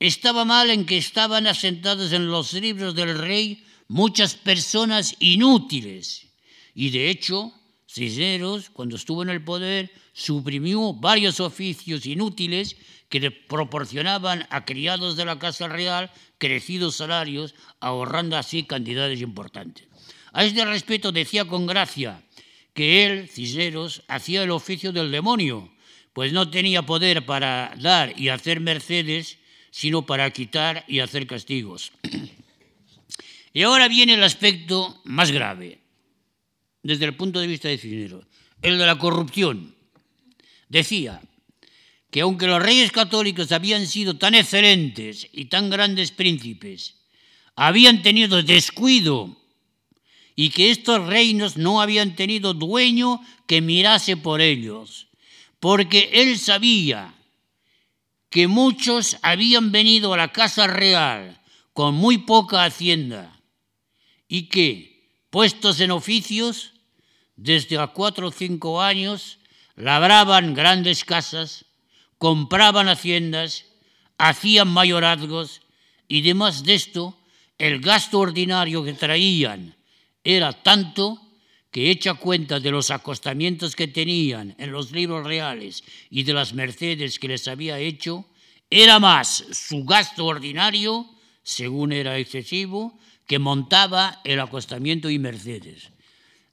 Estaba 0.00 0.44
mal 0.44 0.68
en 0.70 0.84
que 0.84 0.98
estaban 0.98 1.46
asentadas 1.46 2.12
en 2.12 2.26
los 2.26 2.52
libros 2.52 2.94
del 2.98 3.16
rey 3.16 3.62
muchas 3.86 4.34
personas 4.34 5.14
inútiles 5.20 6.26
y 6.74 6.90
de 6.90 7.08
hecho 7.08 7.54
Cisneros, 7.94 8.70
cuando 8.70 8.96
estuvo 8.96 9.22
en 9.22 9.28
el 9.28 9.44
poder, 9.44 9.88
suprimió 10.12 10.94
varios 10.94 11.38
oficios 11.38 12.06
inútiles 12.06 12.76
que 13.08 13.20
le 13.20 13.30
proporcionaban 13.30 14.48
a 14.50 14.64
criados 14.64 15.14
de 15.14 15.24
la 15.24 15.38
Casa 15.38 15.68
Real 15.68 16.10
crecidos 16.38 16.96
salarios, 16.96 17.54
ahorrando 17.78 18.36
así 18.36 18.64
cantidades 18.64 19.20
importantes. 19.20 19.86
A 20.32 20.44
este 20.44 20.64
respecto 20.64 21.12
decía 21.12 21.44
con 21.44 21.66
gracia 21.66 22.20
que 22.74 23.06
él, 23.06 23.28
Cisneros, 23.28 24.02
hacía 24.08 24.42
el 24.42 24.50
oficio 24.50 24.90
del 24.90 25.12
demonio, 25.12 25.72
pues 26.12 26.32
no 26.32 26.50
tenía 26.50 26.82
poder 26.82 27.24
para 27.24 27.76
dar 27.78 28.18
y 28.18 28.28
hacer 28.28 28.58
mercedes, 28.58 29.38
sino 29.70 30.04
para 30.04 30.28
quitar 30.32 30.84
y 30.88 30.98
hacer 30.98 31.28
castigos. 31.28 31.92
y 33.52 33.62
ahora 33.62 33.86
viene 33.86 34.14
el 34.14 34.24
aspecto 34.24 35.00
más 35.04 35.30
grave, 35.30 35.83
desde 36.84 37.06
el 37.06 37.16
punto 37.16 37.40
de 37.40 37.48
vista 37.48 37.68
de 37.68 37.78
Cisneros, 37.78 38.24
el 38.62 38.78
de 38.78 38.86
la 38.86 38.96
corrupción. 38.98 39.74
Decía, 40.68 41.20
que 42.14 42.20
aunque 42.20 42.46
los 42.46 42.62
reyes 42.62 42.92
católicos 42.92 43.50
habían 43.50 43.88
sido 43.88 44.16
tan 44.16 44.36
excelentes 44.36 45.26
y 45.32 45.46
tan 45.46 45.68
grandes 45.68 46.12
príncipes, 46.12 46.94
habían 47.56 48.02
tenido 48.02 48.40
descuido 48.40 49.36
y 50.36 50.50
que 50.50 50.70
estos 50.70 51.04
reinos 51.08 51.56
no 51.56 51.80
habían 51.80 52.14
tenido 52.14 52.54
dueño 52.54 53.20
que 53.48 53.60
mirase 53.60 54.16
por 54.16 54.40
ellos, 54.40 55.08
porque 55.58 56.10
él 56.12 56.38
sabía 56.38 57.14
que 58.30 58.46
muchos 58.46 59.16
habían 59.22 59.72
venido 59.72 60.14
a 60.14 60.16
la 60.16 60.30
casa 60.30 60.68
real 60.68 61.40
con 61.72 61.96
muy 61.96 62.18
poca 62.18 62.64
hacienda 62.64 63.40
y 64.28 64.42
que, 64.42 65.10
puestos 65.30 65.80
en 65.80 65.90
oficios, 65.90 66.73
desde 67.36 67.78
a 67.78 67.88
cuatro 67.88 68.28
o 68.28 68.32
cinco 68.32 68.80
años, 68.80 69.38
labraban 69.76 70.54
grandes 70.54 71.04
casas, 71.04 71.66
compraban 72.18 72.88
haciendas, 72.88 73.66
hacían 74.18 74.68
mayorazgos 74.68 75.60
y 76.08 76.22
demás 76.22 76.64
de 76.64 76.74
esto, 76.74 77.18
el 77.58 77.80
gasto 77.80 78.18
ordinario 78.18 78.84
que 78.84 78.92
traían 78.94 79.76
era 80.22 80.52
tanto 80.52 81.20
que 81.70 81.90
hecha 81.90 82.14
cuenta 82.14 82.60
de 82.60 82.70
los 82.70 82.90
acostamientos 82.90 83.74
que 83.74 83.88
tenían 83.88 84.54
en 84.58 84.70
los 84.70 84.92
libros 84.92 85.26
reales 85.26 85.82
y 86.08 86.22
de 86.22 86.32
las 86.32 86.54
mercedes 86.54 87.18
que 87.18 87.26
les 87.26 87.48
había 87.48 87.80
hecho, 87.80 88.26
era 88.70 89.00
más 89.00 89.44
su 89.50 89.84
gasto 89.84 90.24
ordinario, 90.26 91.10
según 91.42 91.92
era 91.92 92.16
excesivo, 92.16 92.98
que 93.26 93.38
montaba 93.40 94.20
el 94.22 94.38
acostamiento 94.38 95.10
y 95.10 95.18
mercedes. 95.18 95.90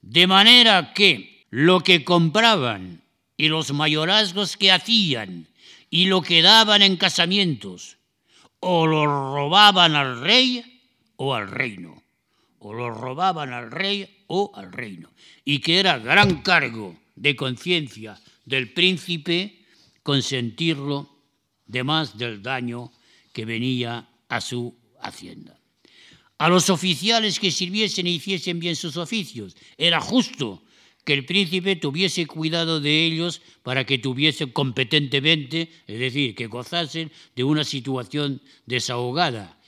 De 0.01 0.27
manera 0.27 0.93
que 0.93 1.45
lo 1.49 1.81
que 1.81 2.03
compraban 2.03 3.01
y 3.37 3.47
los 3.47 3.71
mayorazgos 3.71 4.57
que 4.57 4.71
hacían 4.71 5.47
y 5.89 6.05
lo 6.05 6.21
que 6.21 6.41
daban 6.41 6.81
en 6.81 6.97
casamientos, 6.97 7.97
o 8.59 8.87
lo 8.87 9.05
robaban 9.05 9.95
al 9.95 10.21
rey 10.21 10.81
o 11.17 11.35
al 11.35 11.49
reino, 11.49 12.01
o 12.59 12.73
lo 12.73 12.91
robaban 12.91 13.53
al 13.53 13.71
rey 13.71 14.23
o 14.27 14.51
al 14.55 14.71
reino, 14.71 15.09
y 15.43 15.59
que 15.59 15.79
era 15.79 15.99
gran 15.99 16.41
cargo 16.41 16.95
de 17.15 17.35
conciencia 17.35 18.19
del 18.45 18.71
príncipe 18.71 19.65
consentirlo 20.03 21.09
de 21.65 21.83
más 21.83 22.17
del 22.17 22.41
daño 22.41 22.91
que 23.33 23.45
venía 23.45 24.07
a 24.29 24.41
su 24.41 24.75
hacienda. 25.01 25.60
A 26.41 26.49
los 26.49 26.71
oficiales 26.71 27.37
que 27.37 27.51
sirviesen 27.53 28.07
e 28.07 28.17
hiciesen 28.17 28.57
bien 28.57 28.73
sus 28.75 28.97
oficios, 28.97 29.53
era 29.77 30.01
justo 30.01 30.65
que 31.05 31.13
el 31.13 31.23
príncipe 31.23 31.75
tuviese 31.75 32.25
cuidado 32.25 32.81
de 32.81 33.05
ellos 33.05 33.43
para 33.61 33.85
que 33.85 33.99
tuviesen 33.99 34.49
competentemente, 34.49 35.69
es 35.85 35.99
decir, 35.99 36.33
que 36.33 36.47
gozasen 36.47 37.11
de 37.35 37.43
una 37.43 37.63
situación 37.63 38.41
desahogada, 38.65 39.61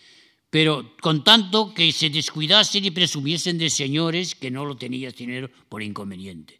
pero 0.50 0.98
con 1.00 1.24
tanto 1.24 1.76
que 1.76 1.92
se 1.92 2.10
descuidasen 2.10 2.86
y 2.86 2.90
presumiesen 2.90 3.60
de 3.60 3.70
señores 3.70 4.34
que 4.34 4.50
no 4.50 4.66
lo 4.66 4.76
tenían 4.76 5.14
dinero 5.14 5.52
por 5.70 5.84
inconveniente. 5.84 6.60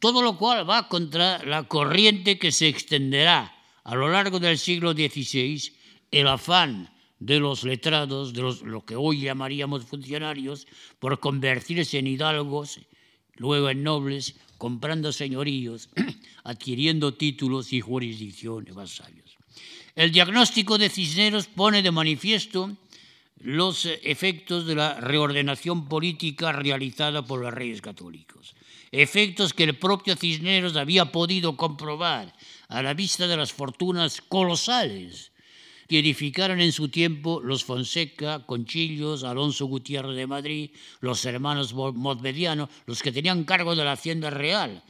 Todo 0.00 0.20
lo 0.20 0.36
cual 0.36 0.68
va 0.68 0.86
contra 0.86 1.42
la 1.46 1.62
corriente 1.62 2.38
que 2.38 2.52
se 2.52 2.68
extenderá 2.68 3.56
a 3.84 3.94
lo 3.94 4.10
largo 4.10 4.38
del 4.38 4.58
siglo 4.58 4.92
XVI, 4.92 5.72
el 6.10 6.28
afán 6.28 6.92
de 7.18 7.40
los 7.40 7.64
letrados, 7.64 8.32
de 8.32 8.42
los, 8.42 8.62
lo 8.62 8.84
que 8.84 8.96
hoy 8.96 9.20
llamaríamos 9.20 9.84
funcionarios, 9.84 10.66
por 10.98 11.18
convertirse 11.20 11.98
en 11.98 12.06
hidalgos 12.06 12.80
luego 13.36 13.70
en 13.70 13.82
nobles, 13.82 14.34
comprando 14.58 15.12
señoríos, 15.12 15.88
adquiriendo 16.44 17.14
títulos 17.14 17.72
y 17.72 17.80
jurisdicciones 17.80 18.74
vasallos. 18.74 19.36
El 19.94 20.12
diagnóstico 20.12 20.78
de 20.78 20.90
Cisneros 20.90 21.46
pone 21.46 21.82
de 21.82 21.90
manifiesto 21.90 22.76
los 23.40 23.86
efectos 23.86 24.66
de 24.66 24.74
la 24.74 25.00
reordenación 25.00 25.88
política 25.88 26.52
realizada 26.52 27.22
por 27.22 27.40
los 27.40 27.52
reyes 27.52 27.80
católicos. 27.80 28.54
efectos 28.92 29.52
que 29.52 29.64
el 29.64 29.76
propio 29.76 30.16
Cisneros 30.16 30.76
había 30.76 31.12
podido 31.12 31.56
comprobar 31.56 32.32
a 32.68 32.82
la 32.82 32.94
vista 32.94 33.26
de 33.26 33.36
las 33.36 33.52
fortunas 33.52 34.22
colosales 34.22 35.32
que 35.88 35.98
edificaron 35.98 36.60
en 36.60 36.72
su 36.72 36.88
tiempo 36.88 37.40
los 37.40 37.64
Fonseca, 37.64 38.44
Conchillos, 38.46 39.24
Alonso 39.24 39.66
Gutiérrez 39.66 40.16
de 40.16 40.26
Madrid, 40.26 40.70
los 41.00 41.24
hermanos 41.24 41.74
Modvediano, 41.74 42.68
los 42.86 43.02
que 43.02 43.12
tenían 43.12 43.44
cargo 43.44 43.76
de 43.76 43.84
la 43.84 43.92
hacienda 43.92 44.30
real, 44.30 44.82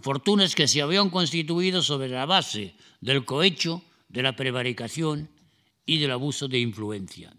fortunas 0.00 0.54
que 0.54 0.68
se 0.68 0.82
habían 0.82 1.10
constituido 1.10 1.82
sobre 1.82 2.08
la 2.08 2.26
base 2.26 2.74
del 3.00 3.24
cohecho, 3.24 3.82
de 4.08 4.22
la 4.22 4.36
prevaricación 4.36 5.28
y 5.86 5.98
del 5.98 6.12
abuso 6.12 6.46
de 6.48 6.60
influencia. 6.60 7.34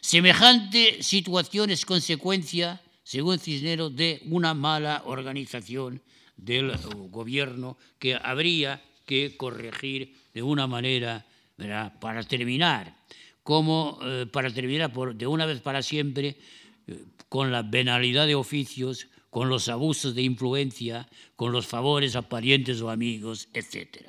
Semejante 0.00 1.02
situación 1.02 1.70
es 1.70 1.84
consecuencia, 1.84 2.82
según 3.02 3.38
Cisneros, 3.38 3.94
de 3.94 4.20
una 4.26 4.54
mala 4.54 5.02
organización 5.06 6.02
del 6.36 6.76
gobierno 7.10 7.76
que 7.98 8.14
habría 8.14 8.82
que 9.06 9.36
corregir 9.36 10.14
de 10.32 10.42
una 10.42 10.66
manera 10.66 11.26
para 11.56 12.22
terminar, 12.24 12.96
como 13.42 13.98
eh, 14.02 14.26
para 14.26 14.52
terminar 14.52 14.92
por, 14.92 15.14
de 15.14 15.26
una 15.26 15.46
vez 15.46 15.60
para 15.60 15.82
siempre 15.82 16.38
eh, 16.86 17.04
con 17.28 17.52
la 17.52 17.62
venalidad 17.62 18.26
de 18.26 18.34
oficios, 18.34 19.08
con 19.30 19.48
los 19.48 19.68
abusos 19.68 20.14
de 20.14 20.22
influencia, 20.22 21.08
con 21.36 21.52
los 21.52 21.66
favores 21.66 22.16
a 22.16 22.28
parientes 22.28 22.80
o 22.80 22.90
amigos, 22.90 23.48
etc. 23.52 24.08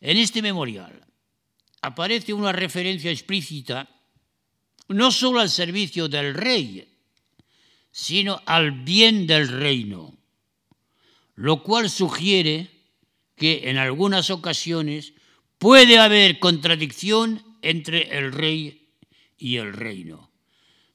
En 0.00 0.16
este 0.16 0.42
memorial 0.42 1.04
aparece 1.82 2.32
una 2.32 2.52
referencia 2.52 3.10
explícita 3.10 3.88
no 4.88 5.10
solo 5.10 5.40
al 5.40 5.50
servicio 5.50 6.08
del 6.08 6.34
rey, 6.34 6.88
sino 7.90 8.40
al 8.46 8.72
bien 8.72 9.26
del 9.26 9.48
reino, 9.48 10.16
lo 11.34 11.62
cual 11.62 11.90
sugiere 11.90 12.70
que 13.36 13.70
en 13.70 13.76
algunas 13.76 14.30
ocasiones 14.30 15.14
puede 15.58 15.98
haber 15.98 16.38
contradicción 16.38 17.42
entre 17.62 18.16
el 18.16 18.32
rey 18.32 18.88
y 19.36 19.56
el 19.56 19.72
reino. 19.72 20.30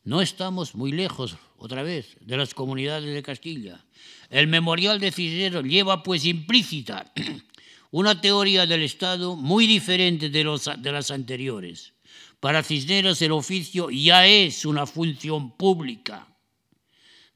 No 0.04 0.22
estamos 0.22 0.76
muy 0.76 0.92
lejos, 0.92 1.38
otra 1.58 1.84
vez, 1.84 2.18
de 2.20 2.36
las 2.36 2.54
comunidades 2.54 3.14
de 3.14 3.24
Castilla. 3.24 3.86
El 4.30 4.48
memorial 4.48 5.00
de 5.00 5.12
Cisneros 5.12 5.64
lleva 5.64 6.04
pues 6.04 6.26
implícita 6.26 7.14
una 7.92 8.20
teoría 8.20 8.66
del 8.66 8.84
Estado 8.84 9.36
muy 9.36 9.68
diferente 9.68 10.30
de, 10.30 10.44
los, 10.44 10.70
de 10.78 10.92
las 10.92 11.12
anteriores. 11.12 11.94
Para 12.40 12.64
Cisneros 12.64 13.22
el 13.22 13.32
oficio 13.32 13.90
ya 13.90 14.28
es 14.28 14.66
una 14.66 14.86
función 14.86 15.56
pública. 15.56 16.28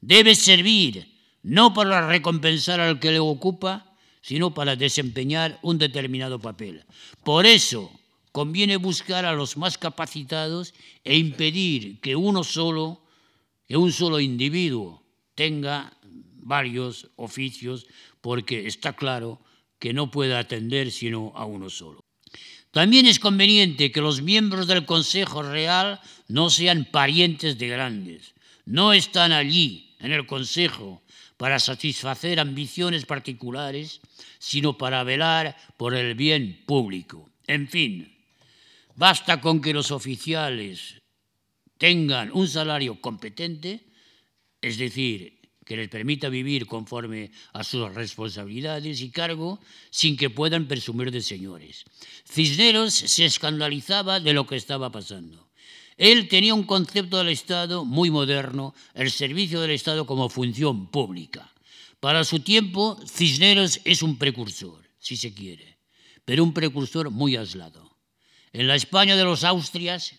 Debe 0.00 0.34
servir 0.34 1.18
no 1.42 1.72
para 1.72 2.06
recompensar 2.06 2.80
al 2.80 3.00
que 3.00 3.12
le 3.12 3.18
ocupa, 3.18 3.87
sino 4.20 4.54
para 4.54 4.76
desempeñar 4.76 5.58
un 5.62 5.78
determinado 5.78 6.38
papel. 6.38 6.84
Por 7.24 7.46
eso 7.46 7.90
conviene 8.32 8.76
buscar 8.76 9.24
a 9.24 9.32
los 9.32 9.56
más 9.56 9.78
capacitados 9.78 10.74
e 11.04 11.16
impedir 11.16 12.00
que 12.00 12.16
uno 12.16 12.44
solo, 12.44 13.02
que 13.66 13.76
un 13.76 13.92
solo 13.92 14.20
individuo 14.20 15.02
tenga 15.34 15.92
varios 16.48 17.10
oficios, 17.16 17.86
porque 18.20 18.66
está 18.66 18.94
claro 18.94 19.40
que 19.78 19.92
no 19.92 20.10
puede 20.10 20.36
atender 20.36 20.90
sino 20.90 21.32
a 21.36 21.44
uno 21.44 21.70
solo. 21.70 22.00
También 22.70 23.06
es 23.06 23.18
conveniente 23.18 23.90
que 23.90 24.00
los 24.00 24.20
miembros 24.20 24.66
del 24.66 24.84
Consejo 24.84 25.42
Real 25.42 26.00
no 26.28 26.50
sean 26.50 26.86
parientes 26.90 27.58
de 27.58 27.68
grandes, 27.68 28.34
no 28.66 28.92
están 28.92 29.32
allí 29.32 29.96
en 30.00 30.12
el 30.12 30.26
Consejo 30.26 31.02
para 31.38 31.58
satisfacer 31.58 32.40
ambiciones 32.40 33.06
particulares, 33.06 34.00
sino 34.38 34.76
para 34.76 35.04
velar 35.04 35.56
por 35.78 35.94
el 35.94 36.14
bien 36.14 36.62
público. 36.66 37.30
En 37.46 37.68
fin, 37.68 38.12
basta 38.96 39.40
con 39.40 39.62
que 39.62 39.72
los 39.72 39.90
oficiales 39.90 41.00
tengan 41.78 42.30
un 42.34 42.48
salario 42.48 43.00
competente, 43.00 43.86
es 44.60 44.76
decir, 44.76 45.38
que 45.64 45.76
les 45.76 45.88
permita 45.88 46.28
vivir 46.28 46.66
conforme 46.66 47.30
a 47.52 47.62
sus 47.62 47.94
responsabilidades 47.94 49.00
y 49.00 49.10
cargo 49.10 49.60
sin 49.90 50.16
que 50.16 50.30
puedan 50.30 50.66
presumir 50.66 51.12
de 51.12 51.20
señores. 51.20 51.84
Cisneros 52.24 52.94
se 52.94 53.26
escandalizaba 53.26 54.18
de 54.18 54.32
lo 54.32 54.46
que 54.46 54.56
estaba 54.56 54.90
pasando. 54.90 55.47
Él 55.98 56.28
tenía 56.28 56.54
un 56.54 56.62
concepto 56.62 57.18
del 57.18 57.28
Estado 57.28 57.84
muy 57.84 58.08
moderno, 58.08 58.72
el 58.94 59.10
servicio 59.10 59.60
del 59.60 59.72
Estado 59.72 60.06
como 60.06 60.28
función 60.28 60.86
pública. 60.86 61.52
Para 61.98 62.22
su 62.22 62.38
tiempo, 62.38 62.96
Cisneros 63.04 63.80
es 63.84 64.02
un 64.02 64.16
precursor, 64.16 64.88
si 65.00 65.16
se 65.16 65.34
quiere, 65.34 65.78
pero 66.24 66.44
un 66.44 66.54
precursor 66.54 67.10
muy 67.10 67.36
aislado. 67.36 67.98
En 68.52 68.68
la 68.68 68.76
España 68.76 69.16
de 69.16 69.24
los 69.24 69.42
Austrias, 69.42 70.14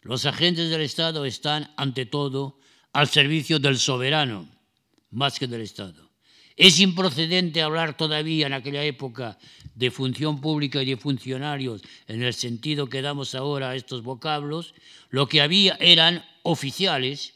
los 0.00 0.24
agentes 0.24 0.70
del 0.70 0.80
Estado 0.80 1.26
están, 1.26 1.70
ante 1.76 2.06
todo, 2.06 2.58
al 2.94 3.08
servicio 3.08 3.58
del 3.58 3.78
soberano, 3.78 4.48
más 5.10 5.38
que 5.38 5.46
del 5.46 5.60
Estado. 5.60 6.11
Es 6.62 6.78
improcedente 6.78 7.60
hablar 7.60 7.96
todavía 7.96 8.46
en 8.46 8.52
aquella 8.52 8.84
época 8.84 9.36
de 9.74 9.90
función 9.90 10.40
pública 10.40 10.80
y 10.80 10.86
de 10.86 10.96
funcionarios 10.96 11.82
en 12.06 12.22
el 12.22 12.32
sentido 12.34 12.88
que 12.88 13.02
damos 13.02 13.34
ahora 13.34 13.70
a 13.70 13.74
estos 13.74 14.04
vocablos. 14.04 14.72
Lo 15.10 15.26
que 15.26 15.40
había 15.40 15.76
eran 15.80 16.24
oficiales 16.44 17.34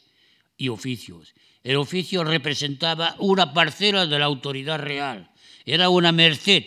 y 0.55 0.69
oficios. 0.69 1.33
El 1.61 1.75
oficio 1.75 2.23
representaba 2.23 3.17
una 3.19 3.51
parcela 3.53 4.05
de 4.05 4.17
la 4.17 4.23
autoridad 4.23 4.79
real. 4.79 5.29
Era 5.65 5.89
una 5.89 6.13
merced 6.13 6.63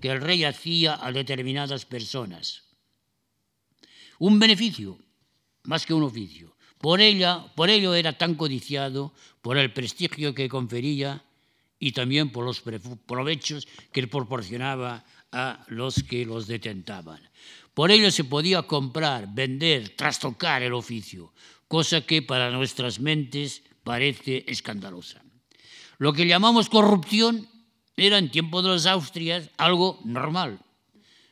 que 0.00 0.10
el 0.10 0.20
rey 0.20 0.44
hacía 0.44 1.04
a 1.04 1.10
determinadas 1.10 1.84
personas. 1.84 2.62
Un 4.20 4.38
beneficio, 4.38 5.00
más 5.64 5.84
que 5.84 5.94
un 5.94 6.04
oficio. 6.04 6.54
Por, 6.78 7.00
ella, 7.00 7.44
por 7.56 7.70
ello 7.70 7.92
era 7.92 8.12
tan 8.12 8.36
codiciado, 8.36 9.12
por 9.42 9.58
el 9.58 9.72
prestigio 9.72 10.32
que 10.32 10.48
confería 10.48 11.24
y 11.78 11.92
también 11.92 12.30
por 12.30 12.44
los 12.44 12.62
provechos 13.06 13.68
que 13.92 14.06
proporcionaba 14.06 15.04
a 15.32 15.64
los 15.68 16.02
que 16.02 16.24
los 16.24 16.46
detentaban. 16.46 17.20
Por 17.74 17.90
ello 17.90 18.10
se 18.10 18.24
podía 18.24 18.62
comprar, 18.62 19.34
vender, 19.34 19.90
trastocar 19.96 20.62
el 20.62 20.72
oficio, 20.72 21.32
cosa 21.66 22.02
que 22.02 22.22
para 22.22 22.50
nuestras 22.50 23.00
mentes 23.00 23.62
parece 23.82 24.44
escandalosa. 24.46 25.22
Lo 25.98 26.12
que 26.12 26.26
llamamos 26.26 26.68
corrupción 26.68 27.48
era 27.96 28.18
en 28.18 28.30
tiempo 28.30 28.62
de 28.62 28.70
las 28.70 28.86
Austrias 28.86 29.50
algo 29.56 30.00
normal, 30.04 30.60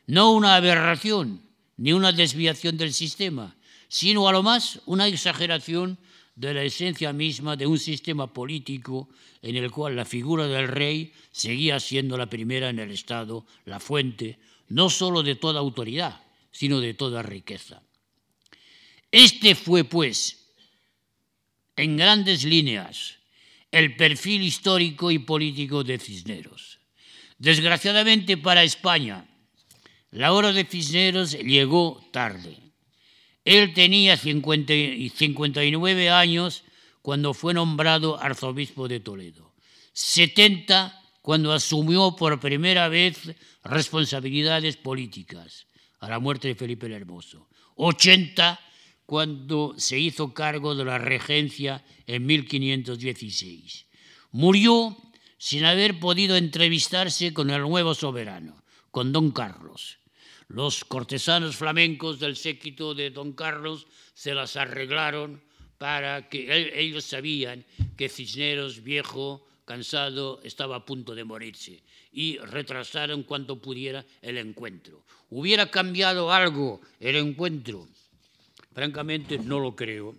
no 0.07 0.33
una 0.33 0.55
aberración 0.55 1.41
ni 1.77 1.93
una 1.93 2.11
desviación 2.11 2.77
del 2.77 2.93
sistema, 2.93 3.55
sino 3.87 4.27
a 4.27 4.31
lo 4.31 4.43
más 4.43 4.81
una 4.85 5.07
exageración 5.07 5.97
de 6.35 6.53
la 6.53 6.63
esencia 6.63 7.13
misma 7.13 7.55
de 7.55 7.67
un 7.67 7.77
sistema 7.77 8.31
político 8.33 9.09
en 9.41 9.55
el 9.55 9.69
cual 9.69 9.95
la 9.95 10.05
figura 10.05 10.47
del 10.47 10.67
rey 10.67 11.13
seguía 11.31 11.79
siendo 11.79 12.17
la 12.17 12.27
primera 12.27 12.69
en 12.69 12.79
el 12.79 12.91
Estado, 12.91 13.45
la 13.65 13.79
fuente 13.79 14.39
no 14.69 14.89
sólo 14.89 15.21
de 15.21 15.35
toda 15.35 15.59
autoridad, 15.59 16.21
sino 16.51 16.79
de 16.79 16.93
toda 16.93 17.21
riqueza. 17.21 17.83
Este 19.11 19.53
fue, 19.53 19.83
pues, 19.83 20.49
en 21.75 21.97
grandes 21.97 22.43
líneas, 22.43 23.19
el 23.71 23.95
perfil 23.95 24.41
histórico 24.41 25.11
y 25.11 25.19
político 25.19 25.83
de 25.83 25.99
Cisneros. 25.99 26.79
Desgraciadamente 27.37 28.37
para 28.37 28.63
España, 28.63 29.27
la 30.11 30.33
hora 30.33 30.53
de 30.53 30.65
Cisneros 30.65 31.33
llegó 31.33 32.03
tarde. 32.11 32.62
Él 33.45 33.73
tenía 33.73 34.15
59 34.17 36.09
años 36.09 36.63
cuando 37.01 37.33
fue 37.33 37.53
nombrado 37.53 38.19
arzobispo 38.21 38.87
de 38.87 39.01
Toledo, 39.01 39.53
70 39.91 41.01
cuando 41.21 41.51
asumió 41.51 42.15
por 42.15 42.39
primera 42.39 42.87
vez 42.87 43.35
responsabilidades 43.63 44.77
políticas 44.77 45.67
a 45.99 46.09
la 46.09 46.19
muerte 46.19 46.49
de 46.49 46.55
Felipe 46.55 46.85
el 46.85 46.93
Hermoso, 46.93 47.49
80 47.75 48.59
cuando 49.05 49.75
se 49.77 49.99
hizo 49.99 50.33
cargo 50.33 50.75
de 50.75 50.85
la 50.85 50.97
regencia 50.97 51.83
en 52.07 52.25
1516. 52.25 53.85
Murió 54.31 54.97
sin 55.37 55.65
haber 55.65 55.99
podido 55.99 56.37
entrevistarse 56.37 57.33
con 57.33 57.49
el 57.49 57.61
nuevo 57.61 57.93
soberano, 57.93 58.63
con 58.91 59.11
don 59.11 59.31
Carlos 59.31 59.97
los 60.47 60.85
cortesanos 60.85 61.55
flamencos 61.55 62.19
del 62.19 62.35
séquito 62.35 62.93
de 62.93 63.09
don 63.09 63.33
Carlos 63.33 63.87
se 64.13 64.33
las 64.33 64.55
arreglaron 64.55 65.41
para 65.77 66.29
que 66.29 66.71
ellos 66.79 67.03
sabían 67.03 67.65
que 67.97 68.09
Cisneros, 68.09 68.83
viejo, 68.83 69.45
cansado, 69.65 70.39
estaba 70.43 70.77
a 70.77 70.85
punto 70.85 71.15
de 71.15 71.23
morirse 71.23 71.83
y 72.11 72.37
retrasaron 72.37 73.23
cuanto 73.23 73.59
pudiera 73.59 74.05
el 74.21 74.37
encuentro. 74.37 75.03
¿Hubiera 75.29 75.69
cambiado 75.71 76.31
algo 76.31 76.81
el 76.99 77.15
encuentro? 77.15 77.87
Francamente 78.73 79.37
no 79.37 79.59
lo 79.59 79.75
creo, 79.75 80.15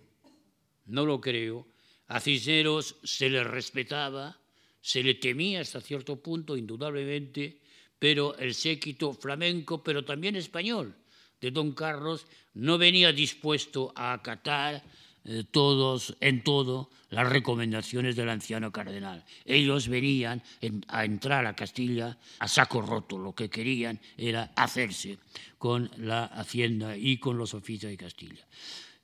no 0.85 1.05
lo 1.05 1.19
creo. 1.19 1.67
A 2.07 2.19
Cisneros 2.19 2.97
se 3.03 3.29
le 3.29 3.43
respetaba, 3.43 4.37
se 4.81 5.01
le 5.01 5.15
temía 5.15 5.61
hasta 5.61 5.81
cierto 5.81 6.21
punto, 6.21 6.55
indudablemente, 6.55 7.59
pero 8.05 8.37
el 8.37 8.53
séquito 8.53 9.13
flamenco, 9.13 9.81
pero 9.81 10.05
también 10.05 10.35
español, 10.35 10.93
de 11.41 11.49
don 11.49 11.71
Carlos, 11.71 12.27
no 12.53 12.77
venía 12.77 13.11
dispuesto 13.11 13.91
a 13.95 14.13
acatar 14.13 14.83
eh, 15.25 15.43
todos, 15.49 16.15
en 16.21 16.43
todo, 16.43 16.91
las 17.09 17.27
recomendaciones 17.27 18.15
del 18.15 18.29
anciano 18.29 18.71
cardenal. 18.71 19.25
Ellos 19.43 19.87
venían 19.87 20.43
a 20.87 21.03
entrar 21.03 21.47
a 21.47 21.55
Castilla 21.55 22.15
a 22.37 22.47
saco 22.47 22.79
roto. 22.79 23.17
Lo 23.17 23.33
que 23.33 23.49
querían 23.49 23.99
era 24.17 24.53
hacerse 24.55 25.17
con 25.57 25.89
la 25.97 26.25
hacienda 26.25 26.95
y 26.95 27.17
con 27.17 27.39
los 27.39 27.55
oficios 27.55 27.89
de 27.89 27.97
Castilla. 27.97 28.45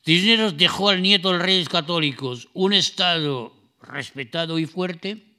Cisneros 0.06 0.58
dejó 0.58 0.89
al 0.89 1.02
nieto 1.02 1.30
de 1.32 1.39
los 1.39 1.43
reyes 1.47 1.70
católicos 1.70 2.49
un 2.54 2.74
estado 2.74 3.58
respetado 3.82 4.60
y 4.60 4.68
fuerte, 4.68 5.31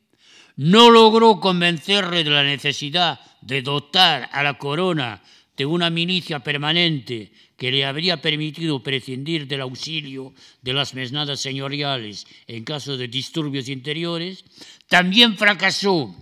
no 0.57 0.90
logró 0.90 1.40
convencerle 1.40 2.24
de 2.24 2.30
la 2.30 2.42
necesidad 2.42 3.20
de 3.40 3.62
dotar 3.62 4.28
a 4.32 4.42
la 4.42 4.59
corona 4.59 5.22
de 5.57 5.66
una 5.66 5.90
milicia 5.90 6.40
permanente 6.40 7.32
que 7.57 7.70
le 7.70 7.84
habría 7.84 8.20
permitido 8.20 8.82
prescindir 8.82 9.46
del 9.46 9.61
auxilio 9.61 10.34
de 10.62 10.72
las 10.72 10.94
mesnadas 10.94 11.40
señoriales 11.40 12.26
en 12.48 12.64
caso 12.64 12.96
de 12.96 13.07
disturbios 13.07 13.68
interiores, 13.68 14.44
también 14.88 15.36
fracasó 15.36 16.14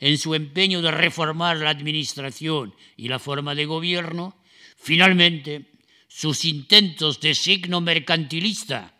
en 0.00 0.16
su 0.18 0.34
empeño 0.34 0.80
de 0.82 0.90
reformar 0.90 1.58
la 1.58 1.70
administración 1.70 2.74
y 2.96 3.08
la 3.08 3.18
forma 3.18 3.54
de 3.54 3.66
gobierno, 3.66 4.36
finalmente 4.76 5.66
sus 6.08 6.44
intentos 6.44 7.20
de 7.20 7.34
signo 7.34 7.82
mercantilista, 7.82 8.95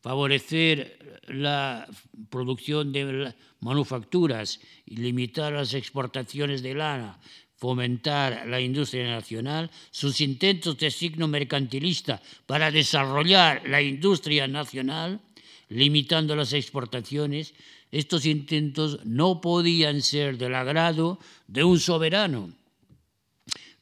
favorecer 0.00 1.22
la 1.28 1.86
producción 2.30 2.92
de 2.92 3.34
manufacturas 3.60 4.60
y 4.86 4.96
limitar 4.96 5.52
las 5.52 5.74
exportaciones 5.74 6.62
de 6.62 6.74
lana, 6.74 7.18
fomentar 7.56 8.46
la 8.46 8.60
industria 8.60 9.08
nacional, 9.08 9.70
sus 9.90 10.20
intentos 10.20 10.78
de 10.78 10.90
signo 10.90 11.26
mercantilista 11.26 12.22
para 12.46 12.70
desarrollar 12.70 13.68
la 13.68 13.82
industria 13.82 14.46
nacional, 14.46 15.20
limitando 15.68 16.36
las 16.36 16.52
exportaciones, 16.52 17.54
estos 17.90 18.26
intentos 18.26 19.00
no 19.04 19.40
podían 19.40 20.02
ser 20.02 20.38
del 20.38 20.54
agrado 20.54 21.18
de 21.46 21.64
un 21.64 21.80
soberano 21.80 22.52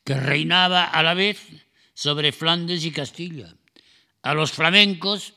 que 0.05 0.15
reinaba 0.15 0.85
a 0.85 1.03
la 1.03 1.15
vez 1.15 1.43
sobre 1.93 2.33
Flandes 2.33 2.85
y 2.85 2.93
Castilla. 2.93 3.55
A 4.23 4.35
los 4.35 4.53
flamencos 4.53 5.35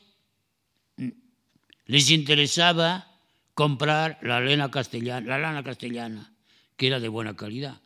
les 1.90 2.08
interesaba 2.12 3.10
comprar 3.52 4.22
la 4.22 4.38
lana 4.38 4.70
castellana, 4.70 5.26
la 5.26 5.38
lana 5.38 5.64
castellana, 5.64 6.32
que 6.76 6.86
era 6.86 7.00
de 7.00 7.08
buena 7.08 7.34
calidad 7.34 7.82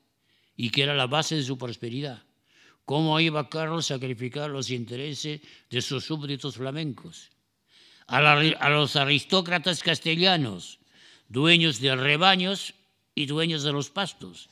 y 0.57 0.69
que 0.69 0.83
era 0.83 0.95
la 0.95 1.07
base 1.07 1.37
de 1.37 1.43
su 1.43 1.57
prosperidad. 1.57 2.23
¿Cómo 2.85 3.19
iba 3.19 3.49
Carlos 3.49 3.91
a 3.91 3.95
sacrificar 3.95 4.51
los 4.51 4.69
intereses 4.69 5.41
de 5.71 5.81
sus 5.81 6.05
súbditos 6.05 6.57
flamencos? 6.57 7.31
A, 8.07 8.69
los 8.69 8.97
aristócratas 8.97 9.83
castellanos, 9.83 10.81
dueños 11.31 11.81
de 11.81 11.97
rebaños 11.97 12.75
y 13.15 13.25
dueños 13.25 13.63
de 13.63 13.73
los 13.73 13.89
pastos, 13.89 14.51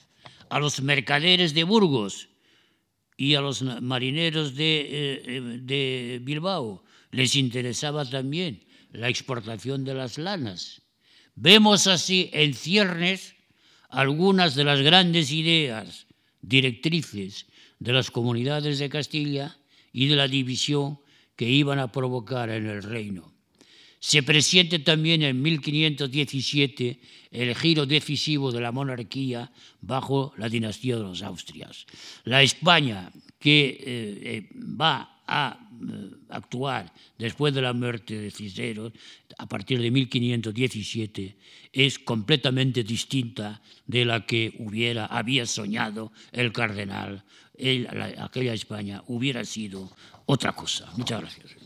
a 0.49 0.59
los 0.61 0.81
mercaderes 0.81 1.53
de 1.53 1.65
Burgos 1.65 2.31
y 3.19 3.35
a 3.35 3.43
los 3.43 3.61
marineros 3.61 4.55
de, 4.55 4.81
eh, 4.81 5.23
eh, 5.27 5.41
de 5.61 6.21
Bilbao, 6.23 6.83
les 7.11 7.37
interesaba 7.37 8.09
también 8.09 8.72
la 8.93 9.09
exportación 9.09 9.85
de 9.85 9.95
las 9.95 10.19
lanas. 10.19 10.83
Vemos 11.35 11.87
así 11.87 12.31
en 12.33 12.55
ciernes 12.55 13.35
algunas 13.89 14.55
de 14.55 14.65
las 14.65 14.81
grandes 14.81 15.31
ideas 15.33 16.07
directrices 16.41 17.47
de 17.79 17.93
las 17.93 18.11
comunidades 18.11 18.79
de 18.79 18.89
Castilla 18.89 19.59
y 19.93 20.07
de 20.07 20.17
la 20.17 20.29
división 20.29 20.99
que 21.37 21.49
iban 21.49 21.79
a 21.79 21.91
provocar 21.91 22.51
en 22.51 22.67
el 22.67 22.83
reino. 22.83 23.33
Se 23.99 24.23
presiente 24.23 24.81
también 24.81 25.23
en 25.23 25.41
1517 25.41 27.01
el 27.31 27.55
giro 27.55 27.87
decisivo 27.87 28.51
de 28.51 28.61
la 28.61 28.73
monarquía 28.73 29.53
bajo 29.81 30.35
la 30.37 30.49
dinastía 30.49 30.97
de 30.97 31.03
los 31.03 31.23
Austrias. 31.23 31.87
La 32.25 32.43
España 32.43 33.13
que 33.39 33.67
eh, 33.69 33.79
eh, 33.85 34.49
va 34.59 35.12
a 35.27 35.59
eh, 35.59 36.11
actuar 36.29 36.93
después 37.19 37.55
de 37.55 37.63
la 37.63 37.73
muerte 37.73 38.19
de 38.19 38.31
Cisneros, 38.31 38.93
a 39.39 39.47
partir 39.47 39.81
de 39.81 39.91
1517, 39.91 41.37
es 41.73 41.99
completamente 41.99 42.85
distinta 42.85 43.63
de 43.87 44.05
la 44.05 44.27
que 44.27 44.55
hubiera, 44.59 45.07
había 45.07 45.47
soñado 45.47 46.13
el 46.33 46.53
cardenal. 46.53 47.25
aquella 48.19 48.55
España 48.55 49.03
hubiera 49.07 49.45
sido 49.45 49.91
otra 50.27 50.53
cosa. 50.53 50.91
Muchas 50.97 51.21
gracias. 51.21 51.62